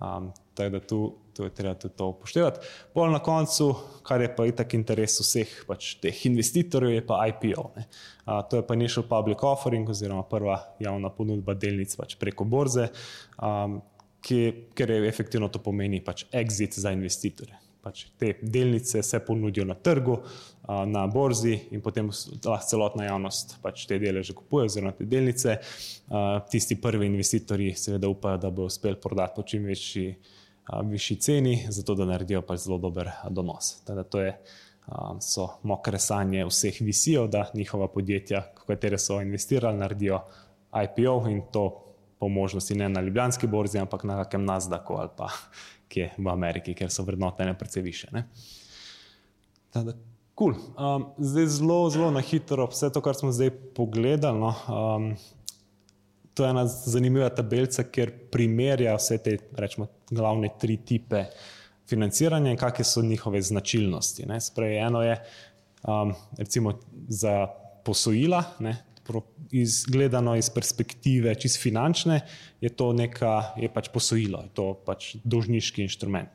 Um, 0.01 0.31
tako 0.53 0.69
da 0.69 0.79
tu 0.79 1.01
to 1.33 1.43
je 1.43 1.49
treba 1.49 1.73
tudi 1.73 1.93
to 1.97 2.07
upoštevati. 2.07 2.59
Bolj 2.95 3.11
na 3.11 3.19
koncu, 3.19 3.75
kar 4.03 4.21
je 4.21 4.29
pa 4.35 4.45
itak 4.45 4.73
interes 4.73 5.17
vseh 5.21 5.49
pač 5.67 5.95
teh 6.01 6.25
investitorjev, 6.29 6.93
je 6.93 7.05
pa 7.07 7.23
IPO. 7.27 7.65
A, 8.25 8.41
to 8.41 8.61
je 8.61 8.67
pa 8.67 8.77
initial 8.77 9.07
public 9.09 9.43
offering 9.43 9.89
oziroma 9.89 10.23
prva 10.29 10.59
javna 10.79 11.09
ponudba 11.09 11.57
delnic 11.57 11.95
pač 11.97 12.15
preko 12.21 12.45
borze, 12.45 12.89
a, 13.37 13.53
ki, 14.23 14.39
ker 14.77 14.93
je 14.93 15.09
efektivno 15.09 15.49
to 15.51 15.59
pomeni 15.63 16.03
pač 16.05 16.27
exit 16.31 16.77
za 16.79 16.93
investitorje. 16.95 17.62
Pač 17.83 18.05
te 18.15 18.37
delnice 18.41 19.01
se 19.03 19.19
ponudijo 19.19 19.65
na 19.67 19.75
trgu, 19.75 20.17
na 20.87 21.01
borzi, 21.11 21.57
in 21.75 21.81
potem 21.83 22.07
lahko 22.07 22.69
celotna 22.69 23.09
javnost 23.09 23.57
pač 23.61 23.83
te 23.89 23.97
deleže 23.99 24.35
kupuje, 24.37 24.69
oziroma 24.69 24.93
te 24.95 25.03
delnice. 25.03 25.57
Tisti 26.51 26.77
prvi 26.79 27.09
investitorji, 27.11 27.73
seveda, 27.75 28.07
upajo, 28.07 28.39
da 28.45 28.51
bo 28.55 28.69
uspel 28.71 28.95
prodati 29.03 29.35
po 29.35 29.43
čim 29.43 29.67
večji 29.67 30.15
višji 30.87 31.17
ceni, 31.19 31.57
zato 31.69 31.95
da 31.99 32.07
naredijo 32.07 32.41
pač 32.47 32.63
zelo 32.63 32.77
dober 32.79 33.09
donos. 33.29 33.81
Teda 33.83 34.03
to 34.07 34.21
je, 34.23 34.31
so 35.19 35.49
mokre 35.67 35.99
sanje 35.99 36.45
vseh 36.47 36.79
visijo, 36.81 37.27
da 37.27 37.49
njihova 37.53 37.87
podjetja, 37.91 38.45
v 38.63 38.67
katere 38.71 38.97
so 38.99 39.19
investirali, 39.21 39.77
naredijo 39.77 40.21
IPO 40.71 41.17
in 41.29 41.41
to 41.51 41.65
po 42.19 42.29
možnosti 42.29 42.75
ne 42.79 42.87
na 42.89 43.01
Ljubljanski 43.01 43.47
borzi, 43.47 43.79
ampak 43.79 44.03
na 44.07 44.23
kakem 44.23 44.45
Nasdaqu 44.45 44.95
ali 44.95 45.09
pa 45.17 45.27
kje 45.93 46.09
v 46.17 46.31
Ameriki, 46.31 46.73
ker 46.77 46.89
so 46.91 47.05
vrednotene 47.05 47.53
precej 47.57 47.85
više. 47.85 48.25
Cool. 50.33 50.55
Um, 50.77 51.05
zdaj 51.17 51.45
zelo, 51.59 51.89
zelo 51.93 52.09
na 52.11 52.21
hitro, 52.25 52.65
vse 52.71 52.89
to, 52.93 53.01
kar 53.05 53.15
smo 53.15 53.31
zdaj 53.31 53.51
pogledali. 53.77 54.39
No, 54.39 54.53
um, 54.65 55.11
to 56.33 56.45
je 56.45 56.49
ena 56.49 56.65
zanimiva 56.67 57.29
tabelica, 57.29 57.85
ker 57.85 58.11
primerja 58.33 58.95
vse 58.97 59.19
te, 59.21 59.37
rečemo, 59.57 59.87
glavne 60.09 60.49
tri 60.59 60.79
tipe 60.81 61.27
financiranja 61.89 62.53
in 62.53 62.57
kakšne 62.57 62.85
so 62.89 63.03
njihove 63.05 63.41
značilnosti. 63.41 64.25
Sprej, 64.41 64.79
eno 64.87 65.03
je 65.05 65.19
um, 65.85 66.15
recimo 66.37 66.79
za 67.07 67.47
posojila, 67.85 68.43
ne, 68.59 68.77
izgledano 69.51 70.35
iz 70.35 70.49
perspektive 70.49 71.35
čist 71.35 71.59
finančne, 71.61 72.21
je 72.61 72.69
to 72.69 72.93
neka, 72.93 73.53
je 73.59 73.69
pač 73.69 73.89
posojilo, 73.93 74.39
je 74.47 74.51
to 74.55 74.65
pač 74.85 75.09
dolžniški 75.23 75.83
inštrument. 75.83 76.33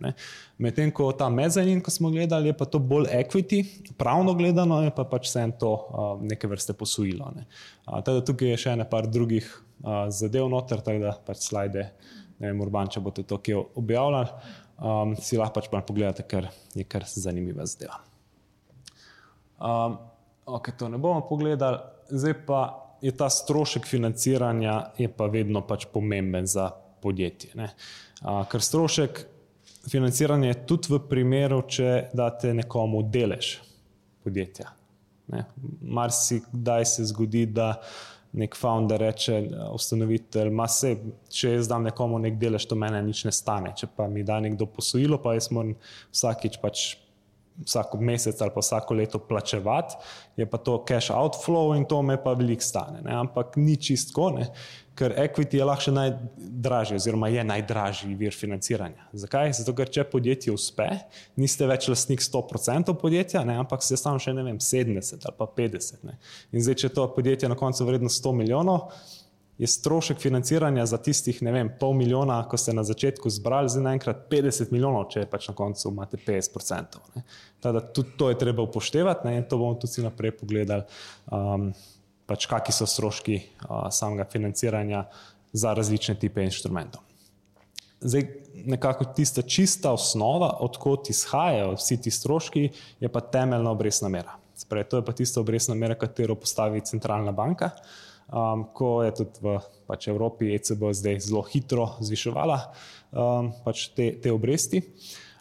Medtem 0.61 0.92
ko 0.94 1.09
ta 1.16 1.31
mezanin, 1.33 1.81
ko 1.83 1.90
smo 1.90 2.12
gledali, 2.14 2.52
je 2.52 2.59
pa 2.59 2.68
to 2.68 2.78
bolj 2.78 3.09
equity, 3.16 3.62
pravno 3.98 4.37
gledano 4.38 4.83
je 4.85 4.92
pa 4.94 5.07
pač 5.09 5.31
vse 5.31 5.46
to 5.59 5.72
uh, 5.72 6.12
neke 6.22 6.50
vrste 6.50 6.76
posojilo. 6.78 7.33
Ne. 7.35 7.48
Uh, 7.88 7.98
teda 8.04 8.22
tukaj 8.22 8.54
je 8.54 8.62
še 8.64 8.76
ene 8.76 8.87
par 8.88 9.09
drugih 9.11 9.48
uh, 9.48 10.07
zadev 10.14 10.50
noter, 10.52 10.85
tako 10.85 11.09
da 11.09 11.16
pač 11.26 11.48
slajde, 11.48 11.88
ne 12.38 12.52
vem, 12.52 12.62
urban, 12.62 12.92
če 12.92 13.02
boste 13.02 13.26
to 13.26 13.40
kje 13.42 13.64
objavljali, 13.81 14.54
um, 14.78 15.16
si 15.18 15.40
lahko 15.40 15.64
pač 15.64 15.72
pogledate, 15.72 16.28
ker 16.28 16.52
je 16.76 16.87
kar 16.87 17.09
zanimiva 17.09 17.66
zadeva. 17.66 18.02
Um, 19.59 19.98
ok, 20.46 20.76
to 20.78 20.87
ne 20.92 21.00
bomo 21.02 21.24
pogledali 21.26 21.97
zdaj 22.11 22.35
pa 22.47 22.61
je 23.03 23.12
ta 23.16 23.31
strošek 23.31 23.87
financiranja 23.87 24.90
pa 25.16 25.27
vedno 25.27 25.62
pač 25.66 25.87
pomemben 25.92 26.47
za 26.47 26.71
podjetje. 27.03 27.68
A, 28.23 28.44
ker 28.51 28.62
strošek 28.62 29.23
financiranja 29.90 30.49
je 30.49 30.61
tudi 30.66 30.92
v 30.92 31.01
primeru, 31.09 31.62
če 31.68 32.11
date 32.12 32.53
nekomu 32.55 33.03
delež 33.07 33.59
podjetja. 34.25 34.73
Mar 35.81 36.12
si 36.12 36.40
kdaj 36.53 36.87
se 36.88 37.05
zgodi, 37.12 37.47
da 37.47 37.77
nek 38.38 38.57
founder 38.57 39.01
reče, 39.01 39.38
ustanovitelj, 39.73 40.51
se, 40.68 40.94
če 41.33 41.55
jaz 41.55 41.68
dam 41.71 41.87
nekomu 41.87 42.18
nek 42.21 42.37
delež, 42.40 42.66
to 42.68 42.77
mene 42.77 43.01
nič 43.05 43.25
ne 43.25 43.33
stane. 43.33 43.73
Če 43.77 43.88
pa 43.97 44.09
mi 44.09 44.25
da 44.27 44.40
nekdo 44.40 44.66
posojilo, 44.68 45.21
pa 45.23 45.37
jaz 45.37 45.51
moram 45.55 45.77
vsakič 46.12 46.59
pač 46.61 46.88
vsako 47.64 48.01
mesec 48.01 48.40
ali 48.40 48.51
pa 48.55 48.61
vsako 48.61 48.94
leto 48.94 49.18
plačevati, 49.18 49.94
je 50.37 50.47
pa 50.47 50.59
to 50.59 50.85
cash 50.88 51.11
outflow 51.11 51.77
in 51.77 51.85
to 51.85 52.03
me 52.03 52.16
pa 52.23 52.33
veliko 52.33 52.62
stane. 52.62 53.01
Ne? 53.03 53.14
Ampak 53.14 53.57
ni 53.57 53.77
čistko, 53.77 54.31
ker 54.99 55.14
equity 55.16 55.59
je 55.59 55.64
lahko 55.64 55.90
najdražji, 55.94 56.97
oziroma 56.97 57.29
je 57.29 57.44
najdražji 57.44 58.14
vir 58.18 58.35
financiranja. 58.35 59.09
Zakaj? 59.12 59.53
Zato, 59.61 59.75
ker 59.79 59.90
če 59.90 60.05
podjetje 60.11 60.55
uspe, 60.55 60.88
niste 61.38 61.66
več 61.66 61.88
lastnik 61.90 62.23
100% 62.25 62.94
podjetja, 62.99 63.44
ne? 63.47 63.59
ampak 63.62 63.83
ste 63.87 63.99
samo 63.99 64.18
še 64.23 64.35
ne 64.35 64.47
vem, 64.47 64.59
70 64.62 65.23
ali 65.23 65.38
pa 65.38 65.47
50. 65.61 66.03
Ne? 66.09 66.18
In 66.53 66.66
zdaj, 66.66 66.81
če 66.83 66.92
to 66.94 67.07
podjetje 67.14 67.51
na 67.51 67.59
koncu 67.59 67.87
vredno 67.87 68.11
100 68.12 68.35
milijonov 68.42 68.90
je 69.59 69.66
strošek 69.66 70.18
financiranja 70.18 70.87
za 70.87 70.99
tistih, 71.03 71.42
ne 71.42 71.53
vem, 71.53 71.71
pol 71.81 71.92
milijona, 71.99 72.38
ko 72.49 72.57
ste 72.57 72.73
na 72.73 72.85
začetku 72.87 73.31
zbrali, 73.31 73.71
zdaj 73.73 73.83
naenkrat 73.83 74.21
50 74.31 74.71
milijonov, 74.71 75.09
če 75.11 75.25
pač 75.31 75.49
na 75.51 75.55
koncu 75.59 75.90
imate 75.90 76.21
50%. 76.23 77.01
Teda, 77.64 77.83
tudi 77.83 78.14
to 78.18 78.31
je 78.31 78.38
treba 78.38 78.62
upoštevati 78.62 79.27
ne, 79.27 79.35
in 79.40 79.49
to 79.51 79.59
bomo 79.59 79.75
tudi 79.83 80.07
naprej 80.07 80.37
pogledali, 80.38 80.87
um, 81.35 81.73
pač 82.31 82.47
kakšni 82.47 82.77
so 82.77 82.87
stroški 82.87 83.40
uh, 83.40 83.88
samega 83.90 84.29
financiranja 84.31 85.09
za 85.53 85.75
različne 85.75 86.14
type 86.23 86.44
inštrumentov. 86.47 87.03
Zdaj, 87.99 88.29
nekako 88.62 89.09
tista 89.11 89.42
čista 89.42 89.90
osnova, 89.90 90.53
odkot 90.62 91.11
izhajajo 91.11 91.73
vsi 91.75 91.97
ti 92.05 92.14
stroški, 92.14 92.68
je 93.03 93.11
pa 93.11 93.27
temeljna 93.27 93.75
obrestna 93.75 94.11
mera. 94.12 94.38
Sprej, 94.55 94.87
to 94.87 95.01
je 95.01 95.07
pa 95.07 95.12
tista 95.18 95.40
obrestna 95.42 95.75
mera, 95.75 95.99
katero 95.99 96.38
postavi 96.38 96.85
centralna 96.87 97.35
banka. 97.35 97.75
Uh, 97.75 98.08
um, 98.32 98.64
ko 98.74 99.02
je 99.02 99.14
tudi 99.20 99.42
v 99.42 99.58
pač 99.88 100.08
Evropi 100.08 100.52
ECB 100.54 100.90
zdaj 100.92 101.20
zelo 101.24 101.42
hitro 101.48 101.88
zviševala 102.00 102.58
um, 103.12 103.52
pač 103.64 103.88
te, 103.96 104.12
te 104.22 104.32
obresti. 104.32 104.82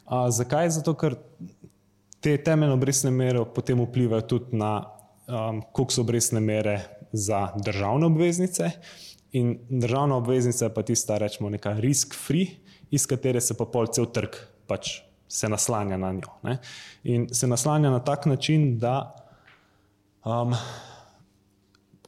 Uh, 0.08 0.28
zakaj? 0.32 0.71
Zato, 0.80 0.95
ker 1.00 1.17
te 2.23 2.38
temeljne 2.43 2.76
obrestne 2.78 3.12
mere 3.12 3.43
potem 3.45 3.82
vplivajo 3.84 4.28
tudi 4.28 4.58
na 4.58 4.71
um, 5.28 5.62
koliko 5.71 5.93
so 5.93 6.06
obrestne 6.06 6.39
mere 6.43 6.80
za 7.12 7.52
državne 7.56 8.08
obveznice. 8.08 8.71
In 9.38 9.58
državna 9.69 10.15
obveznica 10.15 10.65
je 10.65 10.73
pa 10.73 10.84
tista, 10.88 11.17
rečemo, 11.17 11.50
neka 11.50 11.76
risk-free, 11.80 12.47
iz 12.91 13.06
katere 13.08 13.41
se 13.43 13.58
pa 13.58 13.67
pol 13.67 13.89
cel 13.91 14.08
trg 14.12 14.39
pač 14.67 15.02
se 15.28 15.50
naslanja 15.50 15.97
na 15.97 16.12
njo. 16.13 16.32
Ne? 16.43 16.58
In 17.04 17.28
se 17.34 17.47
naslanja 17.47 17.89
na 17.91 18.00
tak 18.00 18.26
način, 18.26 18.78
da 18.80 19.15
um, 20.26 20.56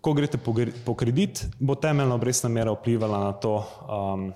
ko 0.02 0.14
greste 0.14 0.38
po, 0.38 0.56
po 0.86 0.96
kredit, 0.96 1.46
bo 1.60 1.76
temeljna 1.76 2.16
obrestna 2.16 2.50
mera 2.50 2.72
vplivala 2.72 3.20
na 3.20 3.34
to, 3.34 3.56
um, 3.88 4.32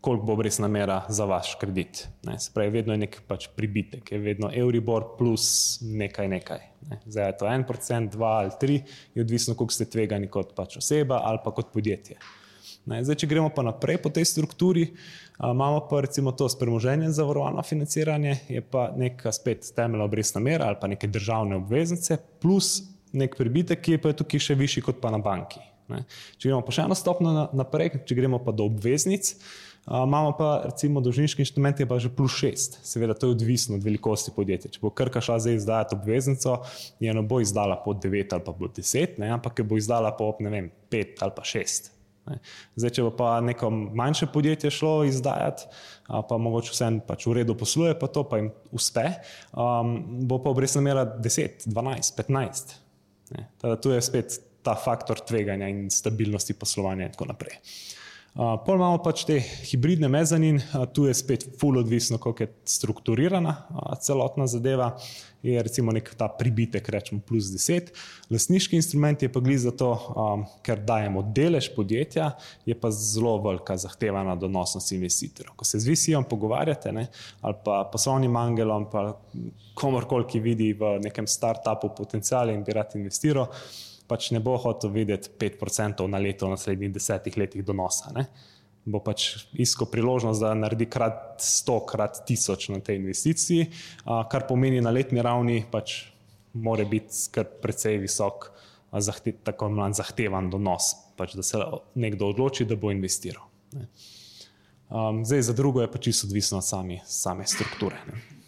koliko 0.00 0.26
bo 0.26 0.32
obrestna 0.32 0.68
mera 0.68 1.02
za 1.08 1.24
vaš 1.24 1.54
kredit. 1.60 2.08
Ne, 2.24 2.38
se 2.40 2.50
pravi, 2.54 2.70
vedno 2.70 2.96
je 2.96 3.04
nek 3.04 3.20
pač 3.28 3.48
pribitek, 3.56 4.12
je 4.12 4.18
vedno 4.18 4.50
Euribor 4.54 5.12
plus 5.18 5.78
nekaj 5.84 6.28
nekaj. 6.28 6.60
Ne. 6.88 7.00
Zdaj 7.06 7.28
je 7.28 7.38
to 7.38 7.46
1%, 7.46 8.10
2 8.16 8.24
ali 8.24 8.50
3, 8.60 8.80
je 9.14 9.22
odvisno, 9.22 9.54
koliko 9.54 9.76
ste 9.76 9.90
tvegani 9.90 10.28
kot 10.28 10.54
pač 10.56 10.78
oseba 10.80 11.20
ali 11.24 11.42
pa 11.44 11.52
kot 11.54 11.72
podjetje. 11.72 12.16
Ne, 12.88 13.02
zdaj, 13.04 13.18
če 13.20 13.28
gremo 13.28 13.50
pa 13.52 13.62
naprej 13.62 13.98
po 14.00 14.08
tej 14.08 14.24
strukturi, 14.24 14.86
a, 15.36 15.50
imamo 15.52 15.82
pa 15.88 16.00
recimo 16.00 16.32
to 16.32 16.48
s 16.48 16.56
premoženjem 16.58 17.12
zavarovano 17.12 17.62
financiranje, 17.62 18.38
je 18.48 18.62
pa 18.64 18.88
neka 18.96 19.32
spet 19.36 19.68
temeljna 19.76 20.08
obrestna 20.08 20.40
mera 20.40 20.70
ali 20.72 20.80
pa 20.80 20.88
neke 20.88 21.06
državne 21.06 21.60
obveznice 21.60 22.16
plus 22.40 22.80
nek 23.12 23.36
pribitek, 23.38 23.80
ki 23.82 23.96
je 23.96 24.02
pa 24.02 24.14
tukaj 24.16 24.50
še 24.50 24.58
višji 24.58 24.84
kot 24.86 25.00
pa 25.02 25.12
na 25.14 25.20
banki. 25.22 25.62
Ne. 25.90 26.04
Če 26.38 26.50
gremo 26.50 26.62
pa 26.62 26.74
še 26.74 26.86
eno 26.86 26.96
stopno 26.98 27.48
naprej, 27.56 28.04
če 28.06 28.16
gremo 28.18 28.38
pa 28.42 28.54
do 28.54 28.68
obveznic, 28.70 29.32
uh, 29.34 29.70
imamo 29.88 30.32
pa 30.38 30.50
recimo 30.64 31.02
dolžniški 31.02 31.42
inštrument, 31.42 31.80
je 31.80 31.88
pa 31.90 31.98
že 31.98 32.12
plus 32.14 32.36
šest. 32.38 32.78
Seveda, 32.86 33.14
to 33.14 33.26
je 33.26 33.36
odvisno 33.36 33.76
od 33.76 33.84
velikosti 33.84 34.34
podjetja. 34.36 34.70
Če 34.70 34.82
bo 34.82 34.92
Krka 34.94 35.22
šla 35.24 35.40
zdaj 35.42 35.58
izdajati 35.58 35.96
obveznico, 35.98 36.58
je 37.02 37.14
ne 37.14 37.22
bo 37.22 37.40
izdala 37.42 37.80
po 37.84 37.94
devet 37.94 38.32
ali 38.32 38.44
pa 38.46 38.54
po 38.54 38.68
deset, 38.68 39.18
ne, 39.18 39.32
ampak 39.34 39.58
jo 39.58 39.66
bo 39.66 39.80
izdala 39.80 40.12
po 40.16 40.34
ne 40.40 40.52
vem, 40.52 40.70
pet 40.90 41.18
ali 41.24 41.34
pa 41.34 41.46
šest. 41.46 41.96
Zdaj, 42.78 42.92
če 42.94 43.04
bo 43.06 43.10
pa 43.16 43.30
neko 43.42 43.70
manjše 43.70 44.28
podjetje 44.30 44.70
šlo 44.70 44.92
izdajati, 45.08 45.66
pa 46.06 46.38
mogoče 46.38 46.74
vse 46.74 46.90
pač 47.08 47.26
v 47.26 47.40
redu 47.40 47.56
posluje, 47.58 47.96
pa 47.98 48.06
to 48.12 48.22
pa 48.28 48.38
jim 48.38 48.52
uspe, 48.76 49.06
um, 49.50 49.96
bo 50.28 50.38
pa 50.44 50.52
obrestna 50.52 50.84
mera 50.84 51.06
10, 51.08 51.66
12, 51.66 52.14
15. 52.20 52.76
Teda, 53.60 53.76
tu 53.80 53.94
je 53.94 54.02
spet 54.02 54.40
ta 54.62 54.74
faktor 54.76 55.20
tveganja 55.24 55.68
in 55.68 55.88
stabilnosti 55.90 56.54
poslovanja 56.58 57.08
in 57.08 57.14
tako 57.14 57.30
naprej. 57.30 57.58
Uh, 58.30 58.54
pol 58.62 58.76
imamo 58.78 59.00
pač 59.02 59.24
te 59.26 59.40
hibridne 59.42 60.06
mezanin, 60.08 60.60
uh, 60.60 60.84
tu 60.94 61.08
je 61.08 61.14
spet 61.18 61.48
full 61.58 61.80
odvisno, 61.80 62.18
kako 62.22 62.44
je 62.44 62.52
strukturirana 62.78 63.56
uh, 63.70 63.96
celotna 63.98 64.46
zadeva. 64.46 64.92
Je 65.42 65.62
recimo 65.62 65.92
nek 65.92 66.10
ta 66.20 66.28
pribitek, 66.28 66.88
rečemo 66.92 67.20
plus 67.26 67.48
10. 67.52 67.90
Lasniški 68.30 68.76
instrument 68.76 69.22
je 69.22 69.30
pa 69.32 69.40
gli 69.40 69.56
za 69.58 69.72
to, 69.72 69.90
um, 69.94 70.44
ker 70.66 70.82
dajemo 70.84 71.22
delež 71.36 71.70
podjetja, 71.76 72.30
je 72.68 72.76
pa 72.76 72.90
zelo 72.92 73.38
velika 73.42 73.76
zahteva 73.80 74.24
na 74.26 74.36
donosnost 74.36 74.92
investitorjev. 74.92 75.54
Ko 75.56 75.64
se 75.64 75.80
z 75.80 75.88
visijo 75.88 76.22
pogovarjate, 76.28 76.92
ne, 76.92 77.06
ali 77.40 77.56
pa 77.64 77.82
poslovnim 77.92 78.36
angelom, 78.36 78.90
pa 78.92 79.14
komorkoli, 79.74 80.28
ki 80.28 80.42
vidi 80.44 80.72
v 80.76 80.98
nekem 81.04 81.26
startupu 81.26 81.94
potencijal 81.96 82.52
in 82.52 82.64
bi 82.64 82.76
rad 82.76 82.98
investiral 83.00 83.48
pač 84.10 84.32
ne 84.34 84.40
bo 84.42 84.56
hotel 84.58 84.90
videti 84.90 85.30
5% 85.38 86.06
na 86.10 86.18
leto 86.18 86.48
v 86.48 86.56
naslednjih 86.56 86.90
desetih 86.96 87.36
letih 87.38 87.62
donosa. 87.66 88.10
Ne? 88.16 88.26
Bo 88.84 89.02
pač 89.04 89.44
iskal 89.60 89.90
priložnost, 89.92 90.40
da 90.40 90.54
naredi 90.56 90.86
krat 90.88 91.42
100, 91.44 91.76
krat 91.90 92.22
1000 92.28 92.70
na 92.72 92.80
tej 92.80 92.96
investiciji, 92.96 93.68
kar 94.04 94.46
pomeni 94.48 94.80
na 94.80 94.92
letni 94.94 95.20
ravni, 95.22 95.60
pač 95.70 95.98
mora 96.56 96.86
biti 96.88 97.28
kar 97.34 97.46
precej 97.62 98.00
visok, 98.00 98.48
zahte, 98.90 99.36
tako 99.44 99.68
imenovan 99.70 99.94
zahtevan 99.94 100.50
donos, 100.50 100.94
pač 101.20 101.36
da 101.38 101.44
se 101.46 101.60
nekdo 101.94 102.32
odloči, 102.32 102.66
da 102.66 102.76
bo 102.80 102.90
investiral. 102.90 103.44
Um, 104.90 105.22
zdaj, 105.24 105.42
za 105.46 105.54
drugo 105.54 105.84
je 105.84 105.92
pač 105.92 106.08
čisto 106.08 106.26
odvisno 106.26 106.58
od 106.58 106.66
sami, 106.66 107.00
same 107.06 107.46
strukture. 107.46 108.00
Ne. 108.08 108.40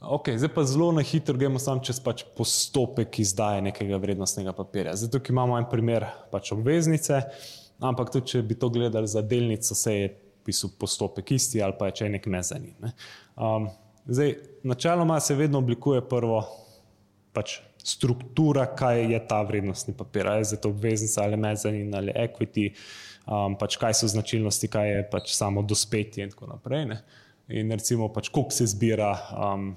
Okay, 0.00 0.38
zdaj 0.40 0.48
pa 0.54 0.64
zelo 0.64 0.92
na 0.96 1.02
hitro 1.04 1.36
gremo 1.36 1.60
samo 1.60 1.82
čez 1.84 1.98
pač 2.00 2.22
postopek 2.36 3.18
izdaje 3.20 3.60
nekega 3.60 3.98
vrednostnega 4.00 4.54
papirja. 4.56 4.94
Zdaj 4.96 5.10
tukaj 5.12 5.34
imamo 5.34 5.58
en 5.60 5.66
primer 5.68 6.06
pač 6.32 6.52
obveznice, 6.56 7.20
ampak 7.80 8.12
tudi 8.12 8.34
če 8.34 8.42
bi 8.46 8.56
to 8.58 8.68
gledali 8.72 9.08
za 9.08 9.22
delnico, 9.22 9.74
se 9.74 9.94
je 9.94 10.10
pisal 10.44 10.70
postopek 10.78 11.32
isti 11.36 11.62
ali 11.62 11.76
pa 11.78 11.90
je 11.90 12.00
če 12.00 12.08
nek 12.16 12.26
mezanin. 12.32 12.74
Ne. 12.80 12.92
Um, 13.36 13.68
zdaj, 14.06 14.34
načeloma 14.62 15.20
se 15.20 15.34
vedno 15.34 15.58
oblikuje 15.58 16.02
prvo 16.08 16.42
pač 17.32 17.60
struktura, 17.84 18.66
kaj 18.76 19.12
je 19.12 19.20
ta 19.28 19.40
vrednostni 19.42 19.94
papir. 19.96 20.28
Ali 20.28 20.44
je 20.50 20.60
to 20.60 20.68
obveznica 20.68 21.22
ali 21.22 21.36
mezanin 21.36 21.94
ali 21.94 22.12
equity, 22.12 22.70
um, 23.26 23.56
pač 23.56 23.76
kaj 23.80 23.96
so 24.02 24.10
značilnosti, 24.10 24.68
kaj 24.68 24.90
je 24.90 25.06
pač 25.12 25.34
samo 25.36 25.62
dospetje 25.62 26.24
in 26.24 26.34
tako 26.34 26.50
naprej. 26.52 26.86
Ne. 26.92 27.00
In 27.50 27.72
recimo, 27.72 28.08
pač, 28.12 28.28
koliko 28.30 28.54
se 28.54 28.66
zbira, 28.70 29.10
um, 29.34 29.72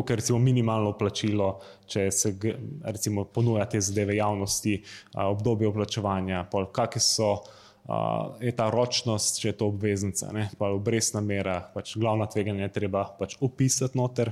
je 0.00 0.16
recimo, 0.16 0.38
minimalno 0.38 0.92
plačilo, 0.98 1.60
če 1.86 2.10
se 2.10 2.34
recimo, 2.82 3.24
ponuja 3.24 3.66
te 3.66 3.80
zadeve 3.80 4.16
javnosti, 4.16 4.78
obdobje 5.14 5.68
oplačevanja, 5.68 6.46
kakšne 6.72 7.08
so. 7.08 7.34
Uh, 7.82 8.38
je 8.38 8.52
ta 8.54 8.68
ročnost, 8.70 9.40
če 9.42 9.48
je 9.48 9.54
to 9.58 9.66
obveznica, 9.72 10.28
pa 10.54 10.68
obrestna 10.70 11.18
mera, 11.20 11.56
pač 11.74 11.96
glavna 11.98 12.28
tveganja 12.30 12.68
je 12.68 12.74
treba 12.76 13.02
pač 13.18 13.34
opisati 13.42 13.98
noter, 13.98 14.30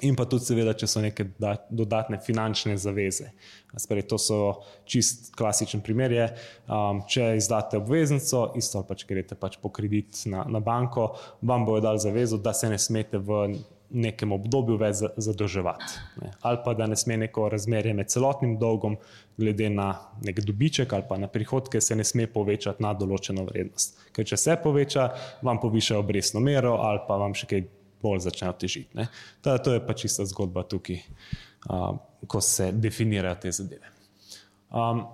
in 0.00 0.16
pa 0.16 0.24
tudi, 0.28 0.46
seveda, 0.48 0.74
če 0.76 0.88
so 0.88 1.02
neke 1.02 1.26
dodatne 1.68 2.20
finančne 2.24 2.76
zaveze. 2.80 3.30
Sprej, 3.78 4.06
to 4.10 4.18
so 4.20 4.38
čist 4.88 5.30
klasičen 5.36 5.82
primer. 5.84 6.14
Je, 6.14 6.26
um, 6.66 7.02
če 7.10 7.34
izdate 7.38 7.78
obveznico, 7.80 8.48
isto 8.58 8.80
ali 8.80 8.88
pač 8.88 9.04
greste 9.08 9.38
pač 9.40 9.58
po 9.62 9.72
kredit 9.74 10.24
na, 10.30 10.44
na 10.48 10.62
banko, 10.64 11.12
vam 11.46 11.66
bojo 11.68 11.84
dali 11.84 12.02
zavezo, 12.02 12.40
da 12.40 12.54
se 12.56 12.70
ne 12.72 12.78
smete 12.80 13.20
v 13.20 13.42
nekem 13.90 14.32
obdobju 14.32 14.76
več 14.78 15.02
zadolževati. 15.16 15.98
Ne. 16.22 16.30
Ali 16.46 16.60
pa 16.64 16.74
da 16.78 16.86
ne 16.86 16.96
sme 16.96 17.16
neko 17.24 17.48
razmerje 17.50 17.94
med 17.94 18.10
celotnim 18.12 18.56
dolgom, 18.58 18.96
glede 19.40 19.70
na 19.72 19.88
nek 20.22 20.40
dobiček 20.44 20.92
ali 20.92 21.06
pa 21.08 21.18
na 21.18 21.28
prihodke, 21.28 21.80
se 21.80 21.96
ne 21.96 22.04
sme 22.04 22.26
povečati 22.30 22.82
na 22.82 22.92
določeno 22.94 23.46
vrednost. 23.48 23.98
Ker 24.14 24.28
če 24.28 24.38
se 24.38 24.56
poveča, 24.62 25.08
vam 25.46 25.60
povišajo 25.62 26.00
obrestno 26.04 26.42
mero 26.44 26.76
ali 26.84 27.02
pa 27.08 27.18
vam 27.20 27.34
še 27.34 27.48
kaj 27.50 27.64
bolj 28.02 28.24
začnejo 28.28 28.56
težiti. 28.60 29.08
To, 29.44 29.56
to 29.58 29.76
je 29.76 29.82
pa 29.86 29.96
čista 29.96 30.24
zgodba 30.28 30.64
tukaj, 30.68 31.00
uh, 31.68 31.90
ko 32.26 32.40
se 32.44 32.70
definirajo 32.72 33.40
te 33.42 33.52
zadeve. 33.52 33.92
Um, 34.70 35.04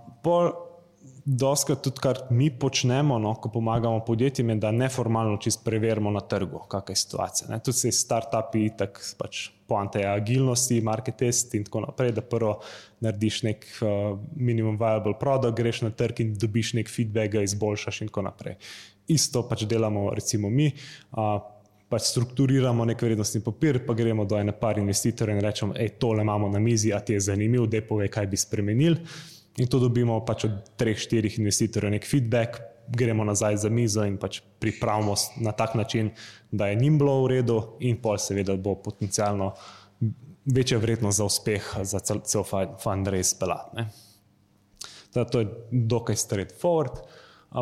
Doskrat 1.26 1.80
tudi, 1.82 1.98
kar 1.98 2.20
mi 2.30 2.52
počnemo, 2.54 3.16
no, 3.18 3.32
ko 3.42 3.50
pomagamo 3.50 3.98
podjetjem, 4.06 4.52
je, 4.52 4.56
da 4.62 4.70
neformalno 4.70 5.40
čist 5.42 5.64
preverimo 5.66 6.12
na 6.14 6.20
trgu, 6.22 6.60
kakšna 6.70 6.94
je 6.94 7.00
situacija. 7.00 7.58
Tudi 7.66 7.78
se 7.80 7.90
start-upi, 7.90 8.68
tako 8.78 9.02
pač 9.18 9.40
poante 9.66 10.04
agilnosti, 10.06 10.78
market 10.86 11.18
test 11.24 11.56
in 11.58 11.66
tako 11.66 11.82
naprej, 11.88 12.14
da 12.14 12.22
prvo 12.22 12.60
narediš 13.02 13.40
nek 13.42 13.66
uh, 13.80 14.14
minimum 14.36 14.78
viable 14.78 15.16
product, 15.18 15.58
greš 15.58 15.82
na 15.88 15.90
trg 15.90 16.22
in 16.22 16.32
dobiš 16.38 16.76
nek 16.78 16.94
feedback, 16.94 17.34
ga 17.34 17.42
izboljšaš 17.42 18.04
in 18.04 18.14
tako 18.14 18.28
naprej. 18.30 18.60
Isto 19.10 19.42
pač 19.50 19.66
delamo 19.66 20.12
recimo 20.14 20.50
mi. 20.50 20.70
Uh, 21.10 21.40
pač 21.90 22.12
strukturiramo 22.12 22.86
nek 22.86 23.02
vrednostni 23.02 23.42
papir, 23.42 23.82
pa 23.86 23.98
gremo 23.98 24.24
do 24.26 24.38
ene 24.38 24.54
par 24.54 24.78
investitorjev 24.78 25.38
in 25.40 25.42
rečemo, 25.42 25.74
hej, 25.74 25.96
tole 25.98 26.22
imamo 26.22 26.54
na 26.54 26.62
mizi, 26.62 26.94
a 26.94 27.02
ti 27.02 27.18
je 27.18 27.26
zanimiv, 27.32 27.66
da 27.70 27.82
povej, 27.82 28.14
kaj 28.14 28.30
bi 28.30 28.38
spremenili. 28.38 29.16
In 29.56 29.70
to 29.72 29.80
dobimo 29.80 30.18
pač 30.24 30.44
od 30.44 30.56
treh, 30.76 30.98
štirih 31.00 31.38
investitorjev 31.38 31.94
nek 31.94 32.06
feedback, 32.08 32.60
gremo 32.92 33.24
nazaj 33.24 33.56
za 33.64 33.70
mizo 33.72 34.04
in 34.06 34.18
pač 34.20 34.40
pripravimo 34.60 35.14
na 35.42 35.52
tak 35.52 35.74
način, 35.74 36.10
da 36.52 36.68
je 36.68 36.76
njim 36.76 36.98
bilo 36.98 37.22
v 37.24 37.30
redu, 37.38 37.60
in 37.80 37.96
pol 38.02 38.18
seveda 38.18 38.56
bo 38.56 38.74
potencialno 38.74 39.54
večja 40.44 40.78
vrednost 40.78 41.18
za 41.18 41.24
uspeh, 41.24 41.70
za 41.82 42.00
cel, 42.00 42.20
cel 42.24 42.44
fundraise 42.82 43.38
pelat. 43.40 43.72
To 45.16 45.40
je 45.40 45.48
dokaj 45.72 46.16
straightforward. 46.16 47.00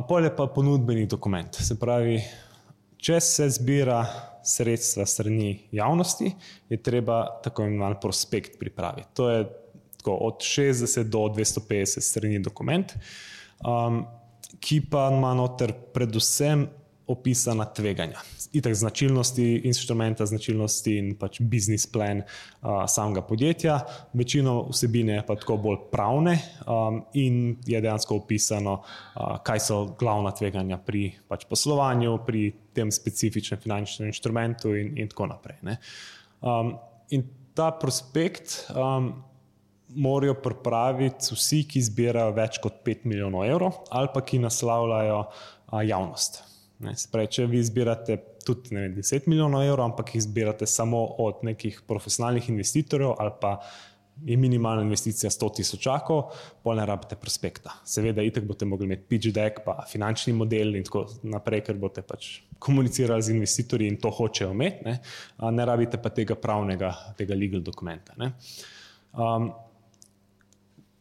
Pol 0.09 0.27
je 0.27 0.37
pa 0.37 0.49
ponudbeni 0.51 1.07
dokument. 1.07 1.55
Se 1.55 1.79
pravi, 1.79 2.19
Če 3.05 3.19
se 3.21 3.51
zbira 3.53 3.99
sredstva 4.49 5.05
strani 5.05 5.67
javnosti, 5.77 6.31
je 6.73 6.79
treba 6.81 7.19
tako 7.45 7.67
imenovan 7.69 7.99
prospekt 8.01 8.57
pripraviti. 8.57 9.11
To 9.21 9.27
je 9.29 9.43
tako, 10.05 10.19
od 10.21 10.45
60 10.45 11.09
do 11.09 11.19
250 11.19 12.01
strani 12.01 12.39
dokument, 12.39 12.93
um, 13.65 14.05
ki 14.61 14.83
pa 14.91 15.09
ima 15.13 15.35
noter 15.35 15.73
predvsem 15.93 16.69
opisana 17.07 17.65
tveganja. 17.65 18.21
Itak 18.53 18.75
značilnosti 18.75 19.61
instrumenta, 19.65 20.27
značilnosti 20.27 20.95
in 20.99 21.11
pač 21.21 21.41
biznis 21.41 21.87
plan 21.87 22.23
uh, 22.23 22.85
samega 22.89 23.21
podjetja. 23.23 23.81
Večino 24.13 24.69
vsebine 24.71 25.19
pa 25.27 25.37
tako 25.37 25.57
bolj 25.57 25.79
pravne 25.93 26.39
um, 26.65 27.03
in 27.13 27.57
je 27.67 27.81
dejansko 27.81 28.17
opisano, 28.23 28.79
uh, 28.81 29.37
kaj 29.45 29.61
so 29.61 29.83
glavna 30.01 30.33
tveganja 30.33 30.79
pri 30.79 31.11
pač 31.29 31.45
poslovanju, 31.51 32.19
pri 32.27 32.53
tem 32.73 32.93
specifičnem 32.93 33.61
finančnem 33.61 34.09
inštrumentu 34.13 34.77
in, 34.77 34.95
in 34.97 35.13
tako 35.13 35.29
naprej. 35.35 35.61
Um, 36.41 36.77
in 37.11 37.29
ta 37.55 37.71
prospekt 37.71 38.65
um, 38.73 39.13
morajo 39.95 40.35
pripraviti 40.43 41.35
vsi, 41.35 41.63
ki 41.71 41.83
zbirajo 41.89 42.35
več 42.37 42.59
kot 42.63 42.83
5 42.87 43.07
milijonov 43.09 43.47
evrov 43.47 43.85
ali 43.91 44.11
pa 44.15 44.23
ki 44.25 44.43
naslavljajo 44.43 45.21
uh, 45.23 45.81
javnost. 45.87 46.43
Spravi, 46.85 47.31
če 47.31 47.47
vi 47.49 47.63
zbirate 47.65 48.19
tudi 48.45 48.75
vem, 48.75 48.93
10 48.97 49.29
milijonov 49.31 49.65
evrov, 49.65 49.87
ampak 49.93 50.15
jih 50.15 50.25
zbirate 50.27 50.67
samo 50.69 51.01
od 51.25 51.45
nekih 51.47 51.81
profesionalnih 51.89 52.49
investitorjev 52.53 53.15
ali 53.19 53.33
pa 53.41 53.59
je 54.23 54.37
minimalna 54.37 54.83
investicija 54.83 55.31
100 55.31 55.49
tisočakov, 55.57 56.23
pol 56.63 56.77
ne 56.79 56.85
rabite 56.87 57.17
prospekta. 57.19 57.73
Seveda, 57.85 58.23
itek 58.23 58.45
boste 58.47 58.67
mogli 58.69 58.87
imeti 58.87 59.09
pitch 59.09 59.33
deck, 59.35 59.65
pa 59.65 59.85
finančni 59.91 60.33
model 60.33 60.77
in 60.79 60.87
tako 60.87 61.07
naprej, 61.27 61.65
ker 61.67 61.81
boste 61.83 62.05
pač 62.07 62.29
komunicirali 62.63 63.23
z 63.23 63.35
investitorji 63.35 63.91
in 63.91 63.99
to 64.01 64.13
hočejo 64.15 64.53
imeti, 64.55 64.85
ne, 64.87 64.99
ne 65.51 65.67
rabite 65.67 65.99
pa 66.03 66.15
tega 66.15 66.39
pravnega, 66.39 66.93
tega 67.19 67.35
legal 67.35 67.65
dokumenta. 67.65 68.15
Um, 69.19 69.51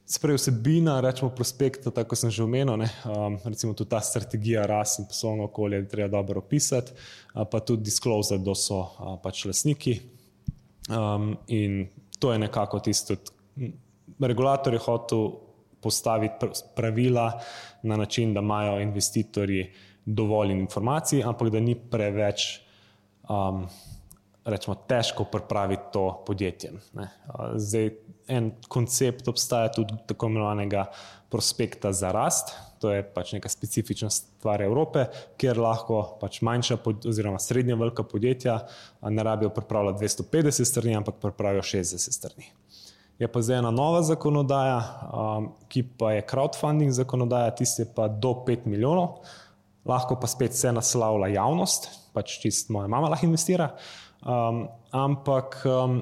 Sprej 0.05 0.35
vsebina, 0.35 0.99
rečemo 0.99 1.31
prospekta, 1.31 1.91
tako 1.91 2.15
sem 2.19 2.31
že 2.31 2.43
omenil, 2.43 2.75
um, 2.75 3.37
recimo 3.45 3.71
tudi 3.73 3.89
ta 3.89 4.01
strategija 4.03 4.65
rast 4.67 4.99
in 4.99 5.05
poslovno 5.07 5.47
okolje 5.47 5.87
treba 5.87 6.09
dobro 6.11 6.43
opisati, 6.43 6.91
uh, 6.91 7.47
pa 7.47 7.59
tudi 7.59 7.87
disclose, 7.87 8.37
kdo 8.37 8.55
so 8.55 8.81
uh, 8.83 9.15
pač 9.23 9.45
lasniki. 9.45 10.01
Um, 10.91 11.37
in 11.47 11.87
to 12.19 12.33
je 12.33 12.39
nekako 12.39 12.79
tisto, 12.83 13.15
regulator 14.19 14.73
je 14.73 14.83
hotel 14.83 15.39
postaviti 15.79 16.51
pravila 16.75 17.39
na 17.83 17.97
način, 17.97 18.33
da 18.33 18.39
imajo 18.39 18.79
investitorji 18.79 19.71
dovolj 20.05 20.51
informacij, 20.51 21.23
ampak 21.23 21.49
da 21.49 21.59
ni 21.59 21.75
preveč. 21.75 22.59
Um, 23.29 23.67
Rečemo, 24.43 24.75
težko 24.75 25.23
pripraviti 25.31 25.93
to 25.93 26.23
podjetje. 26.27 26.73
Zdaj, 27.55 27.89
en 28.27 28.51
koncept 28.67 29.27
obstaja 29.27 29.71
tudi 29.71 29.95
tako 30.07 30.29
imenovanega 30.31 30.85
prospekta 31.33 31.93
za 31.93 32.11
rast. 32.11 32.53
To 32.79 32.91
je 32.91 33.03
pač 33.03 33.31
neka 33.33 33.49
specifična 33.49 34.09
stvar 34.11 34.61
Evrope, 34.61 35.05
kjer 35.39 35.57
lahko 35.57 36.01
pač 36.21 36.41
manjša 36.43 36.77
oziroma 37.09 37.39
srednja 37.39 37.77
velika 37.79 38.03
podjetja 38.03 38.59
ne 39.09 39.23
rabijo 39.23 39.49
pripravljati 39.49 40.03
250 40.03 40.65
strani, 40.65 40.95
ampak 40.95 41.15
pripravijo 41.21 41.61
60 41.61 42.11
strani. 42.13 42.51
Je 43.19 43.27
pa 43.31 43.41
zdaj 43.41 43.59
ena 43.61 43.71
nova 43.71 44.01
zakonodaja, 44.03 44.77
um, 45.13 45.49
ki 45.69 45.83
pa 45.97 46.11
je 46.11 46.25
crowdfunding 46.29 46.91
zakonodaja, 46.91 47.55
tiste 47.55 47.85
pa 47.95 48.07
do 48.07 48.33
5 48.47 48.65
milijonov, 48.65 49.21
lahko 49.85 50.17
pa 50.19 50.27
spet 50.27 50.51
vse 50.51 50.73
naslavlja 50.73 51.29
javnost, 51.35 51.87
pač 52.13 52.39
čist 52.41 52.73
moja 52.73 52.89
mama 52.91 53.13
lahko 53.13 53.29
investira. 53.29 53.69
Um, 54.21 54.65
ampak 54.91 55.61
um, 55.65 56.01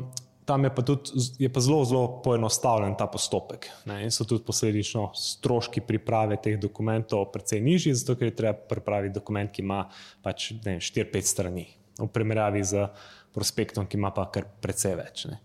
tam 0.51 0.63
je 0.67 0.71
pa 0.75 0.83
tudi 0.83 1.23
je 1.39 1.49
pa 1.53 1.59
zelo, 1.63 1.85
zelo 1.87 2.07
poenostavljen 2.23 2.95
ta 2.99 3.07
postopek. 3.07 3.69
Ne? 3.87 4.01
In 4.03 4.11
so 4.11 4.25
tudi 4.27 4.43
posledično 4.43 5.05
stroški 5.15 5.83
priprave 5.87 6.35
teh 6.43 6.57
dokumentov 6.59 7.29
precej 7.31 7.61
nižji, 7.63 7.93
zato 8.01 8.17
ker 8.19 8.27
je 8.27 8.35
treba 8.35 8.57
pripraviti 8.73 9.15
dokument, 9.15 9.51
ki 9.51 9.63
ima 9.63 9.85
pač 10.25 10.51
4-5 10.59 11.31
strani, 11.31 11.65
v 12.01 12.09
primerjavi 12.11 12.63
z 12.67 12.89
prospektom, 13.31 13.87
ki 13.87 13.99
ima 14.01 14.11
pa 14.11 14.27
kar 14.33 14.49
precej 14.59 14.97
več. 14.99 15.25
Ne? 15.31 15.39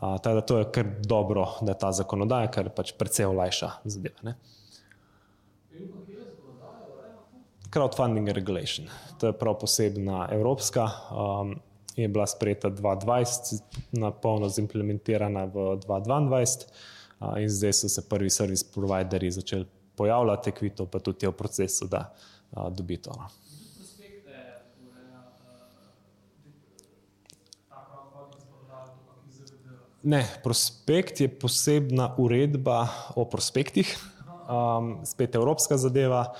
Tako 0.00 0.34
da 0.40 0.46
to 0.48 0.58
je 0.62 0.70
kar 0.72 0.88
dobro, 1.04 1.46
da 1.60 1.74
je 1.74 1.80
ta 1.84 1.92
zakonodaja, 2.00 2.48
ker 2.56 2.72
pač 2.72 2.94
precej 2.96 3.28
olajša 3.28 3.70
zadeve. 3.84 4.24
Ne? 4.24 4.38
Crowdfunding 7.76 8.32
regulation. 8.32 8.88
To 9.20 9.28
je 9.28 9.36
prav 9.36 9.60
posebna 9.60 10.30
evropska. 10.32 10.88
Um, 11.12 11.58
je 11.96 12.08
bila 12.08 12.26
sprejeta 12.26 12.70
2020, 12.70 13.62
na 13.92 14.10
polno 14.10 14.48
zimplementirana 14.48 15.44
v 15.44 15.80
2022, 15.80 16.66
uh, 17.20 17.40
in 17.40 17.48
zdaj 17.48 17.72
so 17.72 17.88
se 17.88 18.08
prvi 18.08 18.30
service 18.30 18.66
provideri 18.74 19.30
začeli 19.30 19.66
pojavljati, 19.96 20.50
Equito 20.50 20.86
pa 20.86 20.98
tudi 20.98 21.26
je 21.26 21.32
v 21.32 21.36
procesu, 21.36 21.88
da 21.88 22.12
uh, 22.52 22.68
dobi 22.72 22.96
to. 22.96 23.16
No. 23.16 23.28
Ne, 30.06 30.22
prospekt 30.42 31.20
je 31.20 31.26
posebna 31.26 32.12
uredba 32.18 32.86
o 33.18 33.24
prospektih, 33.26 33.90
um, 34.46 35.00
spet 35.02 35.34
evropska 35.34 35.76
zadeva. 35.76 36.34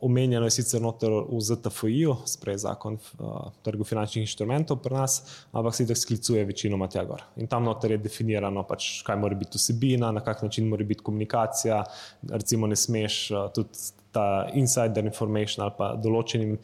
Omenjeno 0.00 0.46
je 0.46 0.50
sicer 0.54 0.82
noter 0.82 1.10
v 1.10 1.40
ZTFI-ju, 1.42 2.12
sprej 2.30 2.60
zakon 2.62 2.98
uh, 3.00 3.48
trgu 3.66 3.84
finančnih 3.84 4.22
inštrumentov 4.22 4.78
pri 4.84 4.94
nas, 4.94 5.16
ampak 5.50 5.74
se 5.74 5.84
jih 5.84 5.98
sklicuje 5.98 6.44
večinoma 6.46 6.86
tja 6.88 7.02
gor. 7.04 7.24
In 7.36 7.50
tam 7.50 7.66
noter 7.66 7.96
je 7.96 7.98
definirano, 8.04 8.62
pač, 8.68 9.00
kaj 9.06 9.18
mora 9.18 9.34
biti 9.34 9.58
vsebina, 9.58 10.12
na 10.14 10.22
kak 10.22 10.44
način 10.46 10.68
mora 10.70 10.86
biti 10.86 11.02
komunikacija. 11.02 11.82
Recimo, 12.30 12.70
ne 12.70 12.78
smeš 12.78 13.18
uh, 13.30 13.48
tudi 13.54 13.90
ta 14.14 14.46
insider 14.54 15.04
information 15.06 15.66
ali 15.66 15.74
pa 15.78 15.92
določenim, 15.98 16.54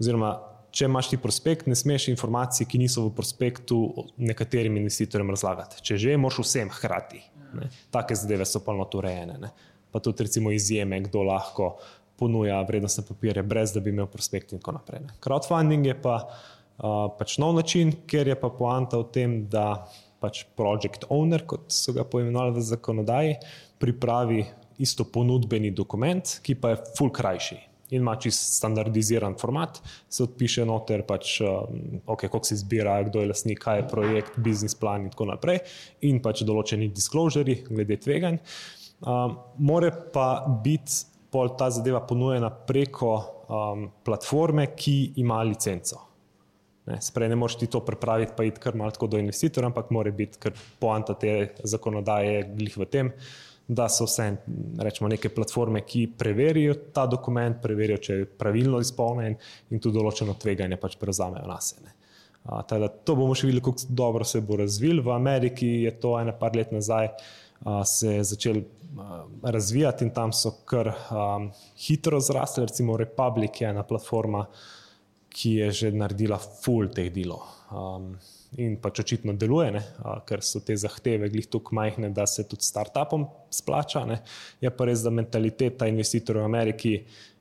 oziroma 0.00 0.36
če 0.76 0.90
imaš 0.90 1.08
ti 1.12 1.18
prospekt, 1.20 1.68
ne 1.70 1.76
smeš 1.78 2.10
informacij, 2.12 2.68
ki 2.68 2.80
niso 2.82 3.06
v 3.06 3.14
prospektu, 3.16 3.78
nekaterim 4.20 4.76
investitorjem 4.76 5.32
razlagati. 5.32 5.80
Če 5.80 5.96
že, 6.04 6.16
moraš 6.20 6.42
vsem 6.44 6.72
hkrati. 6.72 7.22
Ne. 7.56 7.70
Take 7.94 8.16
zadeve 8.18 8.44
so 8.44 8.60
not 8.76 8.94
urejene. 8.94 9.38
Ne. 9.40 9.52
Pa 9.92 10.02
tudi 10.04 10.26
recimo 10.26 10.52
izjeme, 10.52 11.00
kdo 11.08 11.22
lahko 11.24 11.78
ponuja 12.18 12.60
vrednostne 12.68 13.04
papire, 13.08 13.42
brez 13.42 13.74
da 13.74 13.80
bi 13.80 13.92
imel 13.92 14.08
prospekt 14.10 14.52
in 14.52 14.62
tako 14.62 14.78
naprej. 14.78 15.04
Ne. 15.06 15.16
Crowdfunding 15.24 15.86
je 15.86 15.96
pa 16.02 16.16
uh, 16.24 17.06
pač 17.18 17.38
nov 17.42 17.54
način, 17.58 17.92
ker 18.08 18.28
je 18.28 18.36
pa 18.40 18.50
poanta 18.50 19.00
v 19.02 19.08
tem, 19.12 19.38
da 19.52 19.86
pač 20.20 20.44
project 20.56 21.04
owner, 21.12 21.44
kot 21.46 21.68
so 21.72 21.92
ga 21.96 22.06
poimenovali 22.08 22.56
v 22.56 22.66
zakonodaji, 22.72 23.38
pripravi 23.78 24.42
isto 24.82 25.04
ponudbeni 25.08 25.70
dokument, 25.76 26.38
ki 26.42 26.56
pa 26.60 26.74
je 26.74 26.82
full 26.96 27.12
krajši 27.12 27.60
in 27.90 28.02
ima 28.02 28.16
čist 28.18 28.56
standardiziran 28.56 29.36
format, 29.38 29.78
se 30.08 30.24
odpiše 30.24 30.64
noter, 30.66 31.04
pač, 31.06 31.38
okay, 32.06 32.26
kako 32.26 32.44
se 32.44 32.54
izbira, 32.54 32.96
kdo 33.06 33.22
je 33.22 33.30
lasnik, 33.30 33.60
kaj 33.62 33.78
je 33.78 33.88
projekt, 33.90 34.38
biznis 34.42 34.74
plan 34.74 35.06
in 35.06 35.12
tako 35.14 35.28
naprej, 35.30 35.60
in 36.08 36.18
pač 36.22 36.42
določeni 36.46 36.90
disclosuri 36.94 37.60
glede 37.68 38.00
tveganj. 38.02 38.40
Um, 39.06 39.36
more 39.58 39.92
pa 40.12 40.46
biti 40.64 41.04
pol 41.36 41.52
ta 41.58 41.68
zadeva 41.70 42.00
ponujena 42.00 42.48
preko 42.48 43.12
um, 43.20 43.88
platforme, 44.04 44.70
ki 44.72 44.96
ima 45.20 45.42
licenco. 45.44 46.00
Ne, 46.86 47.00
sprej 47.02 47.28
ne 47.28 47.36
moreš 47.36 47.58
ti 47.60 47.66
to 47.68 47.82
prepraviti, 47.84 48.32
pa 48.36 48.46
iti 48.46 48.62
kar 48.62 48.76
malo 48.78 49.08
do 49.10 49.18
investitorja, 49.18 49.68
ampak 49.68 49.90
mora 49.90 50.12
biti, 50.14 50.38
ker 50.40 50.54
poanta 50.80 51.16
te 51.18 51.52
zakonodaje 51.64 52.32
je 52.32 52.46
glih 52.54 52.78
v 52.78 52.86
tem, 52.86 53.10
da 53.66 53.88
so 53.90 54.06
vse 54.06 54.28
rečemo, 54.78 55.10
neke 55.10 55.28
platforme, 55.34 55.82
ki 55.82 56.06
preverijo 56.18 56.76
ta 56.94 57.08
dokument, 57.10 57.58
preverijo, 57.62 57.98
če 57.98 58.18
je 58.20 58.28
pravilno 58.38 58.80
izpolnjen 58.80 59.34
in 59.70 59.82
tudi 59.82 59.98
določeno 59.98 60.38
tveganje 60.38 60.78
pač 60.78 60.94
prevzamejo 61.00 61.50
na 61.50 61.58
sebe. 61.60 61.90
Teda, 62.70 62.86
to 62.86 63.16
bomo 63.18 63.34
še 63.34 63.48
videli, 63.48 63.64
kako 63.66 63.90
dobro 63.90 64.24
se 64.24 64.40
bo 64.40 64.60
razvil. 64.60 65.02
V 65.02 65.10
Ameriki 65.10 65.72
je 65.82 65.92
to 65.98 66.14
ene 66.20 66.30
par 66.38 66.54
let 66.54 66.70
nazaj 66.70 67.10
a, 67.10 67.80
se 67.82 68.20
začel 68.22 68.60
a, 68.62 68.64
razvijati 69.42 70.04
in 70.04 70.10
tam 70.14 70.32
so 70.32 70.50
kar 70.64 70.88
a, 70.88 71.48
hitro 71.86 72.20
zrasli. 72.20 72.66
Recimo 72.66 72.96
Republic 72.96 73.60
je 73.60 73.68
ena 73.68 73.82
platforma, 73.82 74.46
ki 75.28 75.54
je 75.54 75.70
že 75.72 75.92
naredila 75.92 76.38
full 76.38 76.88
teh 76.94 77.12
delov 77.12 77.44
in 78.56 78.76
pač 78.80 79.00
očitno 79.02 79.34
deluje, 79.36 79.70
ne, 79.74 79.82
ker 80.28 80.42
so 80.44 80.62
te 80.64 80.76
zahteve 80.78 81.28
glih 81.32 81.48
tako 81.50 81.76
majhne, 81.76 82.10
da 82.14 82.26
se 82.30 82.46
tudi 82.48 82.64
startupom 82.64 83.26
splača. 83.52 84.04
Ne. 84.08 84.20
Je 84.60 84.70
pa 84.70 84.86
res, 84.88 85.02
da 85.04 85.12
mentaliteta 85.14 85.88
investitorjev 85.90 86.46
v 86.46 86.50
Ameriki 86.50 86.92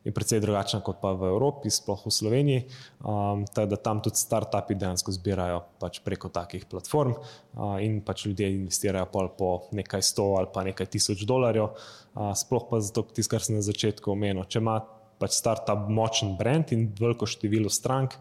je 0.06 0.14
precej 0.14 0.40
drugačna 0.40 0.84
kot 0.86 1.00
pa 1.02 1.16
v 1.18 1.32
Evropi, 1.34 1.72
sploh 1.74 2.04
v 2.06 2.14
Sloveniji. 2.14 2.66
Um, 3.02 3.46
da 3.50 3.78
tam 3.78 4.04
tudi 4.06 4.22
startupi 4.22 4.78
dejansko 4.78 5.14
zbirajo 5.16 5.64
pač 5.82 5.98
preko 6.06 6.30
takih 6.30 6.68
platform 6.70 7.16
uh, 7.18 7.78
in 7.82 8.04
pač 8.06 8.28
ljudje 8.30 8.52
investirajo 8.54 9.10
po 9.34 9.52
nekaj 9.74 10.06
sto 10.06 10.36
ali 10.38 10.52
pa 10.54 10.62
nekaj 10.68 10.94
tisoč 10.94 11.26
dolarjev. 11.26 11.74
Uh, 12.14 12.36
sploh 12.38 12.70
pa 12.70 12.82
zato, 12.86 13.08
kar 13.10 13.42
sem 13.42 13.58
na 13.58 13.66
začetku 13.66 14.14
omenil. 14.14 14.46
Če 14.46 14.62
ima 14.62 14.78
pač 15.18 15.40
startup 15.40 15.90
močen 15.90 16.36
brand 16.38 16.70
in 16.76 16.90
veliko 17.00 17.26
število 17.26 17.72
strank, 17.74 18.14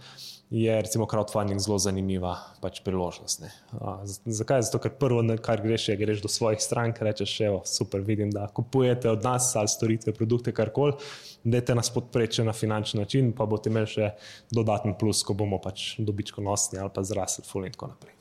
je 0.55 0.83
recimo 0.83 1.07
crowdfunding 1.11 1.59
zelo 1.59 1.81
zanimiva 1.83 2.37
pač 2.63 2.79
priložnost. 2.87 3.43
A, 3.75 3.97
zakaj? 4.07 4.63
Zato, 4.69 4.79
ker 4.85 4.93
prvo, 5.01 5.19
kar 5.43 5.59
greš, 5.65 5.89
je, 5.91 5.97
greš 5.99 6.23
do 6.23 6.31
svojih 6.31 6.63
strank, 6.63 7.01
rečeš, 7.03 7.33
evo, 7.49 7.63
super, 7.67 8.05
vidim, 8.07 8.31
da 8.31 8.47
kupujete 8.47 9.11
od 9.11 9.27
nas 9.27 9.51
ali 9.59 9.69
storitve, 9.69 10.15
produkte, 10.15 10.55
karkoli, 10.55 10.95
dajte 11.43 11.75
nas 11.75 11.91
podpreči 11.91 12.47
na 12.47 12.55
finančni 12.55 13.01
način, 13.03 13.33
pa 13.35 13.49
boste 13.51 13.73
imeli 13.73 13.91
še 13.91 14.13
dodaten 14.55 14.95
plus, 15.01 15.25
ko 15.27 15.35
bomo 15.35 15.59
pač 15.59 15.97
dobičko 15.99 16.45
nosni 16.45 16.79
ali 16.79 16.93
pa 16.95 17.03
zrasli 17.03 17.43
ful 17.49 17.67
in 17.67 17.75
tako 17.75 17.91
naprej. 17.91 18.15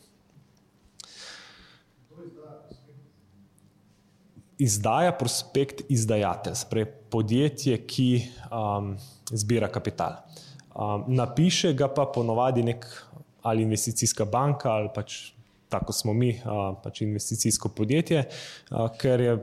Izdaja 4.63 5.13
prospekt 5.17 5.85
izdajatelj, 5.91 6.55
sprej 6.55 6.85
podjetje, 7.13 7.77
ki 7.85 8.09
um, 8.49 8.95
zbira 9.29 9.69
kapital. 9.69 10.23
Um, 10.73 11.03
napiše 11.07 11.73
ga 11.77 11.88
pa 11.88 12.05
ponovadi 12.05 12.63
nek 12.63 12.86
ali 13.43 13.63
investicijska 13.63 14.25
banka 14.25 14.71
ali 14.71 14.89
pač 14.95 15.33
tako 15.73 15.93
smo 15.93 16.13
mi, 16.13 16.36
pač 16.83 17.01
investicijsko 17.01 17.71
podjetje, 17.73 18.27
ker 19.01 19.21
je 19.21 19.38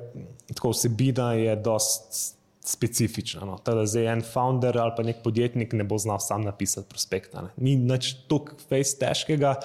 tako 0.54 0.70
vsebina 0.70 1.32
je 1.34 1.56
dost 1.58 2.36
specifična. 2.62 3.46
No. 3.48 3.56
Teda 3.64 3.86
zdaj 3.88 4.12
en 4.12 4.22
founder 4.22 4.78
ali 4.78 4.94
pa 4.96 5.02
nek 5.06 5.24
podjetnik 5.24 5.74
ne 5.74 5.84
bo 5.84 5.98
znal 5.98 6.20
sam 6.22 6.44
napisati 6.46 6.88
prospekta. 6.88 7.42
Ne. 7.48 7.54
Ni 7.56 7.74
nič 7.76 8.12
toliko 8.30 8.58
fejs 8.68 8.94
težkega, 9.00 9.56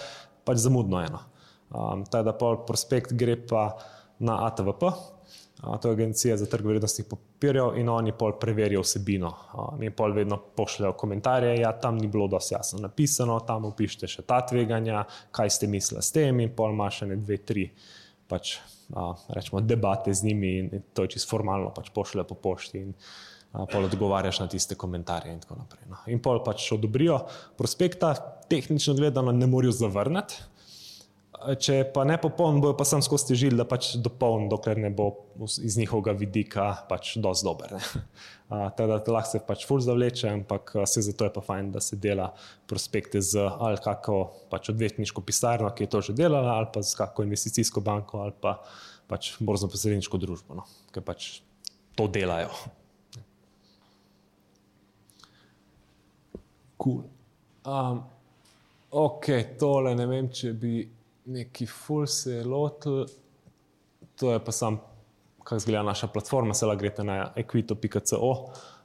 pač 0.48 0.64
zamudno 0.64 1.04
eno. 1.04 1.22
Um, 1.70 2.06
teda 2.10 2.34
pa 2.38 2.56
prospekt 2.68 3.14
gre 3.18 3.36
pa 3.38 3.76
na 4.18 4.46
ATVP, 4.48 4.90
to 5.82 5.88
je 5.88 5.94
agencija 5.94 6.38
za 6.38 6.46
trg 6.46 6.66
vrednostnih 6.66 7.08
papirjev 7.08 7.78
in 7.80 7.90
oni 7.90 8.12
pol 8.12 8.34
preverijo 8.40 8.82
vsebino. 8.82 9.32
Mi 9.80 9.90
pol 9.90 10.14
vedno 10.14 10.38
pošljajo 10.56 10.94
komentarje, 10.94 11.56
ja, 11.60 11.72
tam 11.80 11.98
ni 11.98 12.08
bilo 12.08 12.28
dosti 12.28 12.54
jasno 12.54 12.80
napisano, 12.80 13.40
tam 13.40 13.66
upišite 13.66 14.08
še 14.08 14.26
ta 14.28 14.42
tveganja, 14.46 15.06
kaj 15.32 15.50
ste 15.50 15.68
mislili 15.72 16.04
s 16.04 16.12
tem 16.12 16.40
in 16.44 16.52
pol 16.56 16.76
imaš 16.76 17.02
še 17.02 17.12
ne 17.12 17.20
dve, 17.22 17.38
tri 17.38 17.70
pač, 18.28 18.58
rečemo, 19.30 19.62
debate 19.62 20.14
z 20.14 20.28
njimi 20.28 20.58
in 20.58 20.84
to 20.94 21.06
je 21.06 21.16
čisto 21.16 21.32
formalno, 21.32 21.72
pač 21.76 21.90
pošljajo 21.96 22.28
po 22.30 22.36
pošti 22.50 22.82
in 22.82 22.92
pol 23.72 23.88
odgovarjaš 23.88 24.42
na 24.44 24.50
tiste 24.52 24.76
komentarje 24.76 25.32
in 25.34 25.40
tako 25.40 25.62
naprej. 25.62 25.86
No. 25.90 26.02
In 26.12 26.20
pol 26.20 26.42
pač 26.44 26.68
odobrijo 26.76 27.22
prospekta, 27.58 28.12
tehnično 28.52 28.98
gledano 29.00 29.32
ne 29.32 29.48
morajo 29.48 29.72
zavrniti, 29.72 30.42
če 31.60 31.78
pa 31.94 32.04
ne 32.08 32.16
popoln, 32.22 32.58
bojo 32.64 32.76
pa 32.78 32.86
sam 32.88 33.04
skozi 33.06 33.30
težili, 33.32 33.58
da 33.60 33.66
pač 33.68 33.94
dopoln, 34.02 34.48
dokler 34.52 34.80
ne 34.82 34.90
bo 34.94 35.10
iz 35.40 35.78
njihovega 35.78 36.16
vidika 36.18 36.68
pač 36.90 37.16
dosti 37.22 37.48
dober. 37.48 37.76
Teda 38.78 39.00
lahko 39.00 39.30
se 39.30 39.42
pač 39.46 39.66
ful 39.68 39.82
zavleče, 39.84 40.28
ampak 40.32 40.74
se 40.90 41.04
zato 41.06 41.28
je 41.28 41.34
pa 41.36 41.44
fajn, 41.46 41.72
da 41.76 41.82
se 41.84 42.00
dela 42.02 42.32
prospekte 42.70 43.22
z 43.22 43.42
ali 43.42 43.82
kako 43.84 44.20
pač 44.52 44.72
odvetniško 44.74 45.24
pisarno, 45.26 45.72
ki 45.76 45.86
je 45.86 45.92
to 45.94 46.02
že 46.10 46.18
delala, 46.18 46.58
ali 46.60 46.72
pa 46.74 46.84
z 46.86 46.98
kako 46.98 47.26
investicijsko 47.28 47.84
banko, 47.86 48.24
ali 48.26 48.36
pa 48.42 48.58
pač 49.10 49.36
borzno 49.40 49.70
posredniško 49.70 50.22
družbo, 50.22 50.58
no, 50.58 50.66
ki 50.94 51.06
pač 51.06 51.30
to 51.96 52.08
delajo. 52.12 52.52
Cool. 56.82 57.06
Um, 57.66 58.04
ok, 58.92 59.32
tole 59.60 59.96
ne 59.98 60.06
vem, 60.10 60.28
če 60.30 60.52
bi 60.54 60.76
neki 61.26 61.66
full 61.66 62.08
se 62.08 62.44
lotil. 62.44 63.06
To 64.16 64.32
je 64.34 64.40
pa 64.46 64.52
sam, 64.52 64.80
kako 65.44 65.56
izgleda 65.56 65.84
naša 65.84 66.08
platforma, 66.08 66.54
se 66.54 66.66
lahko 66.66 66.80
greste 66.80 67.04
na 67.04 67.32
equito.co, 67.36 68.34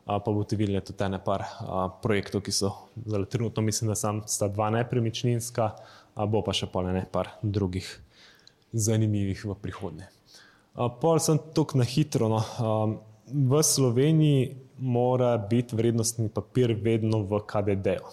pa 0.05 0.33
boste 0.33 0.57
videli 0.57 0.81
tudi 0.85 1.05
ene 1.05 1.21
par 1.25 1.45
a, 1.45 1.89
projektov, 2.03 2.43
ki 2.43 2.53
so 2.53 2.73
zelo 3.07 3.25
trenutno, 3.25 3.63
mislim, 3.63 3.89
da 3.89 3.95
sam 3.95 4.23
sta 4.27 4.49
dva 4.49 4.71
nepremičninska, 4.71 5.71
a 6.15 6.27
bo 6.27 6.43
pa 6.43 6.53
še 6.57 6.67
pa 6.73 6.83
ne 6.83 7.05
par 7.13 7.37
drugih 7.43 7.87
zanimivih 8.73 9.45
v 9.45 9.55
prihodnje. 9.63 10.09
Pol 11.01 11.19
sem 11.19 11.39
tukaj 11.55 11.79
na 11.79 11.87
hitro. 11.87 12.29
No. 12.31 12.41
V 13.31 13.63
Sloveniji 13.63 14.70
mora 14.81 15.37
biti 15.39 15.77
vrednostni 15.77 16.29
papir 16.35 16.73
vedno 16.83 17.23
v 17.29 17.41
KDD-ju. 17.47 18.11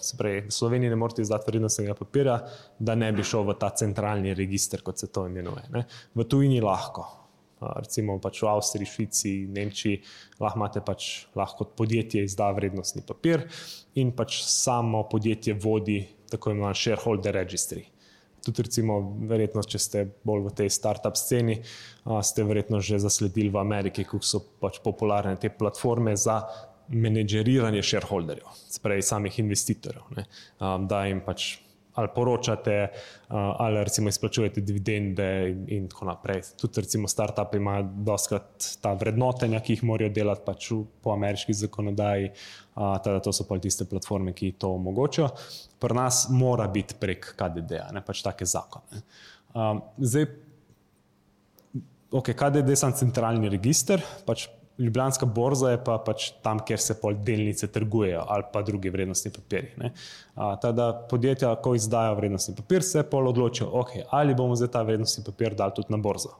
V 0.48 0.52
Sloveniji 0.52 0.90
ne 0.90 0.96
morete 0.96 1.22
izdati 1.22 1.50
vrednostnega 1.50 1.94
papirja, 1.94 2.38
da 2.78 2.94
ne 2.94 3.12
bi 3.12 3.24
šel 3.24 3.46
v 3.48 3.56
ta 3.60 3.70
centralni 3.70 4.34
register, 4.34 4.82
kot 4.84 4.98
se 4.98 5.08
to 5.12 5.26
imenuje. 5.26 5.64
Ne. 5.72 5.84
V 6.14 6.28
tujini 6.28 6.60
lahko. 6.60 7.06
Recimo 7.58 8.20
pač 8.22 8.38
v 8.42 8.50
Avstriji, 8.52 8.86
Švici, 8.86 9.32
Nemčiji 9.50 10.02
lahko 10.38 10.60
imate 10.60 10.82
pač 10.86 11.26
lahko 11.34 11.66
podjetje 11.74 12.22
izda 12.22 12.52
vrednostni 12.54 13.02
papir 13.02 13.48
in 13.98 14.12
pač 14.14 14.44
samo 14.46 15.02
podjetje 15.10 15.56
vodi 15.58 16.04
tako 16.30 16.52
imenovan 16.54 16.76
shareholder 16.78 17.34
registry 17.34 17.82
tudi, 18.44 18.64
recimo, 18.66 18.98
verjetno, 19.28 19.62
če 19.62 19.78
ste 19.82 20.04
bolj 20.26 20.48
v 20.48 20.54
tej 20.62 20.72
start-up 20.72 21.18
sceni, 21.18 21.58
ste 22.04 22.46
verjetno 22.48 22.80
že 22.84 23.00
zasledili 23.02 23.52
v 23.52 23.60
Ameriki, 23.60 24.06
kako 24.08 24.24
so 24.24 24.42
pač 24.60 24.80
popularne 24.84 25.36
te 25.40 25.50
platforme 25.50 26.16
za 26.16 26.40
menedžeriranje 26.88 27.82
shareholderjev, 27.84 28.48
sprej 28.72 29.04
samih 29.04 29.38
investitorjev, 29.42 30.06
ne, 30.16 30.24
da 30.88 31.04
jim 31.08 31.20
pač 31.24 31.58
ali 31.98 32.08
poročate, 32.14 32.76
ali 33.28 33.84
recimo 33.84 34.08
izplačujete 34.08 34.60
dividende 34.60 35.28
in, 35.50 35.64
in 35.68 35.88
tako 35.90 36.06
naprej. 36.08 36.42
Tudi 36.60 36.80
recimo 36.80 37.08
start-upi 37.10 37.58
imajo 37.58 37.88
doskrat 38.06 38.68
ta 38.82 38.92
vrednotenja, 38.94 39.60
ki 39.60 39.76
jih 39.76 39.84
morajo 39.88 40.12
delati 40.14 40.44
pač 40.46 40.68
po 41.02 41.12
ameriški 41.16 41.56
zakonodaji, 41.64 42.30
teda 42.74 43.22
to 43.24 43.34
so 43.34 43.46
pa 43.48 43.58
tiste 43.62 43.88
platforme, 43.90 44.32
ki 44.32 44.52
to 44.62 44.70
omogočajo. 44.78 45.32
Pri 45.78 45.98
nas 45.98 46.26
mora 46.30 46.68
biti 46.70 46.98
prek 46.98 47.32
KDD-ja, 47.38 47.88
ne 47.94 48.04
pač 48.06 48.22
take 48.26 48.46
zakone. 48.46 49.02
Zdaj, 49.98 50.28
ok, 52.14 52.30
KDD 52.30 52.76
je 52.76 52.78
sam 52.78 52.94
centralni 52.94 53.50
register, 53.50 54.02
pač 54.26 54.46
Ljubljanska 54.78 55.26
borza 55.26 55.72
je 55.72 55.78
pa 55.84 55.96
pač 55.98 56.28
tam, 56.42 56.60
kjer 56.62 56.80
se 56.80 56.94
pol 57.00 57.16
delnice 57.26 57.66
trgujejo 57.74 58.22
ali 58.30 58.44
pa 58.52 58.62
druge 58.62 58.90
vrednostne 58.94 59.32
papirje. 59.34 59.90
Teda 60.62 60.92
podjetja, 61.10 61.54
ko 61.62 61.74
izdajo 61.74 62.14
vrednostni 62.14 62.54
papir, 62.56 62.86
se 62.86 63.02
pol 63.02 63.28
odločijo, 63.28 63.68
okay, 63.82 64.04
ali 64.10 64.36
bomo 64.38 64.56
zdaj 64.56 64.70
ta 64.76 64.82
vrednostni 64.86 65.24
papir 65.26 65.56
dali 65.58 65.74
tudi 65.74 65.90
na 65.94 65.98
borzo. 66.02 66.36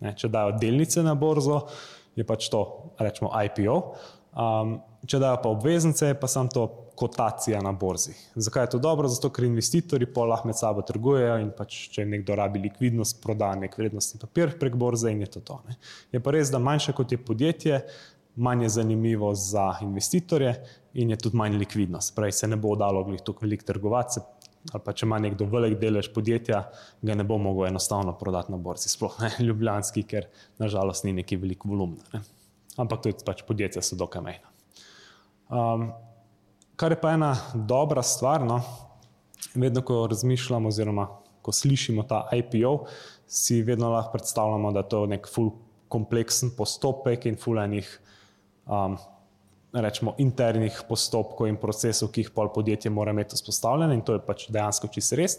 Ne? 0.00 0.14
Če 0.16 0.32
dajo 0.32 0.56
delnice 0.60 1.04
na 1.04 1.14
borzo, 1.14 1.66
je 2.16 2.24
pač 2.24 2.48
to, 2.52 2.62
rečemo, 2.98 3.30
IPO. 3.44 3.76
Um, 4.32 4.78
če 5.06 5.20
dajo 5.20 5.42
pa 5.44 5.52
obveznice, 5.52 6.14
pa 6.16 6.30
sam 6.32 6.48
to 6.48 6.66
kotacija 6.96 7.60
na 7.62 7.72
borzi. 7.72 8.14
Zakaj 8.34 8.62
je 8.62 8.70
to 8.74 8.78
dobro? 8.78 9.08
Zato, 9.08 9.30
ker 9.30 9.44
investitorji 9.44 10.08
pa 10.14 10.24
lahko 10.28 10.48
med 10.48 10.58
sabo 10.58 10.82
trgujejo 10.86 11.38
in 11.42 11.50
pač, 11.56 11.76
če 11.94 12.06
nekdo 12.08 12.36
rabi 12.38 12.62
likvidnost, 12.62 13.20
proda 13.22 13.52
nek 13.58 13.78
vrednostni 13.78 14.20
papir 14.20 14.56
prek 14.60 14.76
borze 14.78 15.12
in 15.12 15.24
je 15.24 15.30
to 15.36 15.44
to. 15.46 15.60
Ne. 15.68 15.78
Je 16.12 16.20
pa 16.20 16.34
res, 16.34 16.50
da 16.52 16.60
manjše 16.62 16.94
kot 16.96 17.12
je 17.12 17.20
podjetje, 17.20 17.80
manj 18.36 18.66
je 18.66 18.74
zanimivo 18.78 19.32
za 19.34 19.72
investitorje 19.82 20.54
in 20.94 21.10
je 21.10 21.18
tudi 21.20 21.36
manj 21.36 21.58
likvidnost. 21.60 22.14
Prej 22.16 22.32
se 22.32 22.48
ne 22.48 22.56
bo 22.56 22.76
dalo 22.76 23.04
tukaj 23.16 23.46
veliko 23.46 23.68
trgovati. 23.72 24.22
Ali 24.72 24.82
pa 24.84 24.92
če 24.94 25.08
ima 25.08 25.18
nekdo 25.18 25.48
velik 25.50 25.80
delež 25.80 26.12
podjetja, 26.14 26.60
ga 27.02 27.14
ne 27.18 27.24
bo 27.26 27.34
mogel 27.42 27.66
enostavno 27.66 28.12
prodati 28.14 28.52
na 28.54 28.60
borzi, 28.62 28.92
sploh 28.92 29.16
ne 29.24 29.32
ljubljanski, 29.48 30.06
ker 30.06 30.30
nažalost 30.62 31.04
ni 31.04 31.16
neki 31.18 31.40
velik 31.42 31.66
volumen. 31.66 31.98
Ne 32.12 32.22
ampak 32.80 33.04
tudi 33.04 33.24
pač 33.26 33.44
podjetja 33.44 33.82
so 33.84 33.98
dokaj 33.98 34.24
mejna. 34.24 34.48
Um, 35.52 35.90
kar 36.82 36.90
je 36.92 36.98
pa 36.98 37.12
ena 37.14 37.36
dobra 37.54 38.02
stvar, 38.02 38.42
no, 38.42 38.56
vedno 39.54 39.84
ko 39.86 40.00
razmišljamo, 40.10 40.68
oziroma 40.68 41.04
ko 41.42 41.52
slišimo 41.54 42.02
ta 42.10 42.24
IPO, 42.34 42.72
si 43.26 43.60
vedno 43.62 43.92
lahko 43.92 44.16
predstavljamo, 44.16 44.72
da 44.74 44.82
je 44.82 44.88
to 44.90 45.02
nek 45.06 45.28
full 45.30 45.52
kompleksen 45.88 46.50
postopek 46.56 47.28
in 47.30 47.38
full 47.38 47.62
enih. 47.62 47.86
Um, 48.66 48.98
Rečemo, 49.72 50.12
internih 50.20 50.82
postopkov 50.84 51.46
in 51.48 51.56
procesov, 51.56 52.10
ki 52.12 52.26
jih 52.26 52.32
pol 52.34 52.50
podjetje 52.52 52.90
mora 52.92 53.14
imeti 53.14 53.38
vzpostavljene, 53.38 53.94
in 53.96 54.02
to 54.04 54.18
je 54.18 54.20
pač 54.26 54.42
dejansko 54.52 54.90
čisto 54.92 55.16
res. 55.16 55.38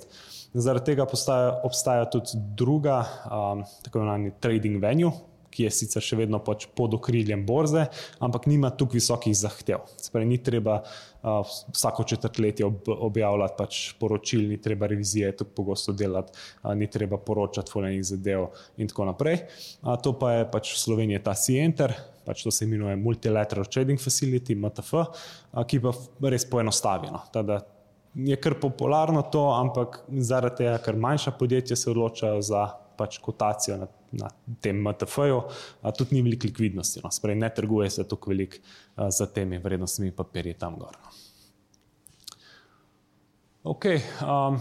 Zaradi 0.57 0.87
tega 0.87 1.05
postaja, 1.05 1.51
obstaja 1.67 2.07
tudi 2.09 2.39
druga, 2.57 3.03
um, 3.27 3.61
tako 3.85 4.01
imenovani 4.01 4.33
trading 4.41 4.81
venue, 4.81 5.11
ki 5.53 5.67
je 5.67 5.73
sicer 5.73 6.03
še 6.03 6.17
vedno 6.19 6.39
pač 6.43 6.67
pod 6.75 6.95
okriljem 6.97 7.45
borze, 7.45 7.85
ampak 8.23 8.47
nima 8.49 8.71
tukaj 8.73 8.99
visokih 8.99 9.35
zahtev. 9.37 9.85
Sprej, 10.01 10.25
ni 10.29 10.39
treba 10.43 10.79
uh, 10.81 11.41
vsako 11.73 12.05
četrtletje 12.09 12.65
ob, 12.65 12.89
objavljati 12.93 13.57
pač 13.57 13.81
poročil, 13.99 14.47
ni 14.49 14.59
treba 14.61 14.89
revizije 14.91 15.31
tako 15.37 15.55
pogosto 15.61 15.93
delati, 15.93 16.33
uh, 16.63 16.73
ni 16.77 16.89
treba 16.91 17.17
poročati 17.17 17.71
voljenih 17.75 18.03
zadev 18.13 18.49
in 18.77 18.89
tako 18.91 19.09
naprej. 19.11 19.43
Uh, 19.81 19.95
to 20.01 20.15
pa 20.19 20.33
je 20.39 20.49
pač 20.51 20.73
v 20.75 20.81
Sloveniji 20.85 21.23
ta 21.23 21.35
C-Enter. 21.37 21.95
Pač 22.23 22.45
to 22.45 22.51
se 22.55 22.63
imenuje 22.63 22.95
Multilateral 22.95 23.65
Trading 23.67 23.99
Facility, 23.99 24.55
MTF, 24.55 24.93
ki 25.67 25.79
pa 25.83 25.91
res 26.31 26.45
poenostavljeno. 26.47 27.19
Je 28.15 28.37
kar 28.39 28.55
popularno 28.61 29.25
to, 29.33 29.41
ampak 29.57 29.97
zaradi 30.23 30.61
tega, 30.61 30.77
ker 30.85 30.95
manjša 30.95 31.33
podjetja 31.35 31.75
se 31.75 31.89
odločajo 31.91 32.39
za 32.45 32.67
pač 32.97 33.17
kotacijo 33.23 33.77
na, 33.81 33.87
na 34.11 34.29
tem 34.61 34.79
MTF-ju, 34.83 35.41
tudi 35.97 36.17
ni 36.17 36.23
veliko 36.25 36.49
likvidnosti. 36.49 37.01
No. 37.03 37.11
Sprej, 37.11 37.35
ne 37.39 37.49
trguje 37.53 37.89
se 37.89 38.07
tako 38.07 38.33
veliko 38.33 38.61
za 39.09 39.27
temi 39.27 39.57
vrednostnimi 39.57 40.15
papirji 40.15 40.53
tam 40.59 40.77
gor. 40.79 40.97
No. 41.03 41.13
Ok, 43.63 43.85
um, 44.27 44.57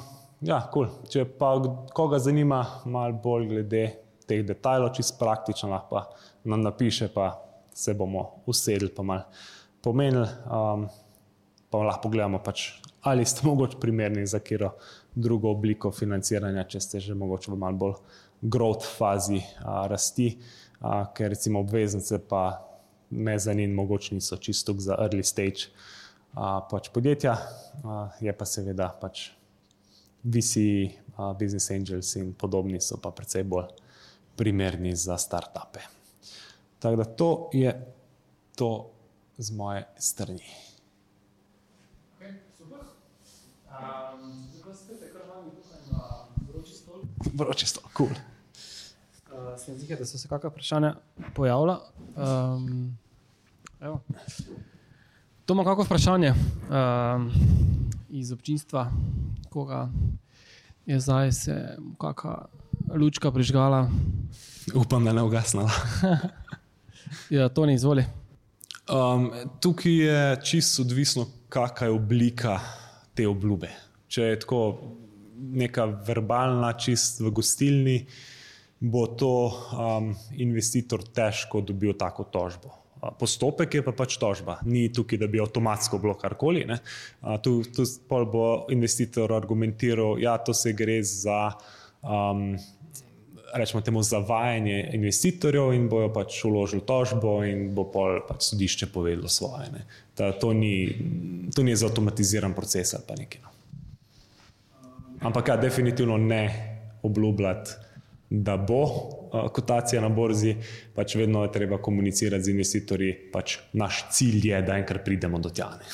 ja, 0.46 0.60
cool. 0.70 0.86
če 1.10 1.24
pa 1.38 1.56
koga 1.90 2.20
zanima 2.22 2.60
malo 2.86 3.16
bolj 3.24 3.48
glede 3.50 3.80
teh 4.30 4.44
detajlov, 4.46 4.92
čist 4.94 5.16
praktično 5.18 5.72
lahko 5.72 6.04
nam 6.46 6.62
napiše, 6.62 7.08
pa 7.10 7.32
se 7.74 7.94
bomo 7.98 8.44
usedli 8.46 8.92
pa 8.94 9.02
malo 9.02 9.24
pomenili, 9.82 10.28
um, 10.46 10.86
pa 11.70 11.82
lahko 11.82 12.06
pogledamo 12.06 12.38
pač, 12.46 12.68
ali 13.02 13.26
ste 13.26 13.42
mogoče 13.48 13.80
primerni 13.82 14.26
za 14.26 14.38
kiro 14.38 14.76
drugo 15.14 15.50
obliko 15.50 15.90
financiranja, 15.92 16.64
če 16.64 16.80
ste 16.80 17.00
že 17.00 17.14
mogoče 17.14 17.52
v 17.52 17.58
malo 17.58 17.76
bolj 17.76 17.96
growth 18.42 18.86
fazi 18.96 19.40
a, 19.60 19.86
rasti, 19.90 20.32
a, 20.80 21.06
ker 21.14 21.30
recimo 21.34 21.60
obveznice 21.60 22.18
pa 22.28 22.62
me 23.10 23.38
zanima, 23.38 23.82
mogoče 23.82 24.14
niso 24.14 24.36
čisto 24.36 24.74
za 24.78 24.96
early 24.98 25.22
stage 25.22 25.70
a, 26.34 26.60
pač 26.70 26.88
podjetja, 26.94 27.36
a, 27.84 28.08
je 28.20 28.32
pa 28.32 28.48
seveda 28.48 28.88
pač 29.00 29.30
VC, 30.24 30.90
a, 31.16 31.32
business 31.38 31.70
angels 31.70 32.16
in 32.16 32.32
podobni 32.32 32.80
so 32.80 32.96
pa 32.96 33.12
precej 33.12 33.44
bolj 33.44 33.68
primerni 34.36 34.96
za 34.96 35.18
startupe. 35.18 35.84
Tako 36.78 36.96
da 36.96 37.04
to 37.04 37.50
je 37.52 37.70
to 38.56 38.90
z 39.38 39.50
moje 39.50 39.84
strani. 39.98 40.48
Okay, 42.18 42.32
super. 42.58 42.80
Um, 43.68 44.46
zdaj 44.52 44.62
pa 44.64 44.74
spet, 44.74 44.98
kar 45.12 45.22
imamo 45.24 45.50
tukaj 45.50 45.80
na 45.90 46.02
vroči 46.48 46.74
stol. 47.32 47.46
Vroči 47.46 47.66
stol, 47.66 47.82
kul. 47.92 48.06
Cool. 48.06 48.16
Uh, 49.32 49.58
se 49.58 49.72
mi 49.72 49.78
zdi, 49.78 49.96
da 49.96 50.04
so 50.04 50.18
se 50.18 50.28
kakšna 50.28 50.50
vprašanja 50.50 50.94
pojavila. 51.34 51.80
Um, 52.16 52.98
to 55.44 55.54
ima 55.54 55.64
kakšno 55.64 55.84
vprašanje 55.84 56.34
um, 56.34 57.30
iz 58.10 58.32
občinstva, 58.32 58.92
koga 59.50 59.88
je 60.86 61.00
zdaj 61.00 61.32
se 61.32 61.76
kakšna 62.00 62.46
lučka 62.94 63.32
prižgala. 63.32 63.90
Upam, 64.74 65.04
da 65.04 65.12
ne 65.12 65.22
ugasnala. 65.22 65.70
ja, 67.30 67.48
to 67.48 67.66
ni 67.66 67.74
izvoli. 67.74 68.04
Um, 68.92 69.30
tukaj 69.60 69.92
je 69.92 70.40
čisto 70.44 70.82
odvisno, 70.82 71.26
kakšna 71.48 71.86
je 71.86 71.92
oblika 71.92 72.60
te 73.14 73.28
obljube. 73.28 73.70
Če 74.08 74.22
je 74.22 74.40
tako 74.40 74.92
neka 75.42 75.86
verbalna, 76.06 76.72
čist 76.78 77.20
v 77.20 77.32
gostilni, 77.34 77.96
bo 78.82 79.06
to 79.18 79.34
um, 79.48 80.12
investitor 80.38 81.02
težko 81.02 81.62
dobil 81.66 81.94
tako 81.98 82.26
tožbo. 82.30 82.78
Postopek 83.18 83.74
je 83.74 83.82
pa 83.82 83.90
pač 83.98 84.14
tožba, 84.14 84.60
ni 84.62 84.86
tukaj, 84.94 85.18
da 85.18 85.26
bi 85.26 85.40
avtomatsko 85.42 85.98
bilo 85.98 86.14
karkoli. 86.14 86.62
Tu, 87.42 87.54
tu 87.74 87.86
bo 88.30 88.44
investitor 88.70 89.34
argumentiral, 89.34 90.20
da 90.22 90.38
ja, 90.38 90.54
se 90.54 90.70
gre 90.70 91.00
za 91.02 91.50
um, 92.06 92.54
rečemo 93.54 93.80
temu, 93.82 94.02
zavajanje 94.02 94.90
investitorjev 94.92 95.72
in 95.72 95.88
bojo 95.88 96.12
pač 96.12 96.44
uložili 96.44 96.86
tožbo 96.86 97.40
in 97.44 97.72
bo 97.74 97.84
pol 97.90 98.22
pač 98.28 98.52
sodišče 98.52 98.88
povedalo 98.94 99.28
svoje. 99.28 99.84
Ta, 100.14 100.32
to, 100.32 100.52
ni, 100.52 100.94
to 101.54 101.66
ni 101.66 101.76
zautomatiziran 101.76 102.54
proces 102.54 102.94
ali 102.94 103.04
pa 103.08 103.18
nekaj. 103.18 103.42
No. 103.42 103.51
Ampak 105.22 105.48
ja, 105.48 105.56
definitivno 105.56 106.16
ne 106.16 106.42
obljubljati, 107.02 107.70
da 108.30 108.56
bo 108.56 108.86
kotacija 109.52 110.00
na 110.02 110.08
borzi, 110.08 110.56
pač 110.94 111.14
vedno 111.14 111.42
je 111.44 111.52
treba 111.52 111.78
komunicirati 111.82 112.44
z 112.44 112.50
investitorji, 112.50 113.12
pač 113.32 113.58
naš 113.72 114.04
cilj 114.10 114.48
je, 114.48 114.62
da 114.62 114.78
enkrat 114.80 115.04
pridemo 115.04 115.38
do 115.38 115.50
tjane. 115.50 115.84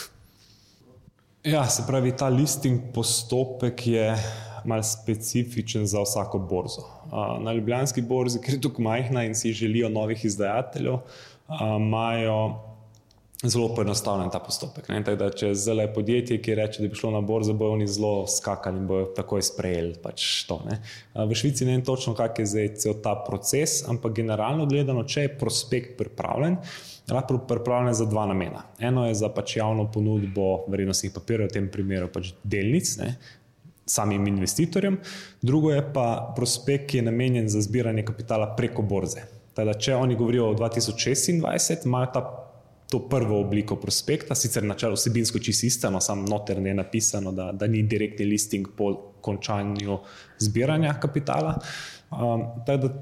Ja, 1.45 1.66
se 1.70 1.85
pravi, 1.87 2.12
ta 2.16 2.29
listing 2.29 2.93
postopek 2.95 3.87
je 3.87 4.07
mal 4.64 4.83
specifičen 4.83 5.87
za 5.87 6.03
vsako 6.03 6.39
borzo. 6.39 6.87
Na 7.41 7.53
Ljubljanski 7.53 8.03
borzi, 8.03 8.41
ker 8.45 8.55
je 8.55 8.61
tukaj 8.61 8.85
majhna 8.85 9.24
in 9.24 9.35
si 9.35 9.53
želijo 9.53 9.89
novih 9.89 10.24
izdajateljev, 10.24 10.99
imajo 11.76 12.68
zelo 13.45 13.74
poenostavljen 13.74 14.30
ta 14.30 14.41
postopek. 14.43 14.89
Da, 15.18 15.28
če 15.30 15.53
zelo 15.55 15.84
je 15.84 15.93
podjetje, 15.95 16.41
ki 16.43 16.57
reče, 16.59 16.82
da 16.82 16.89
bi 16.91 16.99
šlo 16.99 17.12
na 17.14 17.20
borzo, 17.22 17.55
bojo 17.55 17.76
oni 17.76 17.86
zelo 17.86 18.26
skakali 18.26 18.80
in 18.80 18.86
bojo 18.91 19.12
takoj 19.14 19.45
sprejeli 19.47 19.95
pač 20.03 20.26
to. 20.49 20.59
Ne. 20.66 20.80
V 21.14 21.39
Švici 21.39 21.66
ne 21.66 21.76
vem 21.76 21.84
točno, 21.86 22.16
kak 22.18 22.41
je 22.43 22.49
zdaj 22.51 22.70
cel 22.82 22.99
ta 23.05 23.14
proces, 23.26 23.84
ampak 23.89 24.16
generalno 24.18 24.66
gledano, 24.66 25.05
če 25.07 25.28
je 25.28 25.34
prospekt 25.39 25.95
pripravljen, 26.01 26.59
lahko 27.14 27.39
pripravljen 27.49 27.95
za 27.95 28.09
dva 28.11 28.26
namena. 28.26 28.64
Eno 28.82 29.07
je 29.07 29.14
za 29.22 29.30
pač 29.30 29.57
javno 29.61 29.86
ponudbo 29.93 30.64
vrednostnih 30.68 31.14
papirjev, 31.14 31.47
v 31.53 31.59
tem 31.61 31.70
primeru 31.70 32.11
pač 32.12 32.32
delnic, 32.43 32.97
ne, 32.99 33.14
samim 33.89 34.26
investitorjem, 34.28 34.99
drugo 35.43 35.70
je 35.72 35.86
pa 35.95 36.34
prospekt, 36.36 36.91
ki 36.91 36.99
je 36.99 37.07
namenjen 37.07 37.49
za 37.49 37.62
zbiranje 37.64 38.03
kapitala 38.11 38.51
preko 38.59 38.82
borze. 38.82 39.24
Teda, 39.57 39.72
če 39.74 39.95
oni 39.97 40.18
govorijo 40.18 40.51
o 40.51 40.59
2026, 40.59 41.86
imajo 41.86 42.11
ta, 42.14 42.26
to 42.91 43.03
prvo 43.09 43.41
obliko 43.41 43.76
prospekta, 43.76 44.34
sicer 44.34 44.64
načelo 44.64 44.97
vsebinsko 44.97 45.39
čisto 45.39 45.66
isto, 45.66 45.91
no, 45.91 46.01
samo 46.01 46.24
noter 46.28 46.59
je 46.66 46.74
napisano, 46.74 47.32
da, 47.32 47.53
da 47.53 47.66
ni 47.66 47.82
direktni 47.82 48.24
listing 48.26 48.68
po 48.76 48.95
končanju 49.20 49.99
zbiranja 50.39 50.95
kapitala. 51.01 51.59
Um, 52.11 52.43
tako 52.66 52.89
da, 52.89 52.95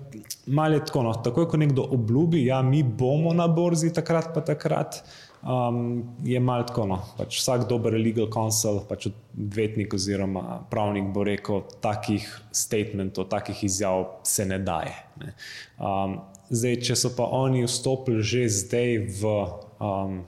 malo 0.47 0.74
je 0.74 0.87
tako, 0.87 1.03
no, 1.03 1.14
takoj 1.14 1.49
ko 1.49 1.57
nekdo 1.57 1.87
obljubi, 1.91 2.43
da 2.43 2.57
ja, 2.57 2.62
mi 2.62 2.82
bomo 2.82 3.32
na 3.32 3.47
borzi 3.49 3.93
takrat, 3.95 4.34
pa 4.34 4.41
takrat 4.41 5.03
um, 5.43 6.16
je 6.24 6.41
malo 6.41 6.62
tako. 6.66 6.87
No. 6.87 6.99
Pač 7.18 7.39
vsak 7.39 7.68
dober 7.68 7.95
legal 7.95 8.26
counsel, 8.32 8.80
pač 8.89 9.07
odvetnik 9.07 9.95
oziroma 9.95 10.64
pravnik 10.70 11.12
bo 11.14 11.24
rekel, 11.26 11.62
takih 11.80 12.26
statementov, 12.51 13.28
takih 13.30 13.64
izjav 13.64 14.18
se 14.26 14.47
ne 14.47 14.59
daje. 14.59 14.97
Ne. 15.22 15.37
Um, 15.78 16.18
zdaj, 16.51 16.80
če 16.91 16.99
so 16.99 17.14
pa 17.16 17.30
oni 17.39 17.62
vstopili 17.66 18.26
že 18.26 18.49
zdaj 18.51 18.99
v 19.20 19.37
um, 19.81 20.24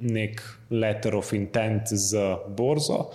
nek 0.00 0.42
letter 0.70 1.16
of 1.16 1.32
intent 1.32 1.92
z 1.92 2.36
borzo. 2.48 3.10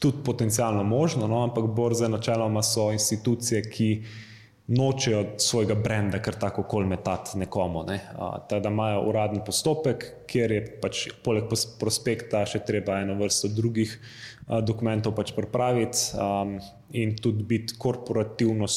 Tudi 0.00 0.20
potencialno 0.24 0.82
možno, 0.84 1.26
no, 1.26 1.42
ampak 1.42 1.64
borze 1.64 2.08
načeloma 2.08 2.62
so 2.62 2.90
institucije, 2.92 3.62
ki 3.70 3.90
uh, 4.00 4.08
nočejo 4.66 5.24
svojega 5.36 5.74
brenda, 5.74 6.18
kar 6.22 6.34
tako 6.40 6.62
kol 6.62 6.86
metati 6.88 7.38
nekomu. 7.38 7.84
Ne. 7.84 8.00
Da 8.50 8.68
imajo 8.68 9.02
uradni 9.08 9.40
postopek, 9.46 10.06
kjer 10.26 10.52
je 10.52 10.62
pač 10.80 11.06
poleg 11.24 11.50
prospekta 11.80 12.44
še 12.48 12.62
treba 12.64 13.00
eno 13.04 13.18
vrsto 13.20 13.50
drugih 13.52 13.92
dokumentov 14.64 15.14
pač 15.16 15.34
pripraviti 15.36 16.16
um, 16.16 16.56
in 16.96 17.16
tudi 17.20 17.44
biti 17.44 17.76
korporativno. 17.78 18.68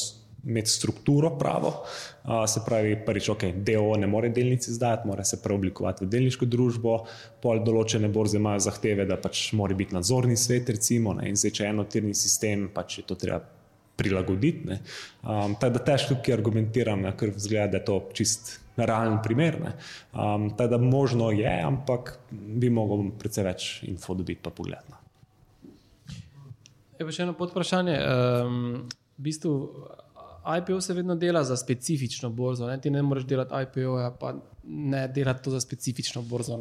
Imeti 0.48 0.72
strukturo 0.72 1.34
pravo, 1.36 1.74
uh, 1.82 2.46
se 2.48 2.62
pravi, 2.64 2.94
prvič, 3.06 3.28
ok, 3.34 3.42
DO 3.66 3.98
ne 4.00 4.08
more 4.08 4.30
delnice 4.32 4.70
izdajati, 4.72 5.08
mora 5.08 5.24
se 5.28 5.42
preoblikovati 5.42 6.06
v 6.06 6.08
delniško 6.08 6.48
družbo, 6.48 6.94
pol 7.44 7.60
določene 7.66 8.08
borze 8.08 8.40
imajo 8.40 8.64
zahteve, 8.70 9.04
da 9.08 9.20
pač 9.20 9.50
mora 9.58 9.76
biti 9.76 9.96
nadzorni 9.96 10.38
svet, 10.40 10.72
recimo, 10.72 11.12
ne, 11.18 11.28
in 11.28 11.36
zdaj, 11.36 11.52
če 11.58 11.66
je 11.66 11.72
enotirni 11.74 12.16
sistem, 12.16 12.70
pač 12.72 13.02
je 13.02 13.06
to 13.10 13.18
treba 13.20 13.42
prilagoditi. 13.98 14.78
Um, 15.26 15.56
tako 15.58 15.74
da 15.74 15.84
težko 15.90 16.14
tukaj 16.14 16.36
argumentiram, 16.38 17.02
ne, 17.02 17.12
ker 17.18 17.34
zgleda, 17.36 17.72
da 17.74 17.80
je 17.80 17.86
to 17.90 17.98
čist 18.14 18.54
realen 18.78 19.18
primer. 19.22 19.58
Um, 20.12 20.50
tako 20.56 20.70
da 20.70 20.78
možno 20.78 21.30
je, 21.30 21.60
ampak 21.64 22.14
bi 22.30 22.70
mogel 22.70 23.10
precej 23.18 23.44
več 23.44 23.68
info 23.90 24.14
dobiti 24.14 24.40
pa 24.42 24.54
pogledati. 24.54 24.94
No. 24.94 25.02
Je 26.98 27.06
pa 27.06 27.14
še 27.14 27.26
eno 27.26 27.34
podprašanje. 27.38 27.98
Um, 27.98 28.86
v 29.18 29.26
bistvu 29.26 29.54
IPO 30.58 30.80
se 30.80 30.94
vedno 30.94 31.14
dela 31.14 31.44
za 31.44 31.56
specifično 31.56 32.30
borzo. 32.30 32.66
Ne? 32.66 32.80
Ti 32.80 32.90
ne 32.90 33.02
moreš 33.02 33.24
delati 33.24 33.54
IPO, 33.62 33.96
pa 34.20 34.34
ne 34.64 35.08
delati 35.08 35.44
to 35.44 35.50
za 35.50 35.60
specifično 35.60 36.22
borzo. 36.22 36.58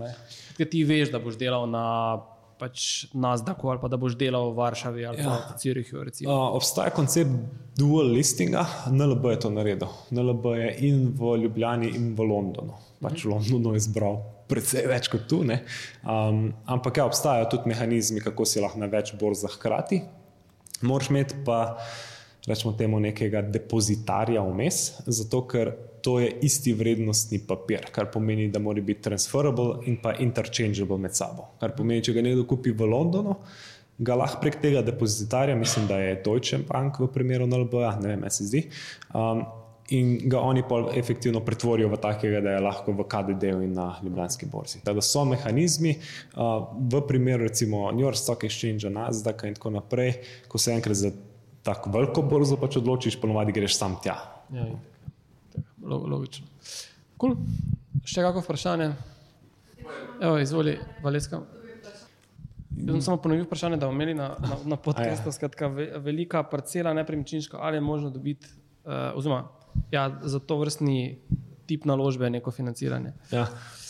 Ker 0.57 0.69
ti 0.69 0.83
veš, 0.83 1.11
da 1.11 1.19
boš 1.23 1.37
delal 1.39 1.69
na 1.69 1.85
pač 2.57 3.05
Nasdaqu 3.13 3.69
ali 3.69 3.81
pa 3.81 3.89
da 3.91 3.99
boš 4.01 4.17
delal 4.17 4.51
v 4.51 4.57
Varšavi 4.57 5.05
ali 5.05 5.21
ja. 5.21 5.35
v 5.51 5.57
Cirihu. 5.61 6.01
Uh, 6.01 6.31
obstaja 6.57 6.89
koncept 6.89 7.29
dual 7.77 8.09
listinga, 8.17 8.65
NLB 8.89 9.29
je 9.35 9.39
to 9.45 9.53
naredil. 9.53 9.93
NLB 10.11 10.45
je 10.57 10.71
in 10.89 11.03
v 11.17 11.37
Ljubljani, 11.43 11.93
in 11.95 12.11
v 12.17 12.25
Londonu. 12.25 12.77
Pač 13.01 13.25
v 13.25 13.35
Londonu 13.35 13.75
je 13.77 13.85
zbral 13.85 14.19
precej 14.49 14.87
več 14.89 15.11
kot 15.11 15.27
tu. 15.29 15.43
Um, 15.43 16.49
ampak 16.65 16.97
ja, 16.97 17.05
obstajajo 17.05 17.51
tudi 17.53 17.69
mehanizmi, 17.73 18.23
kako 18.25 18.47
si 18.47 18.63
lahko 18.63 18.81
na 18.81 18.89
več 18.89 19.13
borzah 19.19 19.53
hkrati. 19.53 20.01
Moraš 20.87 21.11
imeti 21.13 21.37
pa, 21.45 21.77
rečemo, 22.47 22.73
temu 22.77 22.99
nekega 23.03 23.41
depozitarja 23.41 24.41
vmes, 24.47 24.81
zato 25.05 25.43
ker 25.47 25.73
to 26.01 26.19
je 26.23 26.29
isti 26.47 26.73
vrednostni 26.73 27.39
papir, 27.47 27.89
kar 27.91 28.07
pomeni, 28.13 28.47
da 28.51 28.59
mora 28.63 28.81
biti 28.81 29.03
transferable 29.09 29.81
in 29.91 29.97
pa 30.01 30.13
interchangeable 30.23 30.97
med 30.97 31.15
sabo. 31.15 31.49
Kar 31.59 31.75
pomeni, 31.75 32.05
če 32.05 32.15
ga 32.15 32.23
nekdo 32.23 32.45
kupi 32.47 32.71
v 32.71 32.87
Londonu, 32.87 33.35
ga 33.97 34.15
lahko 34.15 34.39
prek 34.41 34.61
tega 34.61 34.83
depozitarja, 34.85 35.55
mislim, 35.57 35.87
da 35.89 35.99
je 35.99 36.19
Deutsche 36.23 36.61
Bank 36.67 37.01
v 37.01 37.09
primeru 37.11 37.47
NLB-a, 37.49 37.95
ne 38.01 38.13
vem, 38.13 38.27
se 38.31 38.49
zdi. 38.49 38.67
Um, 39.13 39.45
In 39.95 40.17
ga 40.27 40.41
oni 40.43 40.65
pa 40.67 40.81
efektivno 40.99 41.39
pretvorijo 41.47 41.87
v 41.87 41.97
takega, 42.03 42.41
da 42.43 42.57
je 42.57 42.59
lahko 42.59 42.91
v 42.91 43.05
KDD-u 43.07 43.61
in 43.63 43.71
na 43.73 43.93
Ljubljanski 44.03 44.45
borzi. 44.51 44.81
Tako 44.83 44.99
da 44.99 45.01
so 45.01 45.23
mehanizmi, 45.25 45.93
uh, 46.35 46.73
v 46.91 46.99
primeru 47.07 47.47
recimo 47.47 47.85
New 47.91 48.03
York 48.03 48.19
Stock 48.19 48.43
Exchange, 48.43 48.89
Nasdaq 48.91 49.45
in 49.47 49.55
tako 49.55 49.71
naprej, 49.77 50.17
ko 50.51 50.59
se 50.59 50.73
enkrat 50.75 50.99
za 50.99 51.13
tako 51.67 51.91
veliko 51.91 52.23
borzo 52.23 52.55
pač 52.59 52.79
odločiš, 52.79 53.19
ponovadi 53.19 53.55
greš 53.55 53.75
sam 53.75 53.97
tja. 54.03 54.15
Ja, 54.53 54.69
logično. 55.83 56.47
Cool. 57.19 57.35
Še 58.07 58.23
kako 58.23 58.43
vprašanje? 58.45 58.91
Evo, 60.21 60.37
izvoli, 60.39 60.77
Valeska. 61.03 61.41
Jaz 62.77 62.93
sem 62.93 63.01
samo 63.01 63.17
ponovil 63.21 63.45
vprašanje, 63.47 63.79
da 63.81 63.89
bomo 63.89 63.97
imeli 63.97 64.13
na, 64.17 64.29
na, 64.39 64.57
na 64.73 64.77
podkastu, 64.77 65.31
skratka, 65.33 65.67
velika 66.03 66.43
parcela 66.45 66.93
nepremičninska, 66.93 67.57
ali 67.61 67.77
je 67.77 67.81
možno 67.81 68.11
dobiti, 68.13 68.47
uh, 68.85 69.17
oziroma 69.17 69.47
ja, 69.91 70.11
za 70.21 70.39
to 70.39 70.59
vrstni 70.61 71.17
tip 71.65 71.85
naložbe 71.89 72.29
neko 72.29 72.51
financiranje. 72.53 73.15
Ja. 73.31 73.47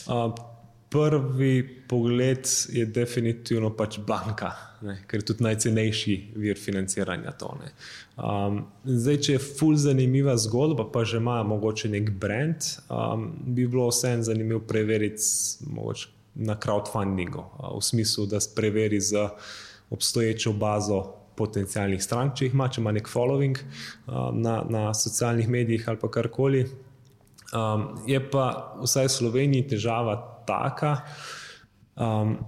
Uh, 0.08 0.32
prvi 0.90 1.84
pogled 1.90 2.48
je 2.72 2.86
definitivno 2.86 3.74
pač 3.76 4.00
banka, 4.00 4.54
ne, 4.82 4.98
ker 5.08 5.22
je 5.22 5.26
tudi 5.32 5.44
najcenejši 5.46 6.16
vir 6.36 6.60
financiranja. 6.60 7.34
To, 7.42 7.54
um, 8.18 8.62
zdaj, 8.86 9.20
če 9.26 9.36
je 9.38 9.44
fulj 9.44 9.80
zanimiva 9.88 10.38
zgodba, 10.38 10.88
pa 10.94 11.06
že 11.08 11.22
ima 11.22 11.42
mogoče 11.48 11.90
nek 11.94 12.12
brand, 12.12 12.70
um, 12.90 13.30
bi 13.46 13.68
bilo 13.68 13.90
vseeno 13.90 14.24
zanimivo 14.28 14.62
preveriti 14.68 15.24
na 16.36 16.58
crowdfundingu, 16.64 17.44
uh, 17.58 17.78
v 17.78 17.84
smislu, 17.84 18.26
da 18.26 18.42
preveri 18.56 19.02
z 19.02 19.30
obstoječo 19.90 20.54
bazo. 20.54 21.06
Potencijalnih 21.38 22.02
strank, 22.02 22.32
če 22.34 22.48
jih 22.48 22.54
ima, 22.56 22.66
če 22.66 22.80
ima 22.82 22.90
nek 22.96 23.06
following 23.06 23.60
um, 23.62 24.40
na, 24.42 24.56
na 24.66 24.88
socialnih 24.98 25.46
medijih 25.46 25.84
ali 25.86 26.10
karkoli. 26.10 26.64
Um, 27.54 27.84
je 28.10 28.18
pa 28.32 28.74
vsaj 28.82 29.06
v 29.06 29.12
Sloveniji 29.14 29.68
težava 29.76 30.16
taka. 30.50 30.96
Um, 31.94 32.40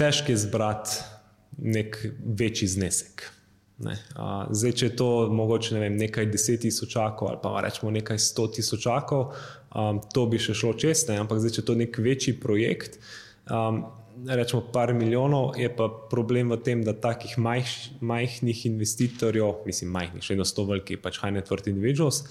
težko 0.00 0.32
je 0.32 0.40
zbrati 0.46 1.02
nek 1.60 1.98
večji 2.24 2.68
znesek. 2.68 3.26
Ne. 3.80 3.94
Uh, 4.16 4.44
zdaj, 4.52 4.72
če 4.76 4.86
je 4.90 4.96
to 4.96 5.08
mogoče 5.32 5.74
ne 5.74 5.80
vem, 5.80 5.96
nekaj 5.96 6.26
deset 6.28 6.60
tisočakov 6.66 7.30
ali 7.30 7.40
pa 7.42 7.62
rečemo 7.64 7.92
nekaj 7.94 8.18
sto 8.20 8.44
tisočakov, 8.52 9.30
um, 9.72 10.02
to 10.12 10.26
bi 10.28 10.40
še 10.40 10.52
šlo 10.56 10.74
čez, 10.76 11.06
ne. 11.08 11.16
ampak 11.22 11.40
zdaj, 11.40 11.54
če 11.56 11.62
je 11.62 11.68
to 11.70 11.76
nek 11.80 12.00
večji 12.04 12.34
projekt, 12.42 12.98
um, 13.48 13.86
rečemo, 14.26 14.62
par 14.72 14.92
milijonov, 14.94 15.54
je 15.58 15.68
pa 15.76 15.88
problem 16.10 16.50
v 16.50 16.58
tem, 16.64 16.82
da 16.84 16.92
takih 16.92 17.38
majh, 17.38 18.00
majhnih 18.00 18.64
investitorjev, 18.66 19.62
mislim, 19.66 19.92
majhnih, 19.94 20.24
še 20.24 20.34
eno 20.36 20.46
sto 20.48 20.64
veliki, 20.68 20.98
pač 21.00 21.20
high 21.22 21.34
net 21.34 21.50
worth 21.52 21.70
individuals, 21.70 22.22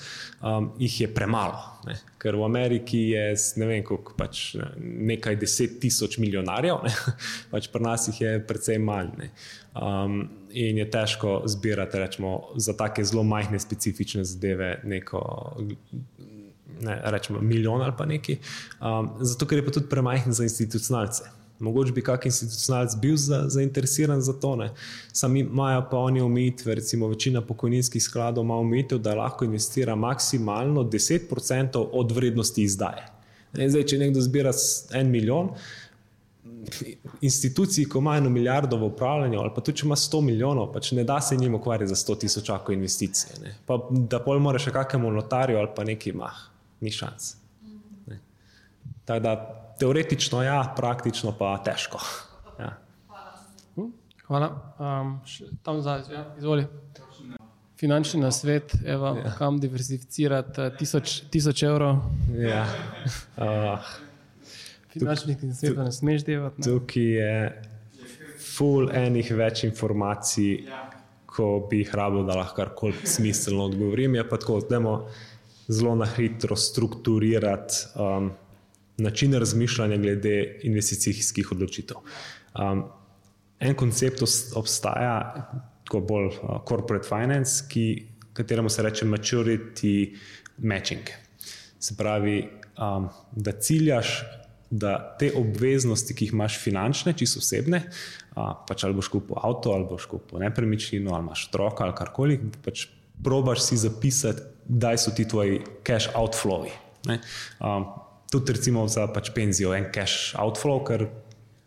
um, 0.42 0.72
jih 0.80 1.02
je 1.04 1.10
premalo. 1.14 1.60
Ne? 1.88 1.98
Ker 2.22 2.38
v 2.40 2.46
Ameriki 2.48 3.02
je 3.14 3.24
ne 3.62 3.70
vem, 3.70 3.86
koliko, 3.86 4.16
pač 4.20 4.52
nekaj 4.80 5.40
deset 5.40 5.80
tisoč 5.84 6.20
milijonarjev, 6.22 6.84
ne? 6.86 6.94
pač 7.54 7.70
pri 7.74 7.86
nas 7.86 8.10
jih 8.12 8.22
je 8.26 8.36
precej 8.50 8.82
manj. 8.84 9.32
Um, 9.80 10.22
in 10.50 10.82
je 10.82 10.90
težko 10.92 11.42
zbirati, 11.48 12.02
rečemo, 12.02 12.54
za 12.58 12.76
take 12.78 13.06
zelo 13.06 13.24
majhne, 13.24 13.62
specifične 13.62 14.26
zadeve 14.28 14.80
neko 14.84 15.22
ne, 16.82 17.02
rečemo, 17.04 17.42
milijon 17.42 17.82
ali 17.82 17.94
pa 17.98 18.06
nekaj. 18.06 18.40
Um, 18.82 19.12
zato, 19.22 19.46
ker 19.46 19.60
je 19.60 19.66
pa 19.66 19.72
tudi 19.72 19.90
premajhen 19.92 20.34
za 20.34 20.44
institucionalce. 20.44 21.39
Mogoče 21.60 21.92
bi 21.92 22.02
kakšen 22.02 22.30
institucionalc 22.30 22.96
bil 23.02 23.18
za, 23.20 23.44
zainteresiran 23.52 24.22
za 24.22 24.34
to, 24.40 24.54
sami 25.12 25.40
imajo 25.40 25.84
pa 25.92 25.98
oni 25.98 26.22
omejitve, 26.22 26.76
recimo 26.76 27.08
večina 27.08 27.42
pokojninskih 27.42 28.04
skladov 28.04 28.44
ima 28.44 28.56
omejitev, 28.58 28.98
da 28.98 29.16
lahko 29.16 29.46
investira 29.46 29.96
maksimalno 29.96 30.84
10% 30.84 31.86
od 31.92 32.12
vrednosti 32.12 32.64
izdaje. 32.64 33.06
Zdaj, 33.54 33.84
če 33.84 33.98
nekdo 33.98 34.22
zbira 34.22 34.54
en 34.94 35.12
milijon, 35.12 35.50
instituciji, 37.22 37.86
ko 37.90 38.00
ima 38.00 38.18
eno 38.18 38.30
milijardo 38.30 38.78
v 38.78 38.84
upravljanju, 38.84 39.40
ali 39.40 39.52
pa 39.56 39.62
tudi 39.62 39.82
če 39.82 39.86
ima 39.86 39.96
100 39.96 40.22
milijonov, 40.22 40.72
pač 40.74 40.92
ne 40.92 41.04
da 41.04 41.22
se 41.22 41.38
njim 41.38 41.56
ukvarjati 41.56 41.90
za 41.90 41.96
100 41.96 42.20
tisoč 42.20 42.52
investicij. 42.72 43.42
Ne. 43.44 43.56
Pa 43.66 43.80
da 43.90 44.20
pol 44.24 44.40
mora 44.40 44.60
še 44.60 44.72
kakemu 44.72 45.12
notarju 45.12 45.58
ali 45.58 45.70
pa 45.76 45.84
neki 45.84 46.14
mah 46.14 46.36
ni 46.82 46.92
šans. 46.92 47.36
Tako 49.06 49.20
da 49.20 49.36
teoretično 49.80 50.44
ja, 50.44 50.60
praktično 50.76 51.34
pa 51.38 51.58
težko. 51.66 52.00
Ja. 52.60 52.74
Hvala. 54.28 54.50
Um, 54.80 55.20
tam 55.64 55.82
zadaj, 55.82 56.14
ja, 56.14 56.26
izvoli. 56.38 56.68
Finančni 57.80 58.20
nasvet, 58.22 58.76
evo, 58.86 59.16
ja. 59.24 59.32
kam 59.38 59.58
diversificirati 59.60 60.62
uh, 60.62 60.78
tisoč, 60.78 61.22
tisoč 61.32 61.64
evrov. 61.64 62.04
Ja. 62.38 62.66
Uh, 63.40 63.80
Finančnih 64.90 65.44
nasvetov 65.44 65.86
ne 65.86 65.92
smeš 65.94 66.24
delati. 66.28 66.64
Tukaj 66.66 67.04
je 67.04 67.34
full 68.42 68.90
enih 68.92 69.30
več 69.38 69.64
informacij, 69.64 70.66
ko 71.30 71.48
bi 71.70 71.84
jih 71.84 71.94
rabo, 71.96 72.26
da 72.28 72.36
lahko 72.36 72.58
karkoli 72.58 73.08
smiselno 73.08 73.70
odgovorim. 73.70 74.18
Je 74.18 74.26
pa 74.28 74.40
tako, 74.42 74.60
da 74.68 74.82
zelo 75.70 75.96
na 75.96 76.08
hitro 76.18 76.58
strukturirati 76.58 77.86
um, 77.96 78.32
način 79.00 79.34
razmišljanja 79.34 79.98
glede 79.98 80.60
investicijskih 80.64 81.52
odločitev. 81.52 81.98
Um, 82.56 82.84
en 83.60 83.76
koncept 83.76 84.24
obstaja, 84.56 85.16
kot 85.90 86.08
bolj 86.08 86.28
uh, 86.28 86.60
corporate 86.68 87.08
finance, 87.08 87.66
ki, 87.70 87.86
kateremu 88.34 88.70
se 88.70 88.84
reče 88.84 89.06
maturity 89.06 89.94
matching. 90.58 91.10
Se 91.80 91.96
pravi, 91.98 92.44
um, 92.78 93.10
da 93.32 93.52
ciljaš, 93.52 94.20
da 94.70 95.16
te 95.20 95.32
obveznosti, 95.36 96.14
ki 96.14 96.28
jih 96.28 96.34
imaš 96.34 96.60
finančne, 96.62 97.14
čisto 97.18 97.42
osebne, 97.42 97.82
uh, 98.36 98.54
pač 98.68 98.84
ali 98.86 98.94
boš 98.94 99.10
kupil 99.16 99.40
avto, 99.42 99.74
ali 99.74 99.88
boš 99.90 100.06
kupil 100.12 100.44
nepremičnino, 100.44 101.16
ali 101.16 101.26
imaš 101.26 101.48
otroka 101.50 101.84
ali 101.84 101.98
karkoli, 101.98 102.40
pač 102.66 102.86
probaš 103.24 103.66
si 103.66 103.78
zapisati, 103.78 104.46
kdaj 104.70 104.98
so 104.98 105.12
ti 105.16 105.26
tvoji 105.28 105.64
cash 105.84 106.14
outflowi. 106.16 106.72
Um, 107.08 107.88
tudi 108.32 108.54
recimo 108.54 108.88
za 108.88 109.08
pač 109.14 109.32
penzijo, 109.36 109.74
en 109.74 109.90
cash 109.94 110.36
outflow, 110.40 110.82
ker 110.86 111.08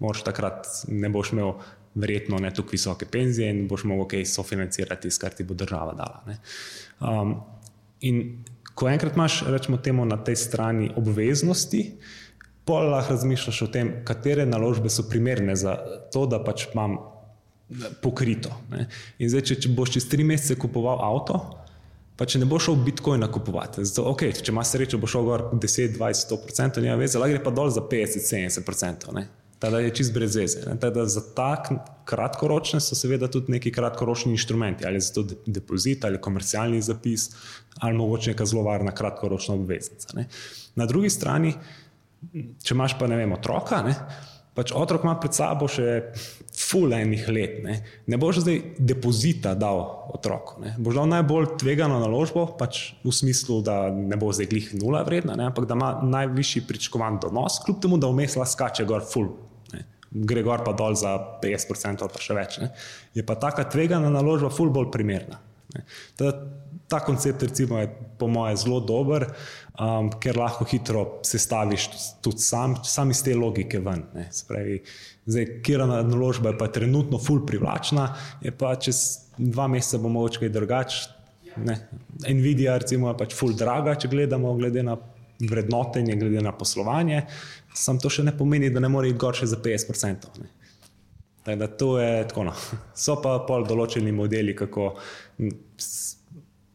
moš 0.02 0.22
takrat 0.26 0.66
ne 0.88 1.10
boš 1.12 1.32
imel 1.34 1.54
verjetno 1.94 2.38
ne 2.40 2.50
tako 2.54 2.72
visoke 2.72 3.06
penzije 3.06 3.50
in 3.52 3.66
boš 3.68 3.84
mogel 3.84 4.08
kaj 4.14 4.24
sofinancirati, 4.30 5.10
kar 5.20 5.34
ti 5.36 5.44
bo 5.44 5.54
država 5.54 5.92
dala. 5.98 6.36
Um, 7.00 7.34
in 8.00 8.44
ko 8.74 8.88
enkrat 8.88 9.16
imaš, 9.16 9.42
rečemo 9.46 9.76
temu, 9.76 10.04
na 10.08 10.16
tej 10.16 10.36
strani 10.40 10.90
obveznosti, 10.96 11.82
pol 12.64 12.88
lahko 12.94 13.16
razmišljaš 13.16 13.62
o 13.62 13.68
tem, 13.72 13.92
katere 14.08 14.46
naložbe 14.46 14.90
so 14.90 15.04
primerne 15.10 15.56
za 15.56 15.76
to, 16.14 16.24
da 16.26 16.40
pač 16.44 16.68
imam 16.72 16.96
pokrito. 18.02 18.52
Ne. 18.70 18.86
In 19.18 19.32
zdaj, 19.32 19.44
če, 19.50 19.58
če 19.64 19.72
boš 19.76 19.96
čez 19.96 20.08
tri 20.08 20.24
mesece 20.24 20.56
kupoval 20.60 21.02
avto, 21.04 21.40
pa 22.16 22.26
če 22.28 22.42
ne 22.42 22.48
boš 22.48 22.68
šel 22.68 22.80
Bitcoina 22.86 23.28
kupovati, 23.32 23.84
zato, 23.88 24.04
okay, 24.12 24.34
če 24.36 24.52
imaš 24.52 24.74
srečo, 24.74 25.00
bo 25.00 25.10
šel 25.10 25.28
gor 25.28 25.46
10, 25.52 25.96
20, 25.96 26.32
100%, 26.32 26.82
nima 26.84 26.98
veze, 27.00 27.20
lahko 27.20 27.36
gre 27.36 27.44
pa 27.44 27.54
dol 27.54 27.72
za 27.72 27.84
50, 27.88 28.26
70%. 28.28 29.24
Tada 29.62 29.78
je 29.78 29.92
čist 29.94 30.10
brez 30.10 30.34
veze. 30.34 30.64
Tada 30.82 31.04
za 31.06 31.20
tak 31.36 31.68
kratkoročne 32.08 32.80
so 32.82 32.98
seveda 32.98 33.28
tudi 33.30 33.54
neki 33.54 33.70
kratkoročni 33.72 34.34
inštrumenti, 34.34 34.86
ali 34.86 35.00
za 35.00 35.14
to 35.14 35.22
depozit, 35.46 36.04
ali 36.04 36.18
komercialni 36.20 36.80
zapis, 36.82 37.28
ali 37.78 37.94
mogoče 37.94 38.34
neka 38.34 38.46
zelo 38.46 38.64
varna 38.66 38.90
kratkoročna 38.90 39.54
obveznica. 39.54 40.16
Ne. 40.18 40.26
Na 40.74 40.86
drugi 40.90 41.10
strani, 41.14 41.54
če 42.32 42.74
imaš 42.74 42.98
pa 42.98 43.06
ne 43.06 43.20
vem, 43.22 43.32
otroka, 43.38 43.84
ne, 43.86 43.94
pač 44.58 44.74
otrok 44.74 45.06
ima 45.06 45.14
pred 45.22 45.36
sabo 45.36 45.70
še 45.70 45.86
fulejnih 46.72 47.28
let. 47.28 47.58
Ne. 47.64 47.76
ne 48.06 48.18
boš 48.18 48.40
zdaj 48.42 48.60
depozita 48.78 49.54
dal 49.58 49.82
otroku, 50.14 50.58
ne. 50.64 50.74
boš 50.80 50.96
dal 51.00 51.08
najbolj 51.12 51.52
tvegano 51.60 52.00
naložbo, 52.00 52.46
pač 52.58 52.94
v 53.04 53.12
smislu, 53.12 53.60
da 53.66 53.76
ne 53.92 54.16
bo 54.16 54.32
zdaj 54.32 54.48
glih 54.50 54.72
nula 54.80 55.04
vredna, 55.06 55.36
ne, 55.38 55.50
ampak 55.52 55.68
da 55.68 55.76
ima 55.78 55.92
najvišji 56.02 56.64
pričakovan 56.68 57.20
donos, 57.22 57.60
kljub 57.66 57.82
temu, 57.84 58.00
da 58.00 58.10
vmes 58.10 58.36
lahko 58.40 58.56
skače 58.56 58.88
gor 58.88 59.04
ful. 59.08 59.30
Ne. 59.74 59.84
Gre 60.32 60.44
gor 60.46 60.64
pa 60.64 60.74
dol 60.76 60.96
za 60.98 61.14
50% 61.44 62.06
ali 62.06 62.16
pa 62.16 62.24
še 62.24 62.36
več. 62.36 62.58
Ne. 62.64 62.72
Je 63.16 63.24
pa 63.26 63.36
taka 63.40 63.68
tvegana 63.68 64.12
naložba 64.12 64.52
ful 64.52 64.72
bolj 64.72 64.90
primerna. 64.94 65.40
Ta, 66.18 66.32
ta 66.92 67.00
koncept 67.00 67.42
recimo, 67.48 67.80
je 67.80 67.88
po 68.20 68.28
mojem 68.28 68.58
zelo 68.60 68.82
dober 68.84 69.24
um, 69.80 70.10
ker 70.20 70.36
lahko 70.38 70.66
hitro 70.68 71.04
sestaviš 71.26 71.88
tudi 72.24 72.44
sam, 72.44 72.76
sam 72.84 73.10
iz 73.10 73.22
te 73.24 73.34
logike 73.36 73.80
ven. 73.80 74.04
Spravi, 74.32 74.80
zdaj, 75.26 75.48
kjer 75.64 75.86
na 75.88 76.02
naložba 76.06 76.52
je 76.52 76.58
pa 76.60 76.68
trenutno 76.72 77.18
ful 77.18 77.42
privlačna, 77.46 78.08
je 78.44 78.52
pa 78.56 78.74
čez 78.76 79.02
dva 79.38 79.68
meseca 79.72 80.02
bo 80.02 80.12
mogoče 80.12 80.44
kaj 80.44 80.52
drugače. 80.52 81.02
Nvidia 82.28 82.78
recimo, 82.80 83.10
je 83.10 83.18
pač 83.20 83.34
ful 83.36 83.52
draga, 83.56 83.96
če 84.00 84.08
gledamo 84.12 84.54
glede 84.56 84.84
na 84.84 84.96
vrednotenje, 85.42 86.16
glede 86.16 86.40
na 86.44 86.52
poslovanje, 86.56 87.26
sam 87.74 87.98
to 88.00 88.10
še 88.12 88.24
ne 88.24 88.34
pomeni, 88.36 88.70
da 88.70 88.80
ne 88.80 88.88
more 88.92 89.10
iti 89.10 89.20
gor 89.20 89.36
še 89.36 89.48
za 89.50 89.58
50%. 89.60 90.32
Ne. 90.40 90.50
Tako 91.42 91.58
da 91.58 91.66
to 91.66 91.88
je 91.98 92.28
tako. 92.30 92.44
No. 92.46 92.54
So 93.04 93.16
pa 93.20 93.40
pol 93.48 93.66
določeni 93.66 94.12
modeli, 94.14 94.54
kako 94.56 94.92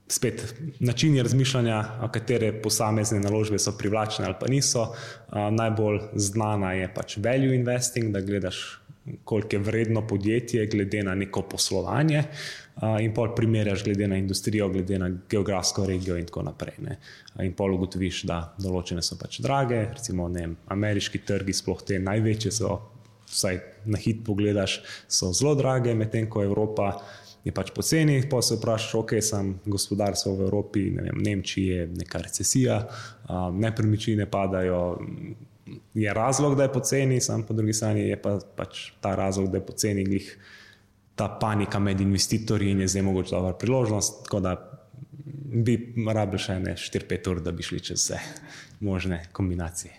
spet 0.08 0.55
načini 0.80 1.22
razmišljanja, 1.22 1.84
katere 2.14 2.51
posamezne 2.62 3.20
naložbe 3.20 3.60
so 3.60 3.74
privlačne 3.78 4.26
ali 4.26 4.36
pa 4.39 4.47
niso. 4.47 4.88
Najbolj 5.32 5.99
znana 6.16 6.74
je 6.74 6.93
pač 6.93 7.18
value 7.18 7.55
investing, 7.55 8.14
da 8.14 8.22
gledaš, 8.22 8.80
koliko 9.24 9.55
je 9.55 9.60
vredno 9.60 10.08
podjetje, 10.08 10.66
glede 10.68 11.03
na 11.03 11.16
neko 11.16 11.41
poslovanje, 11.41 12.24
in 13.01 13.14
pol 13.14 13.32
primerjaš, 13.36 13.84
glede 13.84 14.08
na 14.08 14.18
industrijo, 14.18 14.70
glede 14.70 14.99
na 14.99 15.10
geografsko 15.30 15.86
regijo, 15.86 16.18
in 16.18 16.26
tako 16.26 16.43
naprej. 16.43 16.76
Ne. 16.86 16.97
In 17.43 17.53
pol 17.58 17.74
ugotoviš, 17.74 18.24
da 18.30 18.41
določene 18.62 19.01
so 19.01 19.18
pač 19.18 19.39
drage, 19.41 19.80
recimo 19.95 20.28
ne, 20.30 20.49
ameriški 20.76 21.24
trgi, 21.26 21.55
sploh 21.58 21.82
te 21.88 21.99
največje, 21.99 22.51
so, 22.60 22.78
vsaj 23.28 23.60
na 23.91 23.99
hit 23.99 24.22
pogledaš, 24.26 24.82
so 25.08 25.34
zelo 25.36 25.55
drage, 25.58 25.95
medtem 25.97 26.30
ko 26.30 26.43
Evropa 26.45 26.93
je 27.46 27.54
pač 27.56 27.72
poceni, 27.76 28.20
pa 28.30 28.42
se 28.42 28.58
vprašaš, 28.58 28.96
ok, 29.00 29.12
sem 29.24 29.54
gospodarstvo 29.66 30.36
v 30.36 30.48
Evropi, 30.48 30.86
ne 30.92 31.08
vem, 31.08 31.22
Nemčiji 31.24 31.68
je 31.68 31.88
neka 32.02 32.22
recesija, 32.24 32.82
um, 33.30 33.60
nepremičnine 33.60 34.26
padajo. 34.32 35.00
Je 35.94 36.14
razlog, 36.14 36.56
da 36.56 36.68
je 36.68 36.74
poceni, 36.74 37.22
sam 37.22 37.44
po 37.44 37.54
drugi 37.54 37.74
strani 37.74 38.08
je 38.08 38.18
pa, 38.22 38.38
pač 38.56 38.92
ta 39.04 39.16
razlog, 39.16 39.52
da 39.52 39.60
je 39.60 39.66
poceni 39.66 40.06
glih 40.08 40.32
ta 41.16 41.28
panika 41.42 41.80
med 41.80 42.02
investitorji 42.02 42.72
in 42.72 42.82
je 42.82 42.88
zdaj 42.88 43.04
mogoče 43.04 43.36
dobra 43.36 43.54
priložnost. 43.54 44.24
Tako 44.24 44.40
da 44.40 44.56
bi 45.48 45.78
rabili 46.08 46.40
še 46.40 46.60
ne 46.60 46.76
4-5 46.78 47.32
ur, 47.32 47.42
da 47.42 47.52
bi 47.52 47.64
šli 47.64 47.80
čez 47.90 48.04
vse 48.04 48.20
možne 48.80 49.24
kombinacije. 49.32 49.94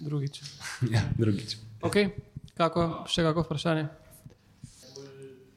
Drugič. 0.00 0.42
Ja, 0.94 1.02
drugič. 1.18 1.56
Okay. 1.82 2.10
Kako, 2.56 3.06
še 3.08 3.24
kako 3.24 3.46
vprašanje? 3.46 3.86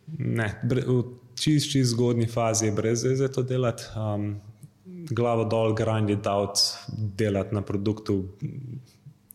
Ne, 0.08 0.48
v 0.64 1.04
čist, 1.40 1.72
čist 1.72 1.94
zgodni 1.94 2.28
fazi 2.28 2.68
je 2.68 2.76
brez 2.76 3.04
veze 3.04 3.30
to 3.32 3.44
delati. 3.44 3.84
Um, 3.98 4.36
glavo 5.10 5.46
dol, 5.50 5.74
grind 5.76 6.10
it 6.14 6.28
out, 6.28 6.60
delati 6.88 7.56
na 7.56 7.62
produktu. 7.62 8.24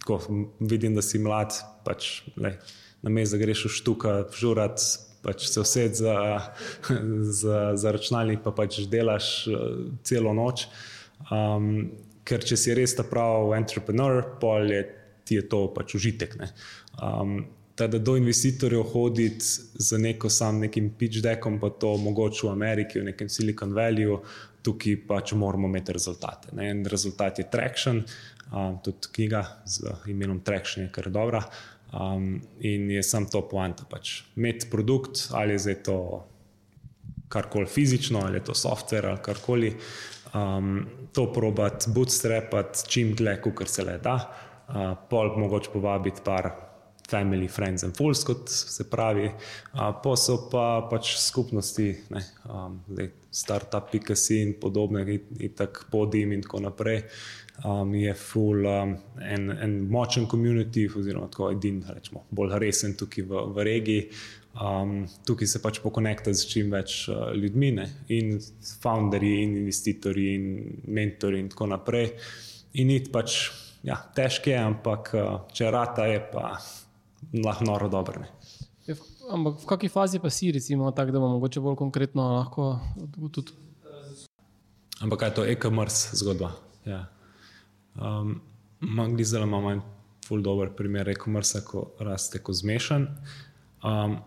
Ko 0.05 0.21
vidim, 0.61 0.95
da 0.95 1.03
si 1.05 1.21
mlad, 1.21 1.57
pač, 1.85 2.23
le, 2.41 2.57
na 3.05 3.13
mestu 3.13 3.41
greš 3.41 3.67
v 3.67 3.73
štuka, 3.77 4.13
žurat, 4.33 4.85
pač 5.25 5.49
se 5.51 5.65
vsed 5.65 5.99
za, 5.99 6.17
za, 7.43 7.59
za 7.77 7.95
računalnik, 7.97 8.45
pa 8.45 8.55
pač 8.57 8.85
delaš 8.89 9.33
uh, 9.51 9.89
celo 10.07 10.37
noč. 10.37 10.69
Um, 11.35 11.91
ker 12.29 12.45
če 12.45 12.57
si 12.61 12.77
res 12.77 12.95
ta 12.95 13.05
pravi 13.09 13.57
entrepreneur, 13.57 14.23
pol 14.41 14.71
je 14.71 14.83
ti 15.29 15.37
je 15.37 15.45
to 15.45 15.69
pač 15.77 15.93
užitek. 15.99 16.41
Um, 16.97 17.45
da 17.87 17.99
do 17.99 18.17
investitorjev 18.17 18.83
hoditi 18.83 19.45
z 19.79 19.99
neko 19.99 20.31
sam 20.31 20.59
nekim 20.59 20.91
pitch 20.99 21.23
deckom, 21.23 21.61
pa 21.61 21.71
to 21.71 21.97
mogoče 21.97 22.47
v 22.47 22.51
Ameriki, 22.51 23.01
v 23.01 23.11
nekem 23.13 23.29
Silicon 23.29 23.73
Valley, 23.73 24.09
tukaj 24.63 24.97
pač 25.07 25.33
moramo 25.33 25.69
imeti 25.69 25.93
rezultate. 25.93 26.51
Ne? 26.57 26.71
En 26.71 26.85
rezultat 26.87 27.39
je 27.39 27.47
Traction, 27.51 28.03
um, 28.53 28.79
tudi 28.85 29.13
knjiga 29.13 29.45
z 29.67 29.95
imenom 30.11 30.41
Traction 30.41 30.87
je 30.87 30.93
kar 30.93 31.11
dobra. 31.11 31.45
Um, 31.89 32.41
in 32.61 32.91
je 32.91 33.03
sam 33.03 33.29
to 33.31 33.47
poanta. 33.49 33.87
Pač. 33.89 34.23
Imeti 34.37 34.69
produkt, 34.71 35.29
ali 35.33 35.57
je 35.57 35.65
zdaj 35.69 35.83
to 35.87 35.99
karkoli 37.29 37.67
fizično, 37.67 38.21
ali 38.27 38.41
je 38.41 38.45
to 38.45 38.55
software 38.55 39.09
ali 39.09 39.23
karkoli, 39.23 39.73
um, 40.35 40.87
to 41.13 41.29
probati, 41.33 41.91
bootstrapati 41.95 42.89
čim 42.89 43.15
dlje, 43.15 43.41
kot 43.43 43.69
se 43.69 43.85
le 43.85 43.99
da. 44.03 44.19
Uh, 44.69 44.93
pol 45.09 45.33
mogoče 45.39 45.71
povabiti 45.73 46.21
par 46.25 46.51
family, 47.09 47.49
friends 47.49 47.85
and 47.85 47.97
fools, 47.97 48.23
kot 48.25 48.49
se 48.49 48.85
pravi, 48.91 49.31
uh, 49.31 49.91
posel 50.03 50.43
pa 50.53 50.65
pač 50.91 51.15
skupnosti, 51.23 51.89
ne, 52.13 52.25
um, 52.53 52.81
startup.si 53.31 54.41
in 54.43 54.55
podobne, 54.61 55.05
in 55.41 55.55
tako 55.57 55.89
podim 55.91 56.33
in 56.37 56.43
tako 56.45 56.61
naprej. 56.69 57.05
Um, 57.65 57.95
je 57.95 58.13
full 58.15 58.67
um, 58.71 58.93
en, 59.19 59.51
en 59.51 59.73
močen 59.91 60.29
komunity, 60.31 60.85
oziroma 60.97 61.27
tako 61.33 61.51
edin, 61.51 61.81
rečemo, 61.83 62.23
bolj 62.31 62.55
resen 62.63 62.95
tukaj 62.99 63.25
v, 63.27 63.47
v 63.57 63.65
regiji. 63.67 64.05
Um, 64.59 65.01
tukaj 65.27 65.51
se 65.51 65.63
pač 65.63 65.81
pokonekta 65.83 66.33
z 66.35 66.47
čim 66.51 66.71
več 66.75 67.01
uh, 67.11 67.33
ljudmi, 67.35 67.73
ne? 67.81 67.87
in 68.15 68.37
founderji, 68.83 69.43
in 69.43 69.57
investitorji, 69.63 70.35
in 70.35 70.85
mentori, 70.95 71.41
in 71.43 71.49
tako 71.51 71.73
naprej. 71.73 72.13
In 72.79 72.93
it 72.95 73.11
pač, 73.15 73.41
ja, 73.87 73.97
težko 74.15 74.53
je, 74.53 74.61
ampak 74.61 75.11
uh, 75.17 75.33
če 75.55 75.73
rata 75.75 76.07
je, 76.11 76.21
pa 76.31 76.53
lahko 77.45 77.65
noro 77.65 77.89
dobro. 77.89 78.25
Je, 78.87 78.95
ja, 78.95 78.97
ampak 79.35 79.61
v 79.61 79.67
kakšni 79.69 79.89
fazi 79.93 80.19
pa 80.19 80.31
si, 80.31 80.53
recimo, 80.53 80.91
tako 80.93 81.13
da 81.13 81.21
bomo 81.21 81.37
mogoče 81.37 81.61
bolj 81.61 81.77
konkretno 81.77 82.29
lahko 82.39 82.79
tudi. 83.33 83.53
Ampak 85.01 85.19
kaj 85.19 85.29
je 85.29 85.35
to 85.35 85.45
e-commerce 85.45 86.17
zgodba? 86.17 86.53
Ja. 86.87 87.07
Um, 87.95 88.41
Magdi 88.81 89.25
zelo 89.25 89.47
imamo 89.47 89.71
en 89.71 89.81
full 90.27 90.43
dober 90.43 90.71
primer 90.77 91.09
e-commerce, 91.09 91.61
ko 91.65 91.91
raste 92.01 92.43
kot 92.43 92.55
zmešan. 92.55 93.07
Um, 93.83 94.19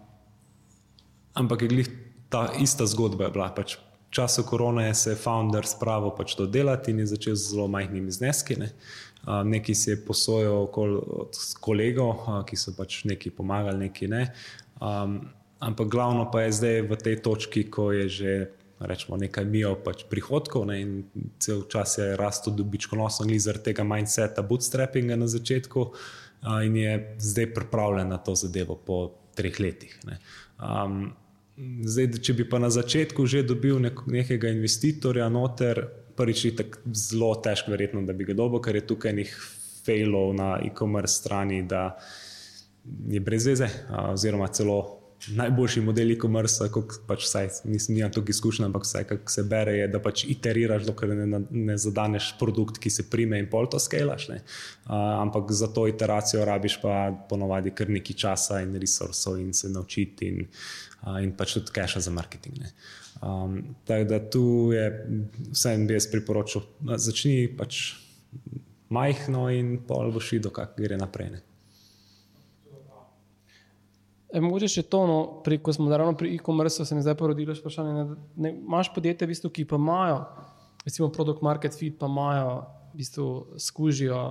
Ampak 1.34 1.62
je 1.62 1.68
glih 1.68 1.90
ta 2.30 2.50
ista 2.60 2.86
zgodba 2.86 3.30
bila. 3.32 3.48
Pač 3.56 3.78
v 3.78 4.12
času 4.12 4.44
korona 4.44 4.86
je 4.90 4.96
se 4.96 5.16
founder 5.16 5.68
spravil 5.68 6.12
pač 6.12 6.36
to 6.36 6.46
delati 6.46 6.92
in 6.92 7.00
je 7.04 7.14
začel 7.16 7.36
z 7.36 7.56
zelo 7.56 7.68
majhnimi 7.72 8.12
zneski. 8.12 8.60
Ne. 8.60 8.72
Neki 9.28 9.76
si 9.76 9.90
je 9.94 10.00
posojal 10.06 10.66
od 10.66 11.38
kolegov, 11.62 12.26
ki 12.50 12.58
so 12.58 12.74
pač 12.78 13.04
neki 13.06 13.30
pomagali, 13.30 13.86
neki 13.86 14.10
ne. 14.10 14.24
Um, 14.82 15.22
ampak 15.62 15.92
glavno 15.94 16.26
pa 16.34 16.48
je 16.48 16.58
zdaj 16.58 16.82
v 16.90 16.98
tej 16.98 17.16
točki, 17.22 17.70
ko 17.70 17.92
je 17.94 18.10
že 18.10 18.32
rečemo, 18.82 19.14
nekaj 19.22 19.46
mijo 19.46 19.76
pač 19.78 20.10
prihodkov 20.10 20.66
ne, 20.66 20.82
in 20.82 20.92
cel 21.38 21.70
čas 21.70 22.02
je 22.02 22.18
rastel 22.18 22.58
dobičkonosno, 22.58 23.30
ni 23.30 23.38
zaradi 23.38 23.70
tega 23.70 23.86
mindseta 23.86 24.42
bootstrappinga 24.42 25.14
na 25.14 25.30
začetku 25.30 25.82
uh, 25.86 26.66
in 26.66 26.82
je 26.82 27.16
zdaj 27.22 27.54
pripravljen 27.54 28.10
na 28.10 28.18
to 28.18 28.34
zadevo 28.34 28.74
po 28.74 29.12
treh 29.38 29.54
letih. 29.62 29.94
Um, 30.58 31.14
Zdaj, 31.62 32.22
če 32.26 32.34
bi 32.34 32.46
pa 32.48 32.58
na 32.64 32.72
začetku 32.74 33.26
že 33.30 33.44
dobil 33.46 33.78
nek, 33.84 34.08
nekega 34.10 34.50
investitorja, 34.50 35.28
noter, 35.30 35.84
prvič 36.22 36.46
je 36.46 36.56
tako 36.62 36.94
zelo 36.94 37.34
težko, 37.42 37.74
verjetno, 37.74 38.06
da 38.06 38.14
bi 38.14 38.30
ga 38.30 38.38
dobil, 38.38 38.62
ker 38.62 38.78
je 38.78 38.88
tukaj 38.94 39.18
nekaj 39.18 39.52
failov 39.82 40.34
na 40.38 40.56
e-commerce 40.62 41.18
strani, 41.24 41.64
da 41.66 41.96
je 43.10 43.20
brez 43.20 43.48
veze, 43.50 43.70
oziroma 44.14 44.48
celo 44.54 45.02
najboljši 45.30 45.82
model 45.86 46.12
e-commerce, 46.16 46.66
kot 46.74 46.96
pač 47.08 47.26
vsaj 47.28 47.50
nisem 47.70 47.98
imel 47.98 48.10
tukaj 48.14 48.34
izkušnja, 48.34 48.68
ampak 48.70 48.86
vsaj 48.88 49.06
kar 49.10 49.20
se 49.30 49.44
bere, 49.50 49.76
je, 49.78 49.90
da 49.94 50.02
pač 50.02 50.24
iteriraš, 50.34 50.88
dokler 50.88 51.14
ne, 51.20 51.42
ne 51.50 51.76
zadaneš 51.78 52.32
produkt, 52.40 52.80
ki 52.82 52.90
se 52.94 53.06
prime 53.10 53.40
in 53.42 53.50
pol 53.52 53.70
to 53.70 53.80
skalaš. 53.82 54.30
Ampak 54.88 55.54
za 55.58 55.70
to 55.74 55.86
iteracijo 55.92 56.46
rabiš 56.48 56.80
pa 56.82 57.04
ponovadi 57.30 57.74
kar 57.76 57.90
nekaj 57.90 58.18
časa 58.26 58.62
in 58.66 58.74
resursov 58.82 59.38
in 59.42 59.54
se 59.54 59.70
naučiti. 59.70 60.32
In, 60.34 60.50
in 61.22 61.36
pač 61.38 61.58
tudi 61.60 61.74
cache 61.76 62.02
za 62.02 62.14
marketing. 62.14 62.66
Um, 63.22 63.76
tako 63.86 64.04
da 64.10 64.18
tu 64.30 64.72
je 64.74 64.86
vse 65.52 65.74
en 65.74 65.86
bi 65.88 65.94
jaz 65.94 66.08
priporočil, 66.10 66.64
začni 66.98 67.46
pač 67.58 67.82
majhno 68.90 69.46
in 69.54 69.76
pol 69.88 70.10
boš 70.12 70.32
videl, 70.34 70.52
kako 70.56 70.82
gre 70.82 70.98
naprej. 70.98 71.30
Ne. 71.36 71.42
E, 74.32 74.40
mogoče 74.42 74.70
še 74.72 74.84
to, 74.90 75.04
no, 75.08 75.18
pri, 75.46 75.60
ko 75.62 75.74
smo 75.76 75.92
ravno 75.92 76.16
pri 76.18 76.34
e-commerce, 76.38 76.86
se 76.86 76.96
mi 76.96 77.04
zdaj 77.04 77.18
porodilo 77.20 77.54
vprašanje. 77.54 77.94
Ne, 77.94 78.20
ne, 78.36 78.54
imaš 78.58 78.90
podjetje, 78.96 79.28
v 79.28 79.36
bistvu, 79.36 79.52
ki 79.54 79.68
pa 79.70 79.80
imajo, 79.80 80.22
recimo, 80.86 81.12
produkt 81.14 81.44
market 81.46 81.76
fit, 81.78 81.98
pa 82.00 82.10
imajo, 82.10 82.62
v 82.94 83.04
bistvu, 83.04 83.28
skužijo 83.60 84.22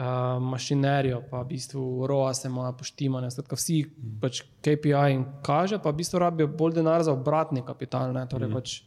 uh, 0.00 0.42
mašinerijo, 0.42 1.22
pa 1.30 1.42
v 1.42 1.50
bistvu 1.52 2.06
ROA 2.06 2.34
se 2.34 2.48
ima 2.48 2.72
poštimane, 2.72 3.30
skratka 3.30 3.58
vsi 3.58 3.82
pač 4.20 4.42
KPI 4.64 5.12
in 5.14 5.26
kaže, 5.46 5.78
pa 5.82 5.92
v 5.92 6.00
bistvu 6.00 6.22
rabijo 6.22 6.48
bolj 6.48 6.80
denar 6.80 7.04
za 7.04 7.12
obratni 7.12 7.62
kapital. 7.66 8.14
Ne, 8.16 8.24
torej 8.30 8.48
mm. 8.48 8.56
pač 8.56 8.80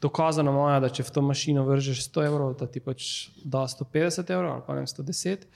dokazano 0.00 0.52
je, 0.68 0.80
da 0.84 0.92
če 0.92 1.06
v 1.08 1.14
to 1.14 1.24
mašino 1.24 1.64
vržeš 1.66 2.04
100 2.10 2.26
evrov, 2.28 2.52
da 2.60 2.68
ti 2.70 2.84
pač 2.84 3.30
da 3.44 3.64
150 3.66 4.34
evrov 4.36 4.58
ali 4.58 4.66
pa 4.66 4.76
ne 4.78 4.86
110 4.86 5.48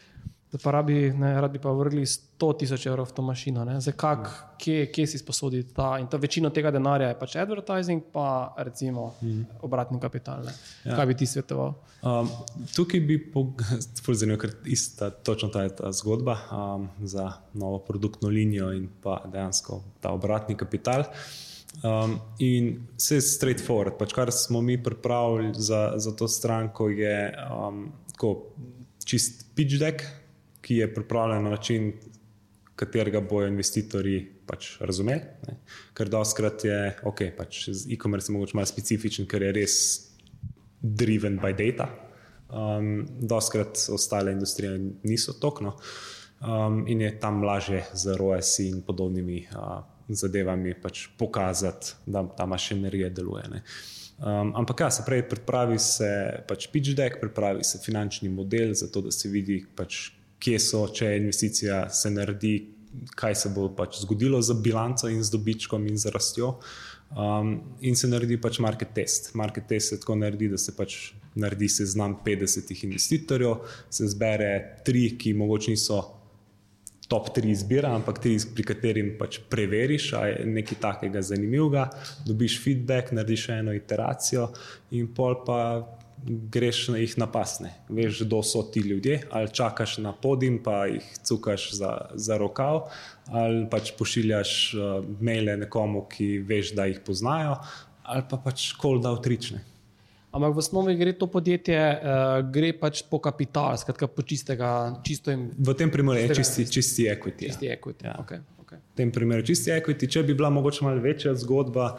da 0.53 0.59
pa 0.62 0.70
rabi, 0.70 1.11
ne, 1.11 1.40
radi 1.40 1.59
pa 1.59 1.70
vrgli 1.72 2.03
100 2.07 2.59
tisoč 2.59 2.86
evrov 2.86 3.07
v 3.09 3.14
to 3.16 3.22
mašino. 3.24 3.64
Zdaj, 3.80 3.94
kak, 3.96 4.26
kje, 4.61 4.90
kje 4.92 5.07
si 5.09 5.18
sposodi 5.18 5.62
ta? 5.72 5.94
In 6.00 6.11
ta 6.12 6.20
večina 6.20 6.50
tega 6.53 6.70
denarja 6.70 7.09
je 7.09 7.16
pač 7.18 7.36
advertising, 7.40 8.03
pa 8.12 8.53
recimo 8.59 9.14
mm. 9.22 9.62
obratni 9.64 10.00
kapital. 10.00 10.44
Ja. 10.84 10.98
Kaj 10.98 11.09
bi 11.09 11.16
ti 11.16 11.26
svetoval? 11.26 11.72
Um, 12.05 12.28
tukaj 12.76 13.00
bi 13.00 13.16
zanimivo, 14.20 14.42
ker 14.44 14.53
ista, 14.68 15.09
točno 15.11 15.48
ta 15.48 15.64
je 15.64 15.72
ta 15.80 15.92
zgodba 15.92 16.36
um, 16.53 16.88
za 17.00 17.30
novo 17.55 17.78
produktno 17.78 18.28
linijo 18.28 18.74
in 18.76 18.90
pa 19.03 19.22
dejansko 19.24 19.80
ta 20.05 20.12
obratni 20.12 20.57
kapital. 20.57 21.09
Um, 21.80 22.18
in 22.38 22.74
vse 23.00 23.22
je 23.22 23.24
straightforward. 23.24 23.96
Pač, 23.96 24.12
kar 24.12 24.28
smo 24.36 24.61
mi 24.61 24.76
pripravili 24.76 25.55
za, 25.57 25.94
za 25.96 26.12
to 26.12 26.28
stranko, 26.28 26.92
je 26.92 27.32
um, 27.48 27.86
čist 29.05 29.46
pitch 29.57 29.80
deck, 29.80 30.05
ki 30.73 30.79
je 30.79 30.95
pripravljen 30.95 31.45
na 31.45 31.51
način, 31.51 31.93
katerega 32.77 33.20
bojo 33.20 33.49
investitorji 33.49 34.23
pač 34.47 34.79
razumeli. 34.81 35.20
Ne. 35.49 35.59
Ker 35.95 36.09
doskrat 36.09 36.64
je, 36.64 36.79
ok, 37.05 37.20
pač 37.37 37.66
e-commerce 37.68 38.31
je 38.31 38.37
mogoče 38.39 38.57
malo 38.57 38.70
specifičen, 38.70 39.29
ker 39.29 39.45
je 39.45 39.53
res 39.53 39.75
driven 40.81 41.37
by 41.43 41.53
data. 41.59 41.91
Um, 42.49 43.05
doskrat 43.20 43.85
ostale 43.93 44.33
industrije 44.33 44.79
niso 45.05 45.33
tokno 45.41 45.75
um, 46.41 46.83
in 46.89 47.01
je 47.01 47.12
tam 47.20 47.45
lažje 47.45 47.85
z 47.93 48.16
ROS 48.16 48.59
in 48.64 48.81
podobnimi 48.87 49.45
uh, 49.53 49.83
zadevami 50.09 50.75
pač 50.81 51.07
pokazati, 51.18 51.95
da 52.07 52.25
ta 52.37 52.49
mašinerija 52.49 53.12
deluje. 53.12 53.45
Ne. 53.53 53.62
Um, 54.23 54.57
ampak, 54.57 54.81
ja, 54.81 54.91
se 54.91 55.05
pravi, 55.07 55.29
pripravi 55.29 55.79
se 55.79 56.09
pač 56.49 56.68
pitch 56.73 56.97
deck, 56.97 57.20
pripravi 57.20 57.64
se 57.64 57.81
finančni 57.85 58.29
model, 58.29 58.73
zato 58.75 59.01
da 59.03 59.11
se 59.11 59.29
vidi, 59.29 59.61
pač, 59.77 60.12
kje 60.43 60.61
so, 60.62 60.86
če 60.90 61.16
investicija 61.20 61.84
se 61.95 62.11
naredi, 62.11 62.55
kaj 63.18 63.36
se 63.45 63.53
bo 63.55 63.68
pač 63.76 64.03
zgodilo 64.03 64.40
z 64.43 64.59
bilanco 64.62 65.11
in 65.11 65.22
z 65.22 65.32
dobičkom 65.32 65.86
in 65.88 65.99
z 65.99 66.12
rastjo. 66.14 66.57
Um, 67.12 67.59
in 67.84 67.97
se 67.97 68.09
naredi 68.09 68.38
pač 68.40 68.59
market 68.64 68.95
test. 68.97 69.34
Market 69.36 69.68
test 69.68 69.93
se 69.93 70.01
tako 70.01 70.16
naredi, 70.16 70.49
da 70.49 70.59
se 70.59 70.72
pač 70.76 71.12
naredi 71.34 71.68
seznam 71.68 72.16
50 72.24 72.72
investitorjev, 72.84 73.68
se 73.90 74.09
zbere 74.09 74.82
tri, 74.84 75.11
ki 75.18 75.34
mogoče 75.36 75.72
niso 75.72 76.01
top 77.12 77.28
tri 77.36 77.51
izbira, 77.53 77.90
ampak 77.93 78.22
tri, 78.24 78.38
pri 78.57 78.64
katerim 78.64 79.11
pač 79.20 79.38
preveriš, 79.53 80.12
ali 80.16 80.32
je 80.32 80.47
nekaj 80.57 80.78
takega 80.80 81.22
zanimivega, 81.24 81.88
dobiš 82.24 82.57
feedback, 82.64 83.12
narediš 83.12 83.49
eno 83.59 83.74
iteracijo 83.76 84.49
in 84.97 85.11
pol 85.12 85.43
pa 85.45 85.59
greš 86.27 86.89
na 86.89 87.01
jih 87.03 87.16
napasne. 87.18 87.73
Veš, 87.89 88.23
kdo 88.27 88.43
so 88.47 88.62
ti 88.62 88.81
ljudje, 88.81 89.20
ali 89.31 89.51
čakaš 89.53 89.99
na 89.99 90.12
podim, 90.12 90.61
pa 90.62 90.87
jih 90.87 91.07
cukaš 91.25 91.73
za, 91.75 91.93
za 92.14 92.39
rokav, 92.39 92.89
ali 93.27 93.66
pač 93.70 93.93
pošiljaš 93.99 94.75
uh, 94.75 95.05
maile 95.20 95.57
nekomu, 95.57 96.07
ki 96.11 96.39
veš, 96.47 96.75
da 96.79 96.87
jih 96.91 97.03
poznajo, 97.07 97.59
ali 98.03 98.25
pa 98.31 98.39
pač 98.39 98.73
kol 98.79 99.01
da 99.03 99.12
utrične. 99.12 99.64
Ampak 100.33 100.55
v 100.57 100.62
osnovi 100.64 100.95
gre 100.97 101.12
to 101.12 101.27
podjetje, 101.29 101.77
uh, 101.77 102.39
gre 102.49 102.73
pač 102.73 103.03
po 103.05 103.20
kapitalu, 103.20 103.77
skratka 103.77 104.09
po 104.09 104.25
čistega. 104.25 104.97
Čisto 105.05 105.29
v 105.37 105.75
tem 105.77 105.93
primeru 105.93 106.23
je 106.23 106.39
čisti, 106.41 106.64
čisti 106.64 107.05
equity. 107.12 107.51
Ja. 107.51 107.53
Čisti 107.53 107.68
equity. 107.68 108.09
Ja. 108.09 108.16
Okay, 108.25 108.41
okay. 108.73 108.81
V 108.93 108.97
tem 108.97 109.12
primeru 109.12 109.45
čisti 109.47 109.70
equity. 109.70 110.09
Če 110.09 110.23
bi 110.23 110.35
bila 110.35 110.51
mogoče 110.51 110.85
malo 110.85 111.01
večja 111.01 111.35
zgodba, 111.37 111.93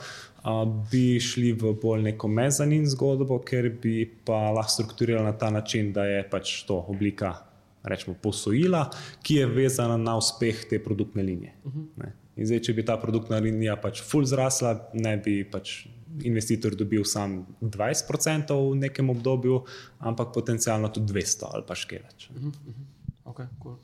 bi 0.92 1.20
šli 1.22 1.54
v 1.54 1.74
bolj 1.82 2.04
neko 2.10 2.28
mezanin 2.28 2.88
zgodbo, 2.90 3.40
ker 3.46 3.70
bi 3.82 4.04
pa 4.26 4.50
lahko 4.52 4.72
strukturirali 4.72 5.26
na 5.26 5.38
ta 5.38 5.50
način, 5.54 5.94
da 5.94 6.06
je 6.06 6.24
pač 6.30 6.64
to 6.68 6.82
oblika 6.90 7.36
rečemo, 7.84 8.16
posojila, 8.22 8.90
ki 9.24 9.42
je 9.42 9.48
vezana 9.48 9.98
na 9.98 10.18
uspeh 10.18 10.66
te 10.70 10.80
produktne 10.84 11.24
linije. 11.24 11.54
Uh 11.64 11.74
-huh. 11.74 12.12
In 12.36 12.46
zdaj, 12.46 12.60
če 12.60 12.74
bi 12.74 12.86
ta 12.86 12.98
produktna 12.98 13.38
linija 13.38 13.76
pač 13.76 14.02
full 14.02 14.26
zrasla, 14.26 14.90
ne 14.94 15.18
bi 15.18 15.44
pač 15.44 15.86
investitor 16.22 16.76
dobil 16.76 17.04
sam 17.04 17.46
20% 17.62 18.54
v 18.72 18.76
nekem 18.76 19.10
obdobju, 19.10 19.64
ampak 20.00 20.34
potencialno 20.34 20.90
tudi 20.90 21.14
200 21.14 21.50
ali 21.54 21.64
pa 21.68 21.76
še 21.76 22.00
več. 22.04 22.30
Uh 22.30 22.36
-huh. 22.36 22.54
okay, 23.26 23.48
cool. 23.64 23.78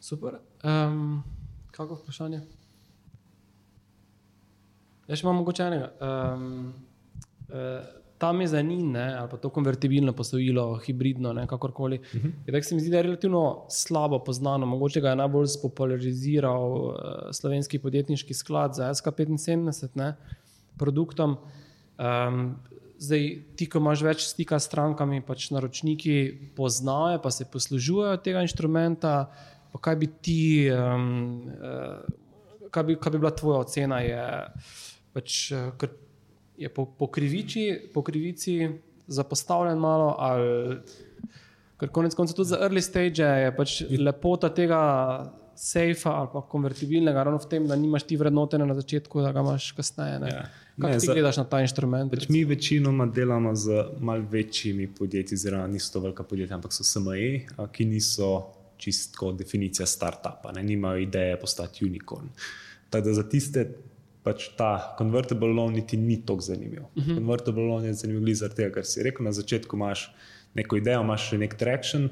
Super. 0.00 0.40
Um, 0.64 1.24
kako 1.76 1.94
vprašanje? 1.94 2.40
Jaz 5.08 5.22
imam 5.22 5.36
mogoče 5.36 5.62
enega. 5.62 5.90
Um, 6.00 6.72
uh, 7.48 7.54
ta 8.18 8.32
mezanin 8.32 8.96
ali 8.96 9.28
pa 9.30 9.36
to 9.36 9.50
konvertibilno 9.50 10.12
posojilo, 10.12 10.78
hibridno, 10.86 11.32
ne, 11.32 11.46
kakorkoli. 11.46 11.98
Uh 11.98 12.20
-huh. 12.22 12.32
je, 12.46 12.62
se 12.62 12.74
mi 12.74 12.80
zdi, 12.80 12.90
da 12.90 12.96
je 12.96 13.02
relativno 13.02 13.66
slabo 13.68 14.18
poznano. 14.18 14.66
Mogoče 14.66 15.00
ga 15.00 15.10
je 15.10 15.16
najbolj 15.16 15.46
spopulariziral 15.46 16.72
uh, 16.72 16.94
slovenski 17.32 17.78
podjetniški 17.78 18.34
sklad 18.34 18.74
za 18.74 18.88
SK75 18.88 19.88
ne, 19.94 20.14
produktom. 20.78 21.36
Um, 21.98 22.56
zdaj, 22.98 23.42
ti, 23.56 23.68
ko 23.68 23.78
imaš 23.78 24.02
več 24.02 24.26
stika 24.26 24.58
s 24.58 24.68
strankami, 24.70 25.20
pač 25.20 25.50
naročniki 25.50 26.14
poznajo, 26.56 27.20
pa 27.22 27.30
se 27.30 27.44
poslužujejo 27.44 28.16
tega 28.16 28.42
inštrumenta. 28.42 29.30
Kaj 29.80 29.96
bi 30.00 30.06
ti, 30.22 30.70
um, 30.70 31.50
uh, 31.50 32.68
kaj, 32.70 32.84
bi, 32.84 32.96
kaj 32.96 33.12
bi 33.12 33.18
bila 33.18 33.32
tvoja 33.34 33.64
ocena? 33.64 34.00
Je, 34.00 34.26
pač, 35.12 35.38
uh, 35.52 35.88
je 36.56 36.70
po, 36.70 36.86
po, 36.98 37.10
krivici, 37.12 37.66
po 37.94 38.02
krivici 38.02 38.68
zapostavljen 39.06 39.78
malo, 39.78 40.14
ali 40.18 40.78
ker 41.80 41.90
konec 41.92 42.14
koncev 42.14 42.38
tudi 42.38 42.54
za 42.54 42.60
early 42.62 42.80
stage 42.80 43.22
je 43.22 43.50
pač 43.56 43.80
lepota 43.98 44.48
tega 44.54 44.80
sejfa 45.56 46.10
ali 46.10 46.28
pa 46.32 46.40
konvertibilnega, 46.50 47.22
ravno 47.22 47.38
v 47.38 47.48
tem, 47.48 47.66
da 47.66 47.76
nimaš 47.76 48.02
ti 48.02 48.16
vrednotene 48.16 48.66
na 48.66 48.74
začetku, 48.74 49.22
da 49.22 49.32
ga 49.32 49.40
imaš 49.40 49.72
kasneje. 49.72 50.18
Ne? 50.18 50.30
Ja. 50.32 50.46
Kako 50.80 50.98
ti 50.98 51.06
za, 51.06 51.14
gledaš 51.14 51.36
na 51.36 51.44
ta 51.44 51.60
inštrument? 51.62 52.10
Pač 52.10 52.28
mi 52.28 52.44
večinoma 52.44 53.06
delamo 53.06 53.54
z 53.54 53.84
malce 54.00 54.28
večjimi 54.30 54.88
podjetji, 54.94 55.38
zelo 55.38 55.66
niso 55.66 55.92
to 55.92 56.00
velika 56.00 56.22
podjetja, 56.22 56.56
ampak 56.58 56.74
so 56.74 56.84
SME, 56.84 57.46
ki 57.72 57.86
niso 57.86 58.53
čistko 58.76 59.32
definicija 59.32 59.86
startupa, 59.86 60.52
ne 60.54 60.62
nimajo 60.62 60.98
ideje 60.98 61.40
postati 61.40 61.84
unicorn. 61.84 62.28
Tako 62.90 63.04
da 63.08 63.14
za 63.14 63.28
tiste 63.28 63.66
pač 64.24 64.48
ta 64.56 64.94
convertible 64.98 65.52
loan 65.52 65.74
niti 65.76 65.96
ni 66.00 66.16
tako 66.26 66.40
zanimiv. 66.40 66.82
Uh 66.82 67.02
mhm. 67.02 67.10
-huh. 67.10 67.14
Convertible 67.18 67.62
loan 67.62 67.84
je 67.84 67.94
zanimiv 67.94 68.34
zaradi 68.34 68.56
tega, 68.56 68.74
ker 68.74 68.86
si 68.86 69.02
rekel, 69.02 69.24
na 69.24 69.32
začetku 69.32 69.76
imaš 69.76 70.14
neko 70.54 70.76
idejo, 70.76 71.02
imaš 71.02 71.28
še 71.28 71.38
nek 71.38 71.54
traction, 71.54 72.08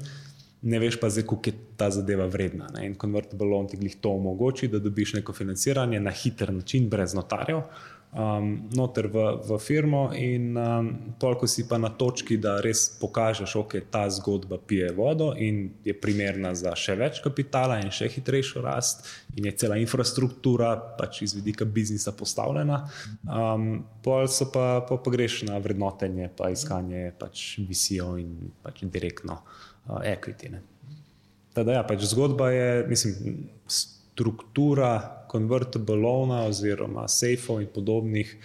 ne 0.61 0.79
veš 0.79 0.99
pa, 0.99 1.09
kako 1.09 1.41
je 1.45 1.53
ta 1.77 1.89
zadeva 1.91 2.25
vredna. 2.25 2.67
Ne? 2.75 2.85
In 2.85 2.95
convertible 2.95 3.47
loan 3.47 3.67
ti 3.67 3.77
glih 3.77 3.95
to 4.01 4.09
omogoči, 4.09 4.67
da 4.67 4.79
dobiš 4.79 5.13
neko 5.13 5.33
financiranje 5.33 5.99
na 5.99 6.11
hiter 6.11 6.53
način, 6.53 6.89
brez 6.89 7.13
notarjev 7.13 7.61
um, 8.13 8.69
noter 8.71 9.07
v, 9.07 9.41
v 9.41 9.57
firmo, 9.59 10.11
in 10.13 10.57
um, 10.57 10.89
toliko 11.19 11.47
si 11.47 11.67
pa 11.67 11.77
na 11.77 11.89
točki, 11.89 12.37
da 12.37 12.59
res 12.61 12.85
pokažeš, 12.99 13.53
da 13.53 13.61
okay, 13.61 13.81
ta 13.89 14.05
zgodba 14.09 14.57
pije 14.57 14.91
vodo 14.93 15.33
in 15.37 15.69
je 15.85 15.93
primerna 15.93 16.53
za 16.55 16.75
še 16.77 16.95
več 16.99 17.21
kapitala 17.23 17.79
in 17.81 17.91
še 17.93 18.09
hitrejšo 18.13 18.61
rast, 18.61 19.07
in 19.37 19.49
je 19.49 19.55
cela 19.57 19.77
infrastruktura 19.81 20.75
pač 20.97 21.23
iz 21.25 21.33
vidika 21.37 21.65
biznisa 21.65 22.13
postavljena. 22.13 22.83
Um, 23.25 23.83
Pol 24.03 24.27
so 24.27 24.49
pa, 24.51 24.83
pa, 24.87 24.97
pa 24.99 25.11
greš 25.11 25.43
na 25.47 25.57
vrednotenje, 25.63 26.29
pa 26.37 26.51
iskanje 26.53 27.13
pač 27.19 27.57
visijo 27.63 28.13
in 28.19 28.51
pač 28.63 28.83
direktno 28.83 29.41
uh, 29.41 30.01
equity. 30.03 30.53
Teda, 31.53 31.79
ja, 31.79 31.83
pač 31.85 32.05
zgodba 32.09 32.49
je, 32.49 32.69
mislim, 32.89 33.47
struktura 34.13 35.22
convertible 35.33 35.97
loana 35.97 36.43
oziroma 36.45 37.07
safeov 37.09 37.63
in 37.63 37.71
podobnih 37.73 38.35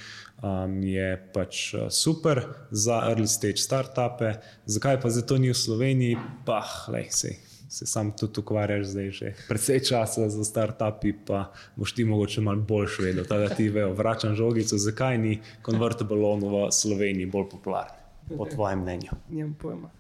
um, 0.43 0.79
je 0.83 1.11
pač 1.35 1.75
uh, 1.75 1.89
super 1.93 2.43
za 2.71 3.03
early 3.11 3.29
stage 3.29 3.61
startupe. 3.61 4.33
Zakaj 4.67 5.01
pa 5.03 5.13
zato 5.13 5.39
ni 5.39 5.53
v 5.53 5.59
Sloveniji? 5.59 6.17
Pa, 6.49 6.65
lej, 6.89 7.13
sej. 7.13 7.37
Se 7.69 7.85
sam 7.87 8.15
tudi 8.17 8.41
ukvarjaš 8.41 8.87
zdaj 8.95 9.11
že 9.13 9.33
precej 9.49 9.83
časa 9.85 10.29
za 10.33 10.45
startupi, 10.45 11.13
pa 11.13 11.53
boš 11.77 11.93
ti 11.93 12.05
mogoče 12.05 12.41
malo 12.41 12.65
boljš 12.65 12.99
vedel, 13.05 13.27
da 13.29 13.53
ti 13.53 13.69
vejo, 13.69 13.93
vračam 13.93 14.33
žogico, 14.35 14.79
zakaj 14.81 15.19
ni 15.21 15.35
convertible 15.67 16.17
loan 16.17 16.41
v 16.41 16.73
Sloveniji 16.73 17.29
bolj 17.29 17.51
popularen, 17.53 17.93
po 18.33 18.49
tvojem 18.49 18.81
mnenju. 18.81 19.21
Nimam 19.29 19.53
pojma. 19.61 19.93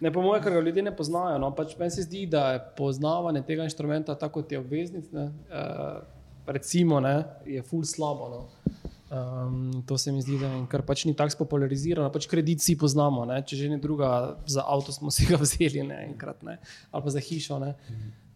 Ne, 0.00 0.12
po 0.12 0.22
mojem, 0.22 0.42
ker 0.42 0.54
ga 0.54 0.60
ljudje 0.60 0.82
ne 0.82 0.94
poznajo. 0.96 1.38
No. 1.42 1.50
Pač 1.54 1.74
meni 1.78 1.90
se 1.90 2.04
zdi, 2.06 2.26
da 2.30 2.52
je 2.54 2.60
poznavanje 2.78 3.42
tega 3.46 3.66
inštrumenta, 3.66 4.14
tako 4.18 4.42
kot 4.42 4.52
je 4.52 4.60
obveznic, 4.60 5.10
ne, 5.12 5.30
uh, 5.50 5.98
recimo, 6.46 7.00
ne, 7.00 7.24
je 7.46 7.62
ful 7.66 7.82
slabo. 7.84 8.28
No. 8.30 8.42
Um, 9.08 9.82
to 9.88 9.98
se 9.98 10.12
mi 10.12 10.22
zdi, 10.22 10.36
da 10.38 10.50
je 10.52 10.82
pač 10.86 11.06
ni 11.08 11.14
tako 11.16 11.32
spopularizirano. 11.32 12.12
Pač 12.12 12.28
kredit 12.28 12.62
si 12.62 12.76
poznamo, 12.78 13.24
ne. 13.24 13.40
če 13.42 13.56
že 13.56 13.70
ne 13.72 13.80
druga, 13.80 14.36
za 14.46 14.66
avto 14.68 14.92
smo 14.92 15.10
si 15.10 15.26
ga 15.26 15.40
vzeli 15.40 15.82
ne, 15.82 16.02
enkrat, 16.12 16.44
ne, 16.44 16.58
ali 16.92 17.04
pa 17.04 17.14
za 17.14 17.22
hišo. 17.24 17.58
Ne. 17.62 17.74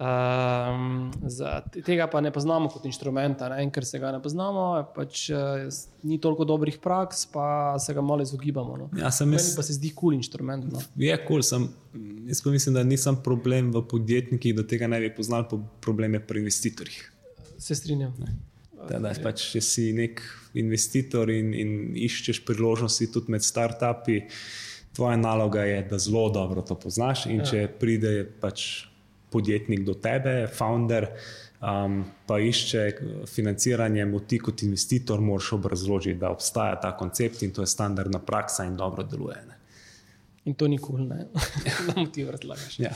Um, 0.03 1.13
za, 1.31 1.61
tega 1.87 2.09
pa 2.11 2.19
ne 2.21 2.33
poznamo 2.35 2.67
kot 2.73 2.89
inštrumenta, 2.89 3.47
ne, 3.53 3.69
ker 3.71 3.85
se 3.87 4.01
ga 4.03 4.11
ne 4.11 4.19
poznamo, 4.23 4.65
pač, 4.97 5.29
uh, 5.31 5.69
ni 6.03 6.19
toliko 6.19 6.43
dobrih 6.49 6.81
praks, 6.83 7.23
pa 7.31 7.77
se 7.79 7.95
ga 7.95 8.03
malo 8.03 8.27
izogibamo. 8.27 8.81
No. 8.81 8.89
Ja, 8.99 9.13
sem 9.15 9.31
jaz. 9.37 9.53
Pa 9.55 9.63
se 9.63 9.77
zdi 9.77 9.93
kul 9.93 10.01
cool 10.01 10.19
inštrument. 10.19 10.67
No. 10.73 10.83
Je 10.99 11.15
kul, 11.23 11.45
cool, 11.47 11.69
jaz 12.27 12.43
pa 12.43 12.51
mislim, 12.51 12.81
da 12.81 12.83
nisem 12.83 13.21
problem 13.23 13.71
v 13.71 13.85
podjetnikih, 13.95 14.59
da 14.59 14.67
tega 14.67 14.91
ne 14.91 14.99
bi 15.05 15.15
poznali, 15.15 15.47
po 15.51 15.63
probleme 15.85 16.19
pri 16.19 16.43
investitorjih. 16.43 16.99
Se 17.63 17.79
strinjam. 17.79 18.17
Da, 18.89 18.99
da, 18.99 19.15
pač, 19.23 19.53
če 19.55 19.63
si 19.63 19.89
nek 19.95 20.19
investitor 20.59 21.31
in, 21.31 21.55
in 21.55 21.75
iščeš 21.95 22.43
priložnosti 22.49 23.13
tudi 23.15 23.31
med 23.37 23.47
startupi, 23.47 24.25
tvoja 24.97 25.15
naloga 25.21 25.63
je, 25.69 25.85
da 25.91 26.01
zelo 26.03 26.27
dobro 26.35 26.67
to 26.67 26.75
poznaš. 26.75 27.29
In 27.31 27.45
ja. 27.45 27.53
če 27.53 27.69
pride 27.79 28.17
pač 28.43 28.89
podjetnik 29.33 29.85
do 29.87 29.95
tebe, 29.95 30.47
founder, 30.53 31.09
um, 31.61 32.03
pa 32.27 32.39
išče 32.39 32.85
financiranje, 33.31 34.07
ti 34.29 34.39
kot 34.39 34.63
investitor 34.63 35.21
moraš 35.21 35.53
obrazložiti, 35.59 36.19
da 36.21 36.31
obstaja 36.31 36.81
ta 36.81 36.93
koncept 36.97 37.43
in 37.43 37.53
to 37.53 37.63
je 37.63 37.73
standardna 37.73 38.19
praksa 38.19 38.65
in 38.65 38.77
dobro 38.77 39.03
deluje. 39.03 39.41
Ne. 39.49 39.59
In 40.45 40.55
to 40.55 40.69
ni 40.69 40.79
kul, 40.79 40.97
cool, 40.97 41.09
ne? 41.09 41.27
da 41.87 42.01
mu 42.01 42.07
ti 42.07 42.25
razlagaš. 42.25 42.79
Ja. 42.81 42.93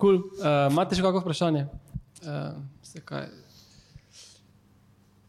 Cool. 0.00 0.16
Uh, 0.40 0.66
imate 0.72 0.96
še 0.98 1.04
kakšno 1.04 1.22
vprašanje? 1.22 1.66
Uh, 2.22 2.56
vse, 2.82 3.02
kaj, 3.04 3.28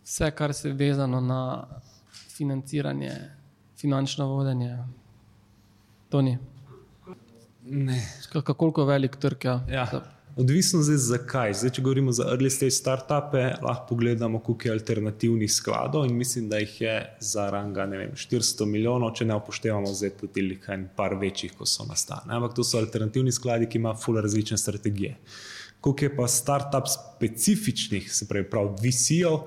vse, 0.06 0.32
kar 0.38 0.54
se 0.54 0.72
je 0.72 0.78
vezano 0.78 1.22
na 1.22 1.42
financiranje, 2.34 3.12
finančno 3.78 4.28
vodenje, 4.32 4.78
to 6.10 6.22
ni. 6.22 6.38
Ne. 7.64 8.00
Kako 8.32 8.84
velik 8.86 9.16
trg 9.16 9.46
je? 9.46 9.60
Ja. 9.70 9.88
ja. 9.94 10.02
Odvisno 10.36 10.80
je, 10.80 10.98
zakaj. 10.98 11.54
Zdaj, 11.54 11.72
če 11.78 11.82
govorimo 11.86 12.12
za 12.12 12.26
early 12.34 12.50
stage 12.50 12.74
startupe, 12.74 13.42
lahko 13.62 13.86
pogledamo, 13.90 14.40
koliko 14.42 14.68
je 14.68 14.72
alternativnih 14.74 15.52
skladov 15.54 16.08
in 16.10 16.16
mislim, 16.18 16.48
da 16.50 16.58
jih 16.58 16.82
je 16.82 16.96
za 17.20 17.50
ranga 17.54 17.86
vem, 17.86 18.16
400 18.18 18.66
milijonov, 18.66 19.14
če 19.14 19.28
ne 19.30 19.38
upoštevamo 19.38 19.92
zdaj 19.94 20.16
tudi 20.24 20.48
nekaj 20.48 20.88
večjih, 21.22 21.54
ko 21.58 21.70
so 21.70 21.86
nastali. 21.86 22.34
Ampak 22.34 22.56
to 22.58 22.66
so 22.66 22.82
alternativni 22.82 23.32
skladi, 23.32 23.70
ki 23.70 23.78
imajo 23.78 24.02
ful 24.02 24.18
različne 24.22 24.58
strategije. 24.58 25.16
Koliko 25.82 26.06
je 26.06 26.16
pa 26.16 26.28
startup 26.28 26.90
specifičnih, 26.90 28.10
se 28.14 28.28
pravi, 28.28 28.50
prav 28.50 28.74
visijo, 28.82 29.46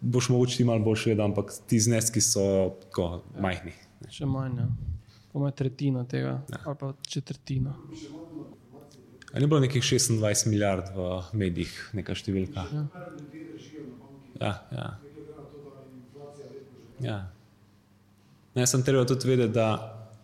boš 0.00 0.28
mogoče 0.28 0.64
malo 0.64 0.84
bolj 0.84 1.06
vedel, 1.06 1.24
ampak 1.24 1.54
ti 1.66 1.80
zneski 1.80 2.20
so 2.20 2.74
tako 2.84 3.10
ja. 3.16 3.42
majhni. 3.42 3.72
Še 4.12 4.28
manj, 4.28 4.60
ja. 4.60 4.68
po 5.32 5.40
mojem 5.40 5.56
tretjino 5.56 6.04
tega, 6.04 6.40
ja. 6.52 6.64
ali 6.66 6.76
pa 6.76 6.92
četrtino. 7.08 7.78
Ali 9.32 9.44
ni 9.44 9.46
bilo 9.46 9.60
nekih 9.60 9.82
26 9.82 10.46
milijard 10.48 10.88
v 10.96 11.08
medijih, 11.36 11.72
neka 11.92 12.14
številka? 12.16 12.64
Ja, 14.40 14.52
ja. 14.72 14.86
ja. 17.04 17.18
Ne, 18.56 18.66
sem 18.66 18.82
treba 18.86 19.04
tudi 19.08 19.28
vedeti, 19.28 19.52
da 19.52 19.68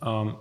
um, 0.00 0.32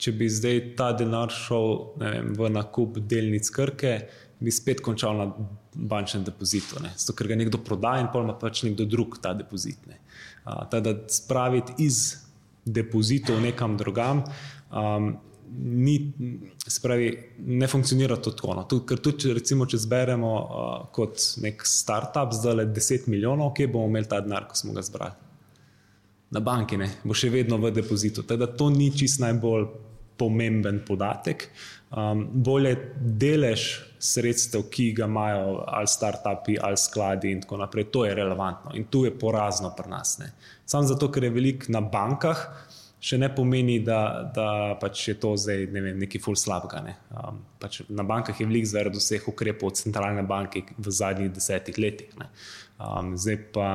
če 0.00 0.14
bi 0.16 0.28
zdaj 0.32 0.62
ta 0.78 0.88
denar 0.96 1.32
šel 1.34 1.76
vem, 2.00 2.32
v 2.38 2.48
nakup 2.54 2.96
delnic 3.04 3.50
Krke, 3.52 3.92
bi 4.40 4.52
spet 4.52 4.80
končal 4.84 5.20
na 5.20 5.28
bančnem 5.76 6.24
depozitu. 6.24 6.80
Zato, 6.80 7.12
ker 7.16 7.28
ga 7.28 7.36
nekdo 7.36 7.60
prodaja 7.64 8.04
in 8.04 8.10
pa 8.12 8.24
ima 8.24 8.36
pač 8.40 8.64
nekdo 8.64 8.88
drug 8.88 9.20
ta 9.20 9.34
depozit. 9.36 9.84
Ne. 9.88 10.00
Uh, 10.48 10.64
da 10.72 10.96
spraviti 11.12 11.76
iz 11.84 12.22
depozitov 12.64 13.40
nekam 13.44 13.76
drugam. 13.76 14.24
Um, 14.72 15.16
ni, 15.58 16.12
spravi, 16.66 17.10
ne 17.38 17.66
funkcionira 17.66 18.16
to 18.16 18.32
tako. 18.36 18.54
No. 18.54 18.64
Ker 18.88 19.00
tudi, 19.02 19.32
recimo, 19.36 19.66
če 19.66 19.80
zberemo 19.82 20.32
uh, 20.32 20.74
kot 20.94 21.22
nek 21.42 21.64
startup, 21.68 22.34
zdaj 22.34 22.60
le 22.60 22.66
10 22.74 23.08
milijonov, 23.12 23.52
kje 23.56 23.70
bomo 23.72 23.90
imeli 23.90 24.10
ta 24.10 24.20
denar, 24.24 24.48
ko 24.50 24.58
smo 24.58 24.74
ga 24.76 24.84
zbrali? 24.86 25.24
Na 26.34 26.42
banki, 26.42 26.78
ne, 26.80 26.90
bo 27.06 27.14
še 27.14 27.30
vedno 27.30 27.58
v 27.62 27.70
depozitu. 27.74 28.26
Teda 28.26 28.48
to 28.50 28.68
ni 28.74 28.90
čist 28.94 29.22
najbolj 29.22 29.68
pomemben 30.18 30.80
podatek. 30.86 31.48
Um, 31.96 32.24
bolje 32.42 32.74
delež 32.98 33.66
sredstev, 34.02 34.66
ki 34.72 34.90
ga 34.96 35.06
imajo 35.06 35.60
ali 35.66 35.88
startupi, 35.88 36.56
ali 36.58 36.76
skladi, 36.76 37.30
in 37.32 37.42
tako 37.44 37.60
naprej, 37.62 37.86
to 37.94 38.04
je 38.04 38.14
relevantno. 38.14 38.74
In 38.74 38.88
tu 38.90 39.04
je 39.06 39.14
porazno 39.18 39.70
pri 39.76 39.90
nas. 39.90 40.16
Samo 40.66 40.88
zato, 40.88 41.10
ker 41.12 41.24
je 41.24 41.30
veliko 41.30 41.72
na 41.72 41.80
bankah, 41.80 42.42
še 43.06 43.18
ne 43.22 43.28
pomeni, 43.30 43.78
da, 43.84 44.00
da 44.34 44.48
pač 44.80 45.04
je 45.10 45.14
to 45.22 45.34
zdaj 45.38 45.68
ne 45.74 45.82
vem, 45.84 45.98
nekaj 46.02 46.22
ful 46.24 46.36
slabega. 46.38 46.82
Ne. 46.82 46.96
Um, 47.14 47.40
pač 47.62 47.80
na 47.88 48.06
bankah 48.06 48.34
je 48.34 48.46
veliko 48.48 48.70
zaradi 48.72 49.02
vseh 49.02 49.26
ukrepov 49.30 49.76
centralne 49.78 50.24
banke 50.26 50.64
v 50.74 50.94
zadnjih 51.00 51.32
desetih 51.34 51.78
letih. 51.78 52.14
Um, 52.78 53.16
zdaj 53.18 53.42
pa. 53.56 53.72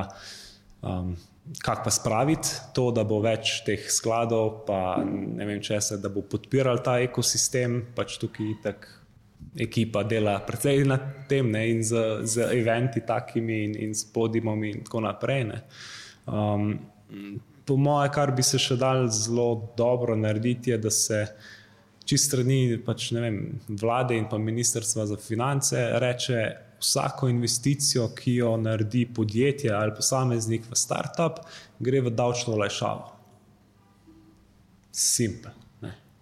Um, 0.82 1.14
Kako 1.42 1.82
pa 1.82 1.90
spraviti 1.90 2.52
to, 2.70 2.84
da 2.94 3.02
bo 3.02 3.16
več 3.18 3.64
teh 3.66 3.88
skladov, 3.90 4.60
pa 4.62 5.02
ne 5.02 5.42
vem, 5.42 5.58
če 5.58 5.80
se 5.82 5.96
da 5.98 6.06
bo 6.06 6.22
podpiral 6.22 6.78
ta 6.86 7.00
ekosistem, 7.02 7.80
pač 7.96 8.14
tukaj 8.22 8.52
tako 8.62 8.92
ekipa 9.66 10.04
dela 10.06 10.36
predvsej 10.46 10.84
na 10.86 11.00
tem, 11.28 11.50
ne, 11.50 11.64
in 11.68 11.82
z, 11.82 12.22
z 12.30 12.46
eventi 12.60 13.02
takimi, 13.02 13.58
in, 13.66 13.74
in 13.88 13.90
s 13.90 14.06
podimom, 14.14 14.62
in 14.70 14.84
tako 14.86 15.02
naprej. 15.02 15.50
Um, 16.30 16.76
po 17.64 17.76
moje, 17.76 18.10
kar 18.14 18.32
bi 18.34 18.42
se 18.42 18.58
še 18.58 18.76
dal 18.76 19.06
zelo 19.12 19.68
dobro 19.76 20.16
narediti, 20.16 20.70
je, 20.70 20.78
da 20.78 20.90
se 20.90 21.22
čist 22.04 22.30
strani 22.30 22.78
pač, 22.84 23.10
vem, 23.14 23.38
vlade 23.68 24.18
in 24.18 24.26
pa 24.30 24.38
ministrstva 24.38 25.06
za 25.06 25.18
finance 25.20 25.78
reče 26.02 26.42
vsako 26.82 27.28
investicijo, 27.30 28.08
ki 28.18 28.34
jo 28.40 28.56
naredi 28.58 29.06
podjetje 29.14 29.70
ali 29.70 29.94
posameznik 29.94 30.66
v 30.70 30.78
startup, 30.78 31.44
gre 31.78 32.02
v 32.02 32.10
davčno 32.10 32.56
olajšavo. 32.58 33.10
Simpel. 34.92 35.61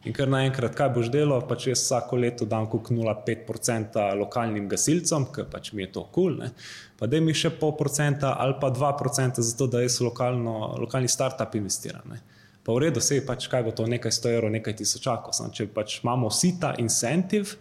In 0.09 0.15
kar 0.17 0.31
naenkrat, 0.33 0.73
kaj 0.77 0.89
boš 0.95 1.11
delal, 1.13 1.43
pač 1.45 1.67
jaz 1.69 1.83
vsako 1.83 2.17
leto 2.23 2.47
dam 2.49 2.65
kot 2.73 2.89
0,5% 2.89 4.07
lokalnim 4.17 4.69
gasilcem, 4.69 5.27
ker 5.35 5.45
pač 5.53 5.75
mi 5.77 5.85
je 5.85 5.91
to 5.99 6.07
kul, 6.15 6.39
cool, 6.39 6.71
pa 6.97 7.09
da 7.11 7.21
mi 7.21 7.35
še 7.37 7.51
pol 7.61 7.75
procenta 7.77 8.33
ali 8.41 8.57
pa 8.63 8.71
2% 8.73 9.45
za 9.45 9.57
to, 9.59 9.69
da 9.69 9.83
jaz 9.85 9.99
lokalno, 10.01 10.55
lokalni 10.81 11.09
startup 11.13 11.53
investiram. 11.61 12.07
Ne. 12.09 12.23
Pa 12.65 12.73
v 12.73 12.87
redu, 12.87 13.03
sej 13.05 13.27
pač 13.29 13.45
kaj 13.53 13.67
bo 13.67 13.77
to 13.77 13.85
nekaj 13.89 14.13
100 14.17 14.33
evrov, 14.39 14.55
nekaj 14.57 14.79
tisočakov. 14.81 15.37
Če 15.53 15.69
pač 15.75 16.01
imamo 16.01 16.33
vsi 16.33 16.55
ta 16.61 16.73
incentiv, 16.81 17.59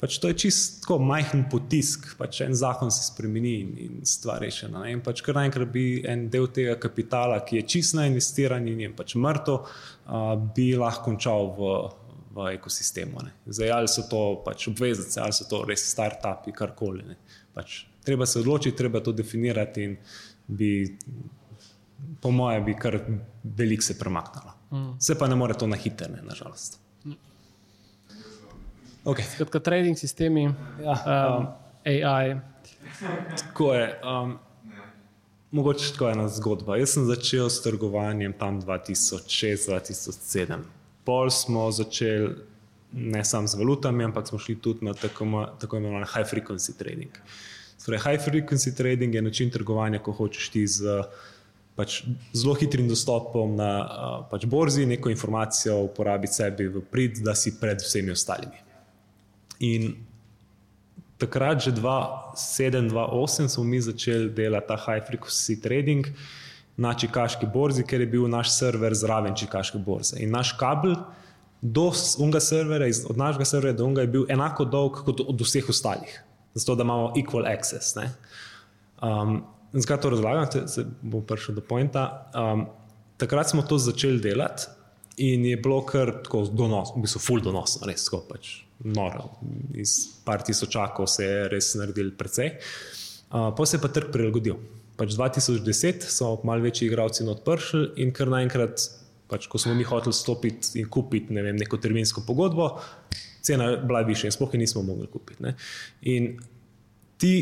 pač 0.00 0.18
to 0.20 0.28
je 0.28 0.36
čisto 0.44 0.98
majhen 0.98 1.46
potisk, 1.50 2.10
pač 2.18 2.42
en 2.44 2.54
zakon 2.54 2.90
se 2.92 3.06
spremeni 3.06 3.54
in, 3.62 3.70
in 3.78 4.00
stvar 4.08 4.42
rešena. 4.44 4.84
In 4.90 5.00
pač 5.04 5.22
kar 5.24 5.38
naenkrat 5.38 5.70
bi 5.72 6.02
en 6.08 6.26
del 6.32 6.48
tega 6.52 6.76
kapitala, 6.80 7.40
ki 7.46 7.60
je 7.60 7.66
čist 7.74 7.96
na 7.98 8.08
investiranju 8.10 8.74
in 8.74 8.84
je 8.84 8.90
pač 8.96 9.16
mrtev, 9.16 9.64
uh, 9.64 10.34
bi 10.56 10.72
lahko 10.78 11.08
končal 11.08 11.50
v, 11.56 11.72
v 12.34 12.50
ekosistemu. 12.58 13.24
Ne. 13.24 13.34
Zdaj, 13.46 13.72
ali 13.78 13.90
so 13.92 14.06
to 14.10 14.22
pač 14.44 14.68
obveznice, 14.72 15.20
ali 15.22 15.36
so 15.36 15.48
to 15.48 15.62
res 15.68 15.86
start-upi, 15.94 16.54
karkoli. 16.56 17.16
Pač, 17.54 17.84
treba 18.04 18.26
se 18.26 18.42
odločiti, 18.42 18.76
treba 18.76 19.00
to 19.00 19.14
definirati 19.16 19.88
in 19.88 19.98
bi, 20.46 20.72
po 22.20 22.34
mojem, 22.34 22.64
bi 22.66 22.76
kar 22.76 22.98
veliko 23.44 23.86
se 23.86 23.98
premaknilo. 23.98 24.56
Mm. 24.74 24.96
Se 25.00 25.14
pa 25.18 25.28
ne 25.30 25.38
more 25.38 25.54
to 25.54 25.70
na 25.70 25.78
hitro, 25.78 26.10
nažalost. 26.22 26.83
Okay. 29.04 29.24
Skratka, 29.24 29.60
trading 29.60 29.98
sistemi, 29.98 30.54
ja, 30.80 30.96
um, 31.36 31.46
AI. 31.84 32.40
Tako 33.36 33.74
je. 33.74 34.00
Um, 34.00 34.38
mogoče 35.50 35.92
tako 35.92 36.08
ena 36.08 36.28
zgodba. 36.28 36.76
Jaz 36.76 36.90
sem 36.96 37.04
začel 37.04 37.50
s 37.50 37.62
trgovanjem 37.62 38.32
tam 38.32 38.62
2006-2007. 38.62 40.56
Pol 41.04 41.30
smo 41.30 41.70
začeli 41.70 42.34
ne 42.92 43.24
samo 43.24 43.46
z 43.46 43.54
valutami, 43.60 44.04
ampak 44.04 44.26
smo 44.28 44.38
šli 44.38 44.56
tudi 44.56 44.84
na 44.88 44.94
tako, 44.94 45.46
tako 45.60 45.76
imenovani 45.76 46.06
high 46.14 46.26
frequency 46.30 46.78
trading. 46.78 47.10
Torej, 47.84 48.00
high 48.00 48.20
frequency 48.24 48.76
trading 48.76 49.14
je 49.14 49.22
način 49.22 49.50
trgovanja, 49.50 49.98
ko 49.98 50.12
hočeš 50.12 50.48
ti 50.48 50.66
z 50.66 51.02
pač, 51.76 52.02
zelo 52.32 52.54
hitrim 52.54 52.88
dostopom 52.88 53.56
na 53.56 53.88
pač, 54.30 54.46
borzi 54.46 54.86
neko 54.86 55.10
informacijo 55.10 55.82
uporabiti 55.90 56.32
sebi 56.32 56.68
v 56.68 56.80
prid, 56.90 57.18
da 57.20 57.34
si 57.34 57.60
pred 57.60 57.82
vsemi 57.82 58.10
ostalimi. 58.10 58.63
In 59.60 59.94
takrat, 61.18 61.60
že 61.60 61.72
2007-2008, 61.72 63.48
smo 63.48 63.64
mi 63.64 63.80
začeli 63.80 64.30
delati 64.30 64.68
ta 64.68 64.76
high 64.76 65.02
frequency 65.04 65.60
trading 65.62 66.06
na 66.76 66.94
čikaški 66.94 67.46
borzi, 67.46 67.84
ker 67.86 68.00
je 68.02 68.06
bil 68.10 68.26
naš 68.28 68.50
server 68.58 68.94
zraven 68.94 69.34
čikaške 69.34 69.78
borze. 69.78 70.18
In 70.18 70.34
naš 70.34 70.52
kabel 70.58 70.96
do 71.62 71.92
unga 72.18 72.40
servera, 72.40 72.86
od 73.08 73.16
našega 73.16 73.44
serverja 73.44 73.78
do 73.78 73.86
unga, 73.86 74.02
je 74.02 74.10
bil 74.10 74.26
enako 74.28 74.64
dolg 74.64 75.04
kot 75.06 75.22
od 75.22 75.40
vseh 75.40 75.68
ostalih, 75.68 76.22
zato 76.54 76.74
da 76.74 76.84
imamo 76.84 77.12
equal 77.16 77.46
access. 77.46 77.94
Um, 79.02 79.44
zakaj 79.72 80.00
to 80.00 80.10
razlagam, 80.10 80.68
se 80.68 80.84
bom 81.02 81.22
prišel 81.22 81.54
do 81.54 81.62
pointa. 81.62 82.26
Um, 82.34 82.66
takrat 83.16 83.48
smo 83.50 83.62
to 83.62 83.78
začeli 83.78 84.20
delati. 84.20 84.66
In 85.16 85.44
je 85.46 85.56
bilo 85.56 85.78
kar 85.86 86.10
tako 86.24 86.42
donosno, 86.50 86.98
v 86.98 87.06
bistvu, 87.06 87.20
full 87.22 87.40
donosno, 87.40 87.86
res 87.86 88.08
tako 88.08 88.24
pač 88.26 88.63
noro. 88.84 89.30
Iz 89.74 89.96
par 90.24 90.44
tisočakov 90.44 91.08
se 91.10 91.26
je 91.26 91.48
res 91.52 91.72
naredil 91.80 92.12
precej. 92.18 92.54
Uh, 93.34 93.50
pa 93.56 93.66
se 93.66 93.76
je 93.76 93.82
pa 93.82 93.90
trg 93.90 94.12
prilagodil. 94.14 94.60
Pač 94.94 95.16
2010 95.16 96.06
so 96.06 96.36
malo 96.46 96.62
večji 96.62 96.86
igravci 96.86 97.26
odprli 97.26 97.88
in 98.04 98.12
kar 98.14 98.30
naenkrat, 98.30 98.84
pač, 99.30 99.48
ko 99.50 99.58
smo 99.58 99.74
mi 99.74 99.86
hoteli 99.88 100.14
stopiti 100.14 100.78
in 100.78 100.86
kupiti 100.92 101.34
ne 101.34 101.42
vem, 101.42 101.58
neko 101.58 101.80
terminsko 101.82 102.22
pogodbo, 102.26 102.68
cena 103.42 103.72
je 103.72 103.80
bila 103.82 104.04
višja 104.06 104.30
in 104.30 104.36
sploh 104.36 104.54
je 104.54 104.60
nismo 104.62 104.84
mogli 104.86 105.08
kupiti. 105.10 105.42
Ne. 105.42 105.56
In 106.12 106.36
ti, 107.18 107.34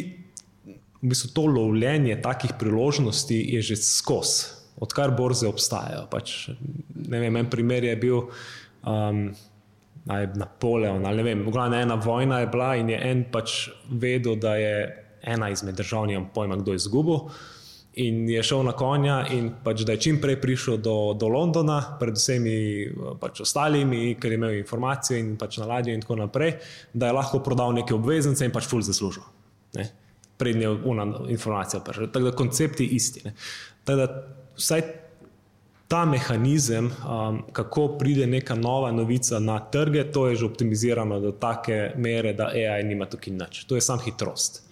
v 1.03 1.11
bistvu, 1.13 1.35
to 1.37 1.45
lovljenje 1.51 2.17
takih 2.25 2.57
priložnosti 2.59 3.37
je 3.37 3.61
že 3.73 3.77
skozi 3.77 4.63
odkar 4.83 5.13
borze 5.15 5.47
obstajajo. 5.47 6.07
Pač, 6.11 6.51
vem, 6.91 7.37
en 7.37 7.51
primer 7.51 7.85
je 7.85 7.97
bil 8.01 8.19
um, 8.23 9.29
Napoleon, 10.05 11.07
ali 11.07 11.17
ne 11.17 11.23
vem, 11.23 11.45
glavno 11.51 11.77
ena 11.79 11.95
vojna 11.95 12.41
je 12.41 12.47
bila 12.47 12.75
in 12.77 12.91
je 12.91 12.99
en 13.11 13.25
pač 13.31 13.69
vedel, 13.91 14.37
da 14.37 14.57
je 14.57 14.75
ena 15.23 15.51
izmed 15.51 15.77
držav, 15.79 16.07
nimam 16.07 16.31
pojma, 16.35 16.57
kdo 16.57 16.73
je 16.73 16.81
izgubil. 16.83 17.29
In 18.03 18.29
je 18.29 18.43
šel 18.43 18.65
na 18.65 18.73
konja, 18.73 19.19
in 19.31 19.51
pač, 19.65 19.85
da 19.87 19.93
je 19.93 20.01
čim 20.01 20.19
prej 20.21 20.39
prišel 20.41 20.79
do, 20.83 21.13
do 21.15 21.29
Londona, 21.29 21.77
pred 22.01 22.17
vsemi 22.17 22.55
pač 23.21 23.43
ostalimi, 23.45 24.17
ker 24.21 24.33
je 24.33 24.41
imel 24.41 24.57
informacije 24.57 25.21
in 25.21 25.35
pač 25.39 25.61
na 25.61 25.69
ladju, 25.69 25.95
in 25.95 26.03
tako 26.03 26.17
naprej, 26.23 26.57
da 26.93 27.11
je 27.11 27.17
lahko 27.19 27.43
prodal 27.45 27.77
neke 27.77 27.95
obveznice 27.95 28.49
in 28.49 28.55
pač 28.55 28.67
ful 28.71 28.83
zaslužil. 28.83 29.23
Prednja 30.41 30.73
informacija. 31.31 31.83
Tako 31.85 32.25
da 32.25 32.35
koncept 32.35 32.81
je 32.81 32.89
isti. 32.97 33.23
Tako 33.85 33.99
da 34.01 34.09
vsaj 34.57 34.83
ta 35.93 36.05
mehanizem, 36.09 36.87
um, 36.89 37.43
kako 37.53 37.99
pride 38.01 38.27
neka 38.27 38.55
nova 38.55 38.93
novica 38.93 39.39
na 39.39 39.59
trge, 39.61 40.07
to 40.13 40.27
je 40.29 40.37
že 40.41 40.47
optimizirano 40.47 41.21
do 41.21 41.33
take 41.37 41.93
mere, 41.97 42.33
da 42.33 42.49
AI 42.49 42.85
nima 42.85 43.05
tukaj 43.07 43.35
nič. 43.35 43.65
To 43.69 43.77
je 43.77 43.85
sam 43.85 44.01
hitrost. 44.01 44.63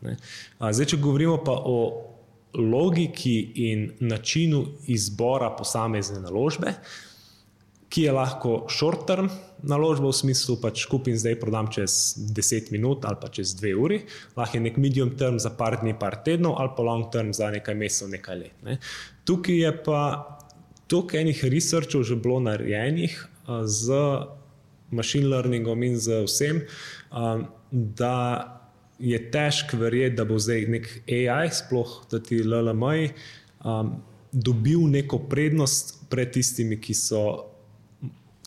Ne? 0.00 0.16
Zdaj, 0.56 0.94
če 0.94 0.96
govorimo 0.96 1.36
pa 1.44 1.52
o 1.52 1.76
logiki 2.56 3.36
in 3.68 3.90
načinu 4.00 4.64
izbora 4.88 5.52
posamezne 5.56 6.24
naložbe, 6.24 6.72
ki 7.92 8.08
je 8.08 8.12
lahko 8.16 8.52
short 8.72 9.04
term 9.06 9.28
naložba 9.68 10.08
v 10.08 10.16
smislu, 10.16 10.56
pač 10.56 10.86
kupim 10.88 11.18
zdaj, 11.20 11.36
prodam 11.40 11.68
čez 11.68 12.16
10 12.32 12.72
minut 12.72 13.04
ali 13.04 13.20
pa 13.20 13.28
čez 13.28 13.52
2 13.60 13.76
uri, 13.76 14.00
lahko 14.36 14.56
je 14.56 14.64
nek 14.64 14.80
medium 14.80 15.12
term 15.20 15.36
za 15.36 15.52
par 15.52 15.82
dni, 15.84 15.92
par 16.00 16.22
tednov 16.24 16.56
ali 16.56 16.72
pa 16.76 16.82
long 16.82 17.10
term 17.12 17.36
za 17.36 17.52
nekaj 17.52 17.76
mesecev, 17.76 18.08
nekaj 18.16 18.38
let. 18.40 18.56
Ne. 18.64 18.78
Tukaj 19.28 19.60
je 19.66 19.72
pa 19.84 20.00
toliko 20.92 21.16
enih 21.16 21.44
researchov 21.48 22.04
že 22.04 22.18
bilo 22.20 22.40
narejenih 22.44 23.16
z 23.64 24.00
machine 24.92 25.26
learningom 25.32 25.82
in 25.82 25.96
z 25.96 26.20
vsem, 26.28 26.60
da 27.72 28.18
je 29.00 29.18
težko 29.32 29.80
verjeti, 29.80 30.16
da 30.20 30.26
bo 30.28 30.36
zdaj 30.38 30.68
nek 30.68 30.86
AI, 31.08 31.48
sploh 31.48 32.04
ti 32.28 32.42
LLM, 32.44 32.84
dobil 34.32 34.84
neko 34.92 35.24
prednost 35.32 35.96
pred 36.12 36.30
tistimi, 36.36 36.76
ki 36.76 36.94
so 36.94 37.52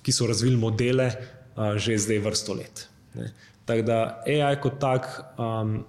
ki 0.06 0.14
so 0.14 0.28
razvili 0.30 0.58
modele 0.58 1.10
uh, 1.10 1.74
že 1.82 1.98
zdaj 1.98 2.22
vrsto 2.22 2.54
let. 2.54 2.86
Ne. 3.18 3.32
Tako 3.66 3.82
da 3.82 3.98
AI 4.22 4.58
kot 4.62 4.78
tak 4.78 5.10
um, 5.42 5.80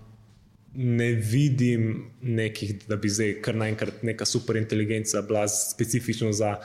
ne 0.77 1.12
vidim 1.12 2.11
nekih, 2.22 2.74
da 2.89 2.97
bi 3.01 3.09
zdaj 3.09 3.39
kar 3.45 3.57
naenkrat 3.57 4.03
neka 4.05 4.27
superinteligenca 4.29 5.22
bila 5.27 5.47
specifično 5.49 6.33
za 6.33 6.57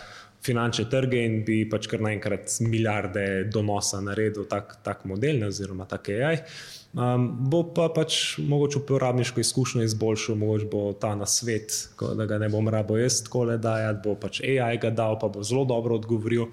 finančne 0.43 0.87
trge 0.89 1.21
in 1.25 1.41
bi 1.45 1.61
pač 1.69 1.87
kar 1.87 2.01
naenkrat 2.01 2.49
milijarde 2.65 3.25
donosa 3.53 4.01
naredil 4.01 4.47
tak, 4.49 4.79
tak 4.83 5.05
model 5.05 5.39
ne, 5.39 5.51
oziroma 5.53 5.85
tak 5.89 6.09
AI. 6.09 6.41
Um, 6.91 7.29
bo 7.47 7.61
pa 7.71 7.85
pač 7.95 8.35
mogoče 8.43 8.81
uporabniško 8.81 9.39
izkušnjo 9.39 9.83
izboljšal, 9.87 10.35
mogoče 10.35 10.65
bo 10.71 10.81
ta 10.93 11.13
na 11.15 11.25
svet, 11.25 11.71
da 12.17 12.25
ga 12.27 12.37
ne 12.37 12.49
bom 12.51 12.67
rabo 12.67 12.97
jaz 12.99 13.21
tako 13.23 13.45
le 13.47 13.55
dajati, 13.57 14.01
bo 14.03 14.15
pač 14.19 14.41
AI 14.43 14.75
ga 14.81 14.91
dal, 14.91 15.15
pa 15.19 15.29
bo 15.31 15.43
zelo 15.43 15.63
dobro 15.65 15.95
odgovoril. 15.95 16.49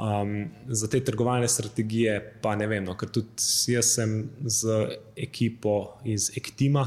Um, 0.00 0.46
za 0.68 0.86
te 0.88 1.00
trgovalne 1.04 1.48
strategije 1.48 2.38
pa 2.42 2.54
ne 2.56 2.70
vem, 2.70 2.86
no, 2.86 2.94
ker 2.96 3.10
tudi 3.10 3.42
jaz 3.74 3.90
sem 3.98 4.30
z 4.46 4.78
ekipo 5.18 5.98
iz 6.06 6.30
Ektima, 6.38 6.86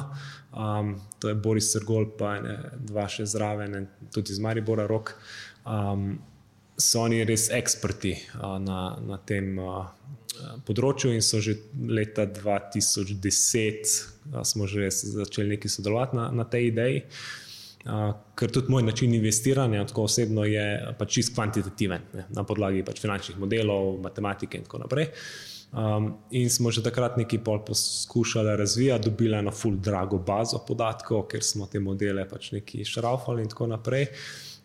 um, 0.56 0.96
to 1.20 1.30
je 1.30 1.36
Boris 1.36 1.74
Sergol, 1.76 2.08
pa 2.18 2.38
ne, 2.42 2.56
dva 2.88 3.10
še 3.12 3.28
zraven, 3.28 3.84
tudi 4.16 4.32
iz 4.32 4.40
Maribora 4.40 4.88
Rok. 4.88 5.12
Um, 5.68 6.16
so 6.84 7.06
oni 7.08 7.24
res 7.28 7.48
eksperti 7.54 8.18
uh, 8.18 8.58
na, 8.60 8.80
na 9.00 9.18
tem 9.18 9.56
uh, 9.62 9.88
področju 10.68 11.14
in 11.14 11.24
so 11.24 11.40
že 11.44 11.56
leta 11.88 12.26
2010 12.28 13.16
uh, 14.34 14.44
smo 14.44 14.68
že 14.68 14.92
začeli 14.92 15.56
nekaj 15.56 15.78
sodelovati 15.78 16.20
na, 16.20 16.30
na 16.32 16.46
tej 16.48 16.72
ideji. 16.74 17.08
Uh, 17.84 18.14
ker 18.40 18.52
tudi 18.52 18.72
moj 18.72 18.86
način 18.88 19.12
investiranja, 19.16 19.84
tako 19.90 20.06
osebno, 20.08 20.46
je 20.48 20.64
pač 21.00 21.18
čist 21.18 21.34
kvantitativen, 21.36 22.06
ne, 22.16 22.28
na 22.32 22.46
podlagi 22.48 22.84
pač 22.88 23.02
finančnih 23.04 23.42
modelov, 23.42 23.98
matematike 24.06 24.62
in 24.62 24.70
tako 24.70 24.86
naprej. 24.86 25.10
Um, 25.74 26.14
in 26.30 26.54
smo 26.54 26.70
že 26.72 26.84
takrat 26.86 27.18
nekaj 27.18 27.42
pol 27.44 27.60
poskušali 27.66 28.54
razvijati, 28.62 29.10
dobili 29.10 29.36
eno 29.36 29.52
full 29.52 29.76
drago 29.82 30.20
bazo 30.22 30.62
podatkov, 30.68 31.26
ker 31.28 31.44
smo 31.44 31.68
te 31.68 31.82
modele 31.82 32.28
pač 32.30 32.52
neki 32.54 32.86
šraufali 32.86 33.44
in 33.44 33.52
tako 33.52 33.68
naprej. 33.74 34.08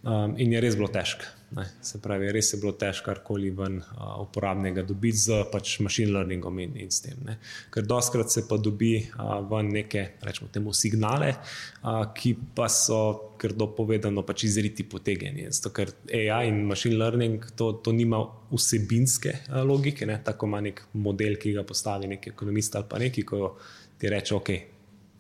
Um, 0.05 0.37
in 0.39 0.53
je 0.53 0.61
res 0.63 0.77
bilo 0.79 0.93
težko. 0.93 1.38
Ne. 1.57 1.65
Se 1.81 1.97
pravi, 2.05 2.29
res 2.33 2.51
je 2.53 2.59
bilo 2.61 2.75
težko 2.77 3.09
karkoli 3.09 3.49
ven 3.57 3.79
uh, 3.81 4.19
uporabnega 4.21 4.83
dobiti 4.85 5.17
z 5.23 5.39
pač 5.49 5.79
machine 5.81 6.13
learningom 6.13 6.59
in, 6.61 6.75
in 6.85 6.93
s 6.93 7.01
tem. 7.07 7.17
Ne. 7.25 7.39
Ker 7.73 7.87
doskrat 7.89 8.29
se 8.33 8.45
pa 8.49 8.59
dobi 8.61 8.91
uh, 9.01 9.39
ven 9.49 9.73
neke, 9.73 10.05
rečemo, 10.29 10.51
temu 10.53 10.77
signale, 10.77 11.33
uh, 11.33 12.03
ki 12.13 12.35
pa 12.59 12.69
so, 12.73 13.01
ker 13.41 13.57
dopovedano, 13.57 14.27
pač 14.29 14.45
izriti 14.51 14.85
potegnjeni. 14.85 15.49
Zato 15.49 15.73
ker 15.73 15.95
AI 16.21 16.51
in 16.51 16.67
machine 16.69 17.01
learning 17.01 17.53
to, 17.57 17.73
to 17.81 17.97
nima 17.97 18.21
vsebinske 18.53 19.39
uh, 19.49 19.63
logike, 19.65 20.09
ne. 20.09 20.21
tako 20.25 20.53
ima 20.53 20.61
nek 20.69 20.85
model, 21.01 21.41
ki 21.41 21.57
ga 21.57 21.65
postavi 21.65 22.13
nek 22.13 22.29
ekonomist 22.35 22.77
ali 22.77 22.93
pa 22.93 23.01
neki, 23.01 23.25
ko 23.25 23.55
ti 23.97 24.13
reče, 24.13 24.37
ok 24.37 24.59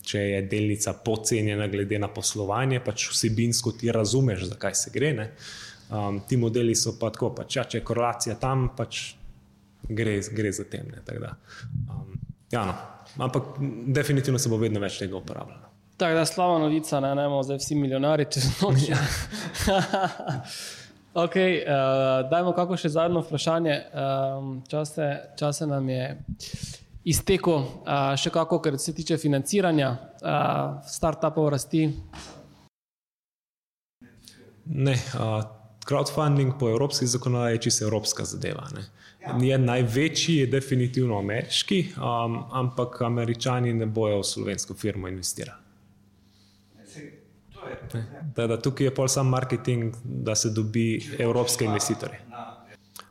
če 0.08 0.20
je 0.24 0.42
delnica 0.48 0.94
podcenjena, 1.04 1.66
glede 1.68 1.98
na 2.00 2.08
poslovanje, 2.12 2.80
pač 2.84 3.10
vsebinsko 3.12 3.74
ti 3.76 3.92
razumeš, 3.92 4.46
zakaj 4.54 4.76
se 4.78 4.92
gre. 4.94 5.10
Um, 5.90 6.20
ti 6.28 6.36
modeli 6.36 6.74
so 6.76 6.98
pa 7.00 7.08
tako, 7.10 7.30
pač, 7.36 7.56
ja, 7.56 7.64
če 7.64 7.80
je 7.80 7.84
korelacija 7.88 8.34
tam, 8.40 8.68
pač 8.76 9.14
gre, 9.88 10.18
gre 10.36 10.52
za 10.52 10.66
tem. 10.68 10.90
Da, 11.06 11.34
um, 11.88 12.18
ja, 12.52 12.64
no. 12.68 12.76
Ampak 13.24 13.56
definitivno 13.86 14.38
se 14.38 14.50
bo 14.52 14.58
vedno 14.60 14.80
več 14.80 14.98
tega 15.00 15.16
uporabljalo. 15.16 15.64
Tako 15.98 16.14
da 16.14 16.24
slaba 16.28 16.58
novica, 16.62 17.00
ne 17.02 17.10
imamo 17.16 17.40
zdaj 17.42 17.58
vsi 17.58 17.74
milijonari 17.74 18.28
čez 18.30 18.50
noč. 18.60 18.84
Ja. 18.90 18.98
okay, 21.14 21.62
uh, 21.64 22.28
dajmo 22.30 22.52
kako 22.54 22.76
še 22.78 22.92
zadnjo 22.94 23.24
vprašanje. 23.24 23.80
Um, 23.90 24.52
čase, 24.68 25.08
čase 25.40 25.66
nam 25.66 25.88
je 25.88 26.04
iztekel, 27.08 27.64
še 28.20 28.30
kako, 28.30 28.60
kar 28.62 28.76
se 28.78 28.92
tiče 28.94 29.16
financiranja 29.18 29.94
startupov 30.86 31.48
rasti? 31.54 31.86
Ne, 34.68 34.96
crowdfunding 35.88 36.52
po 36.58 36.68
evropski 36.68 37.06
zakonodaji 37.06 37.54
je 37.54 37.60
čisto 37.60 37.84
evropska 37.84 38.24
zadeva. 38.24 38.68
Ne. 38.74 38.84
Je 39.48 39.58
največji, 39.58 40.36
je 40.36 40.46
definitivno 40.46 41.18
ameriški, 41.18 41.86
um, 41.96 42.44
ampak 42.52 43.02
američani 43.02 43.72
ne 43.72 43.86
bojo 43.86 44.20
v 44.20 44.24
slovensko 44.24 44.74
firmo 44.74 45.08
investirali. 45.08 45.58
Da, 48.36 48.46
da 48.46 48.56
tukaj 48.60 48.86
je 48.86 48.94
pol 48.94 49.08
sam 49.08 49.28
marketing, 49.28 49.94
da 50.04 50.34
se 50.34 50.50
dobi 50.50 51.16
evropske 51.18 51.64
investitorje. 51.64 52.20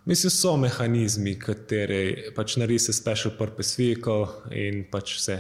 Mislim, 0.06 0.32
so 0.32 0.56
mehanizmi, 0.58 1.36
kateri 1.40 2.32
pač 2.36 2.56
naredi 2.58 2.80
se 2.80 2.94
special 2.94 3.34
purpose 3.38 3.76
vehicle 3.78 4.28
in 4.56 4.86
pač 4.92 5.18
se 5.20 5.36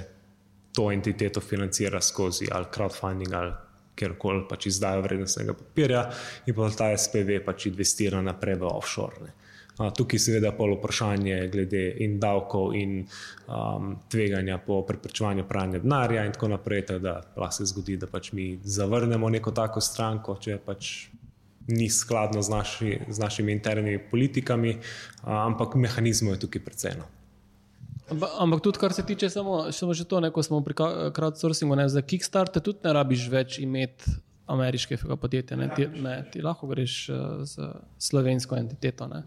to 0.76 0.92
entiteto 0.92 1.42
financira 1.42 2.02
skozi 2.02 2.50
ali 2.52 2.66
crowdfunding 2.76 3.34
ali 3.34 3.54
kjerkoli 3.98 4.46
pač 4.50 4.70
izdajo 4.72 5.04
vrednostnega 5.06 5.58
papirja 5.58 6.06
in 6.46 6.56
pa 6.56 6.70
ta 6.78 6.92
SPV 6.98 7.42
pač 7.46 7.68
investira 7.72 8.22
naprej 8.22 8.60
v 8.62 8.70
offshore. 8.70 9.34
A, 9.78 9.92
tukaj 9.94 10.20
seveda 10.20 10.52
pol 10.58 10.74
vprašanje 10.78 11.36
glede 11.54 11.84
in 12.02 12.16
davkov 12.20 12.74
in 12.74 13.04
um, 13.04 13.92
tveganja 14.10 14.58
po 14.66 14.80
preprečevanju 14.88 15.46
pranja 15.50 15.84
denarja 15.84 16.26
in 16.26 16.34
tako 16.34 16.50
naprej, 16.56 16.86
da 16.98 17.20
lahko 17.38 17.52
se 17.60 17.70
zgodi, 17.70 17.98
da 18.02 18.10
pač 18.10 18.32
mi 18.34 18.48
zavrnemo 18.64 19.30
neko 19.30 19.54
tako 19.54 19.82
stranko, 19.82 20.38
če 20.42 20.58
pač 20.66 20.96
ni 21.68 21.90
skladno 21.92 22.42
z, 22.42 22.50
naši, 22.50 22.98
z 23.10 23.20
našimi 23.20 23.52
internimi 23.52 24.00
politikami, 24.12 24.78
ampak 25.24 25.76
mehanizmov 25.76 26.38
je 26.38 26.46
tukaj 26.48 26.64
precej. 26.64 26.98
No. 26.98 27.17
Ampak 28.40 28.62
tudi, 28.64 28.80
kar 28.80 28.94
se 28.94 29.04
tiče 29.06 29.30
samo, 29.30 29.72
samo 29.72 29.94
to, 29.94 30.20
ne, 30.24 30.32
ko 30.32 30.44
smo 30.44 30.62
pri 30.64 30.76
crowdsourcingu, 31.16 31.76
ne, 31.76 31.90
za 31.90 32.02
Kickstarter, 32.02 32.64
tudi 32.64 32.80
ne 32.84 32.94
rabiš 32.96 33.28
več 33.30 33.60
imeti 33.60 34.14
ameriškega 34.48 35.18
podjetja. 35.20 35.58
Ne, 35.60 35.68
ti, 35.76 35.88
ne, 36.02 36.16
ti 36.32 36.42
lahko 36.42 36.70
greš 36.72 36.96
z 37.44 37.68
slovensko 38.00 38.56
entiteto. 38.56 39.10
Ne. 39.12 39.26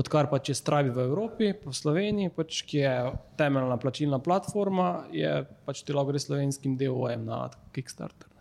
Odkar 0.00 0.30
pa 0.32 0.40
če 0.40 0.56
stravi 0.56 0.94
v 0.94 1.04
Evropi, 1.04 1.52
po 1.52 1.76
Sloveniji, 1.76 2.32
pač, 2.32 2.62
ki 2.64 2.80
je 2.80 2.96
temeljna 3.36 3.76
plačilna 3.76 4.22
platforma, 4.24 5.04
je 5.12 5.42
pač 5.68 5.84
ti 5.84 5.92
lahko 5.92 6.14
greš 6.14 6.30
slovenskim 6.30 6.80
DOM 6.80 7.28
na 7.28 7.44
Kickstarter. 7.76 8.32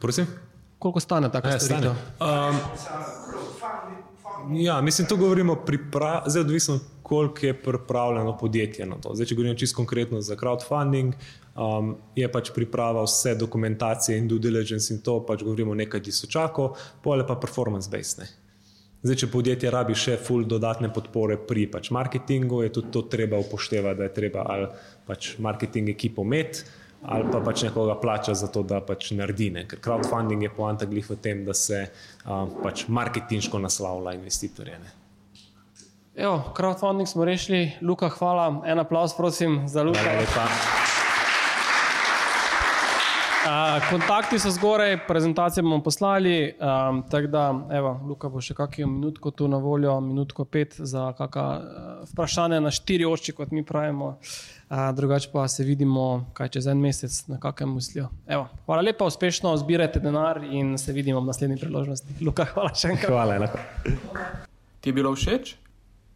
Prosim? 0.00 0.28
koliko 0.80 1.00
stane 1.00 1.32
ta 1.32 1.40
ja, 1.44 1.60
storitev? 1.60 1.90
Um, 1.90 2.56
ja, 4.56 4.80
mislim, 4.80 5.08
to 5.08 5.16
govorimo 5.16 5.54
priprav, 5.54 6.22
zdaj 6.26 6.40
odvisno, 6.40 6.78
koliko 7.10 7.46
je 7.46 7.54
pripravljeno 7.62 8.36
podjetje 8.38 8.86
na 8.86 8.94
to. 9.02 9.10
Zdaj, 9.14 9.26
če 9.26 9.34
govorimo 9.34 9.58
čisto 9.58 9.76
konkretno 9.76 10.20
za 10.22 10.36
crowdfunding, 10.38 11.16
um, 11.58 11.96
je 12.14 12.28
pač 12.30 12.52
priprava 12.54 13.02
vse 13.02 13.32
dokumentacije 13.34 14.18
in 14.18 14.28
due 14.30 14.38
diligence 14.38 14.94
in 14.94 15.00
to 15.02 15.16
pač 15.26 15.42
govorimo 15.42 15.74
nekaj 15.74 16.04
tisočakov, 16.06 16.76
pole 17.02 17.26
pa 17.26 17.34
performance-based. 17.34 18.22
Zdaj, 19.02 19.16
če 19.24 19.30
podjetje 19.32 19.72
rabi 19.74 19.96
še 19.98 20.14
full 20.22 20.46
dodatne 20.46 20.92
podpore 20.94 21.34
pri 21.50 21.66
pač 21.72 21.90
marketingu, 21.90 22.62
je 22.62 22.76
tudi 22.78 22.94
to 22.94 23.02
treba 23.10 23.42
upoštevati, 23.42 23.98
da 23.98 24.06
je 24.06 24.14
treba 24.20 24.46
ali 24.46 24.70
pač 25.10 25.32
marketing 25.42 25.90
ekipo 25.90 26.22
imeti 26.22 26.78
ali 27.00 27.24
pa 27.32 27.40
pač 27.40 27.62
nekoga 27.64 27.94
plača 27.96 28.34
za 28.36 28.50
to, 28.52 28.60
da 28.62 28.82
pač 28.84 29.10
naredi. 29.16 29.48
Ne. 29.50 29.64
Ker 29.66 29.80
crowdfunding 29.80 30.44
je 30.44 30.52
poanta 30.52 30.86
glih 30.86 31.10
v 31.10 31.16
tem, 31.16 31.44
da 31.48 31.56
se 31.56 31.86
um, 31.88 32.58
pač 32.60 32.84
marketinško 32.92 33.58
naslavlja 33.58 34.18
investitorje. 34.20 34.76
Ne. 34.84 34.99
Evo, 36.20 36.52
crowdfunding 36.56 37.06
smo 37.06 37.24
rešili, 37.24 37.72
Luka, 37.82 38.08
hvala. 38.08 38.62
En 38.66 38.78
aplaus, 38.78 39.16
prosim, 39.16 39.62
za 39.68 39.82
Luka. 39.82 40.00
Hvala 40.00 40.20
lepa. 40.20 40.46
Kontakti 43.90 44.38
so 44.38 44.50
zgoraj, 44.50 44.98
prezentacije 45.06 45.62
bomo 45.62 45.82
poslali. 45.82 46.54
Um, 46.60 47.02
tako 47.10 47.26
da, 47.26 47.60
evo, 47.72 48.00
Luka 48.08 48.28
bo 48.28 48.40
še 48.40 48.54
kakšno 48.54 48.86
minutko 48.86 49.30
tu 49.30 49.48
na 49.48 49.56
voljo, 49.56 49.94
minutko 50.00 50.44
pet 50.44 50.76
za 50.76 51.06
kakšno 51.16 51.46
uh, 51.46 52.10
vprašanje 52.12 52.60
na 52.60 52.70
štiri 52.70 53.08
oči, 53.08 53.32
kot 53.32 53.56
mi 53.56 53.64
pravimo. 53.64 54.18
Uh, 54.68 54.90
drugače 54.96 55.32
pa 55.32 55.46
se 55.48 55.64
vidimo 55.64 56.26
kaj 56.36 56.52
čez 56.58 56.68
en 56.68 56.84
mesec 56.84 57.16
na 57.32 57.40
kakem 57.40 57.72
mislijo. 57.74 58.10
Evo, 58.28 58.44
hvala 58.66 58.84
lepa, 58.90 59.08
uspešno 59.08 59.56
zbirajte 59.56 60.04
denar 60.04 60.44
in 60.44 60.76
se 60.78 60.92
vidimo 60.92 61.24
v 61.24 61.32
naslednji 61.32 61.56
priložnosti. 61.64 62.20
Luka, 62.20 62.44
hvala 62.52 62.76
še 62.76 62.92
enkrat. 62.92 63.08
Hvala, 63.08 63.40
enako. 63.40 63.64
Ti 64.80 64.92
je 64.92 65.00
bilo 65.00 65.16
všeč? 65.16 65.56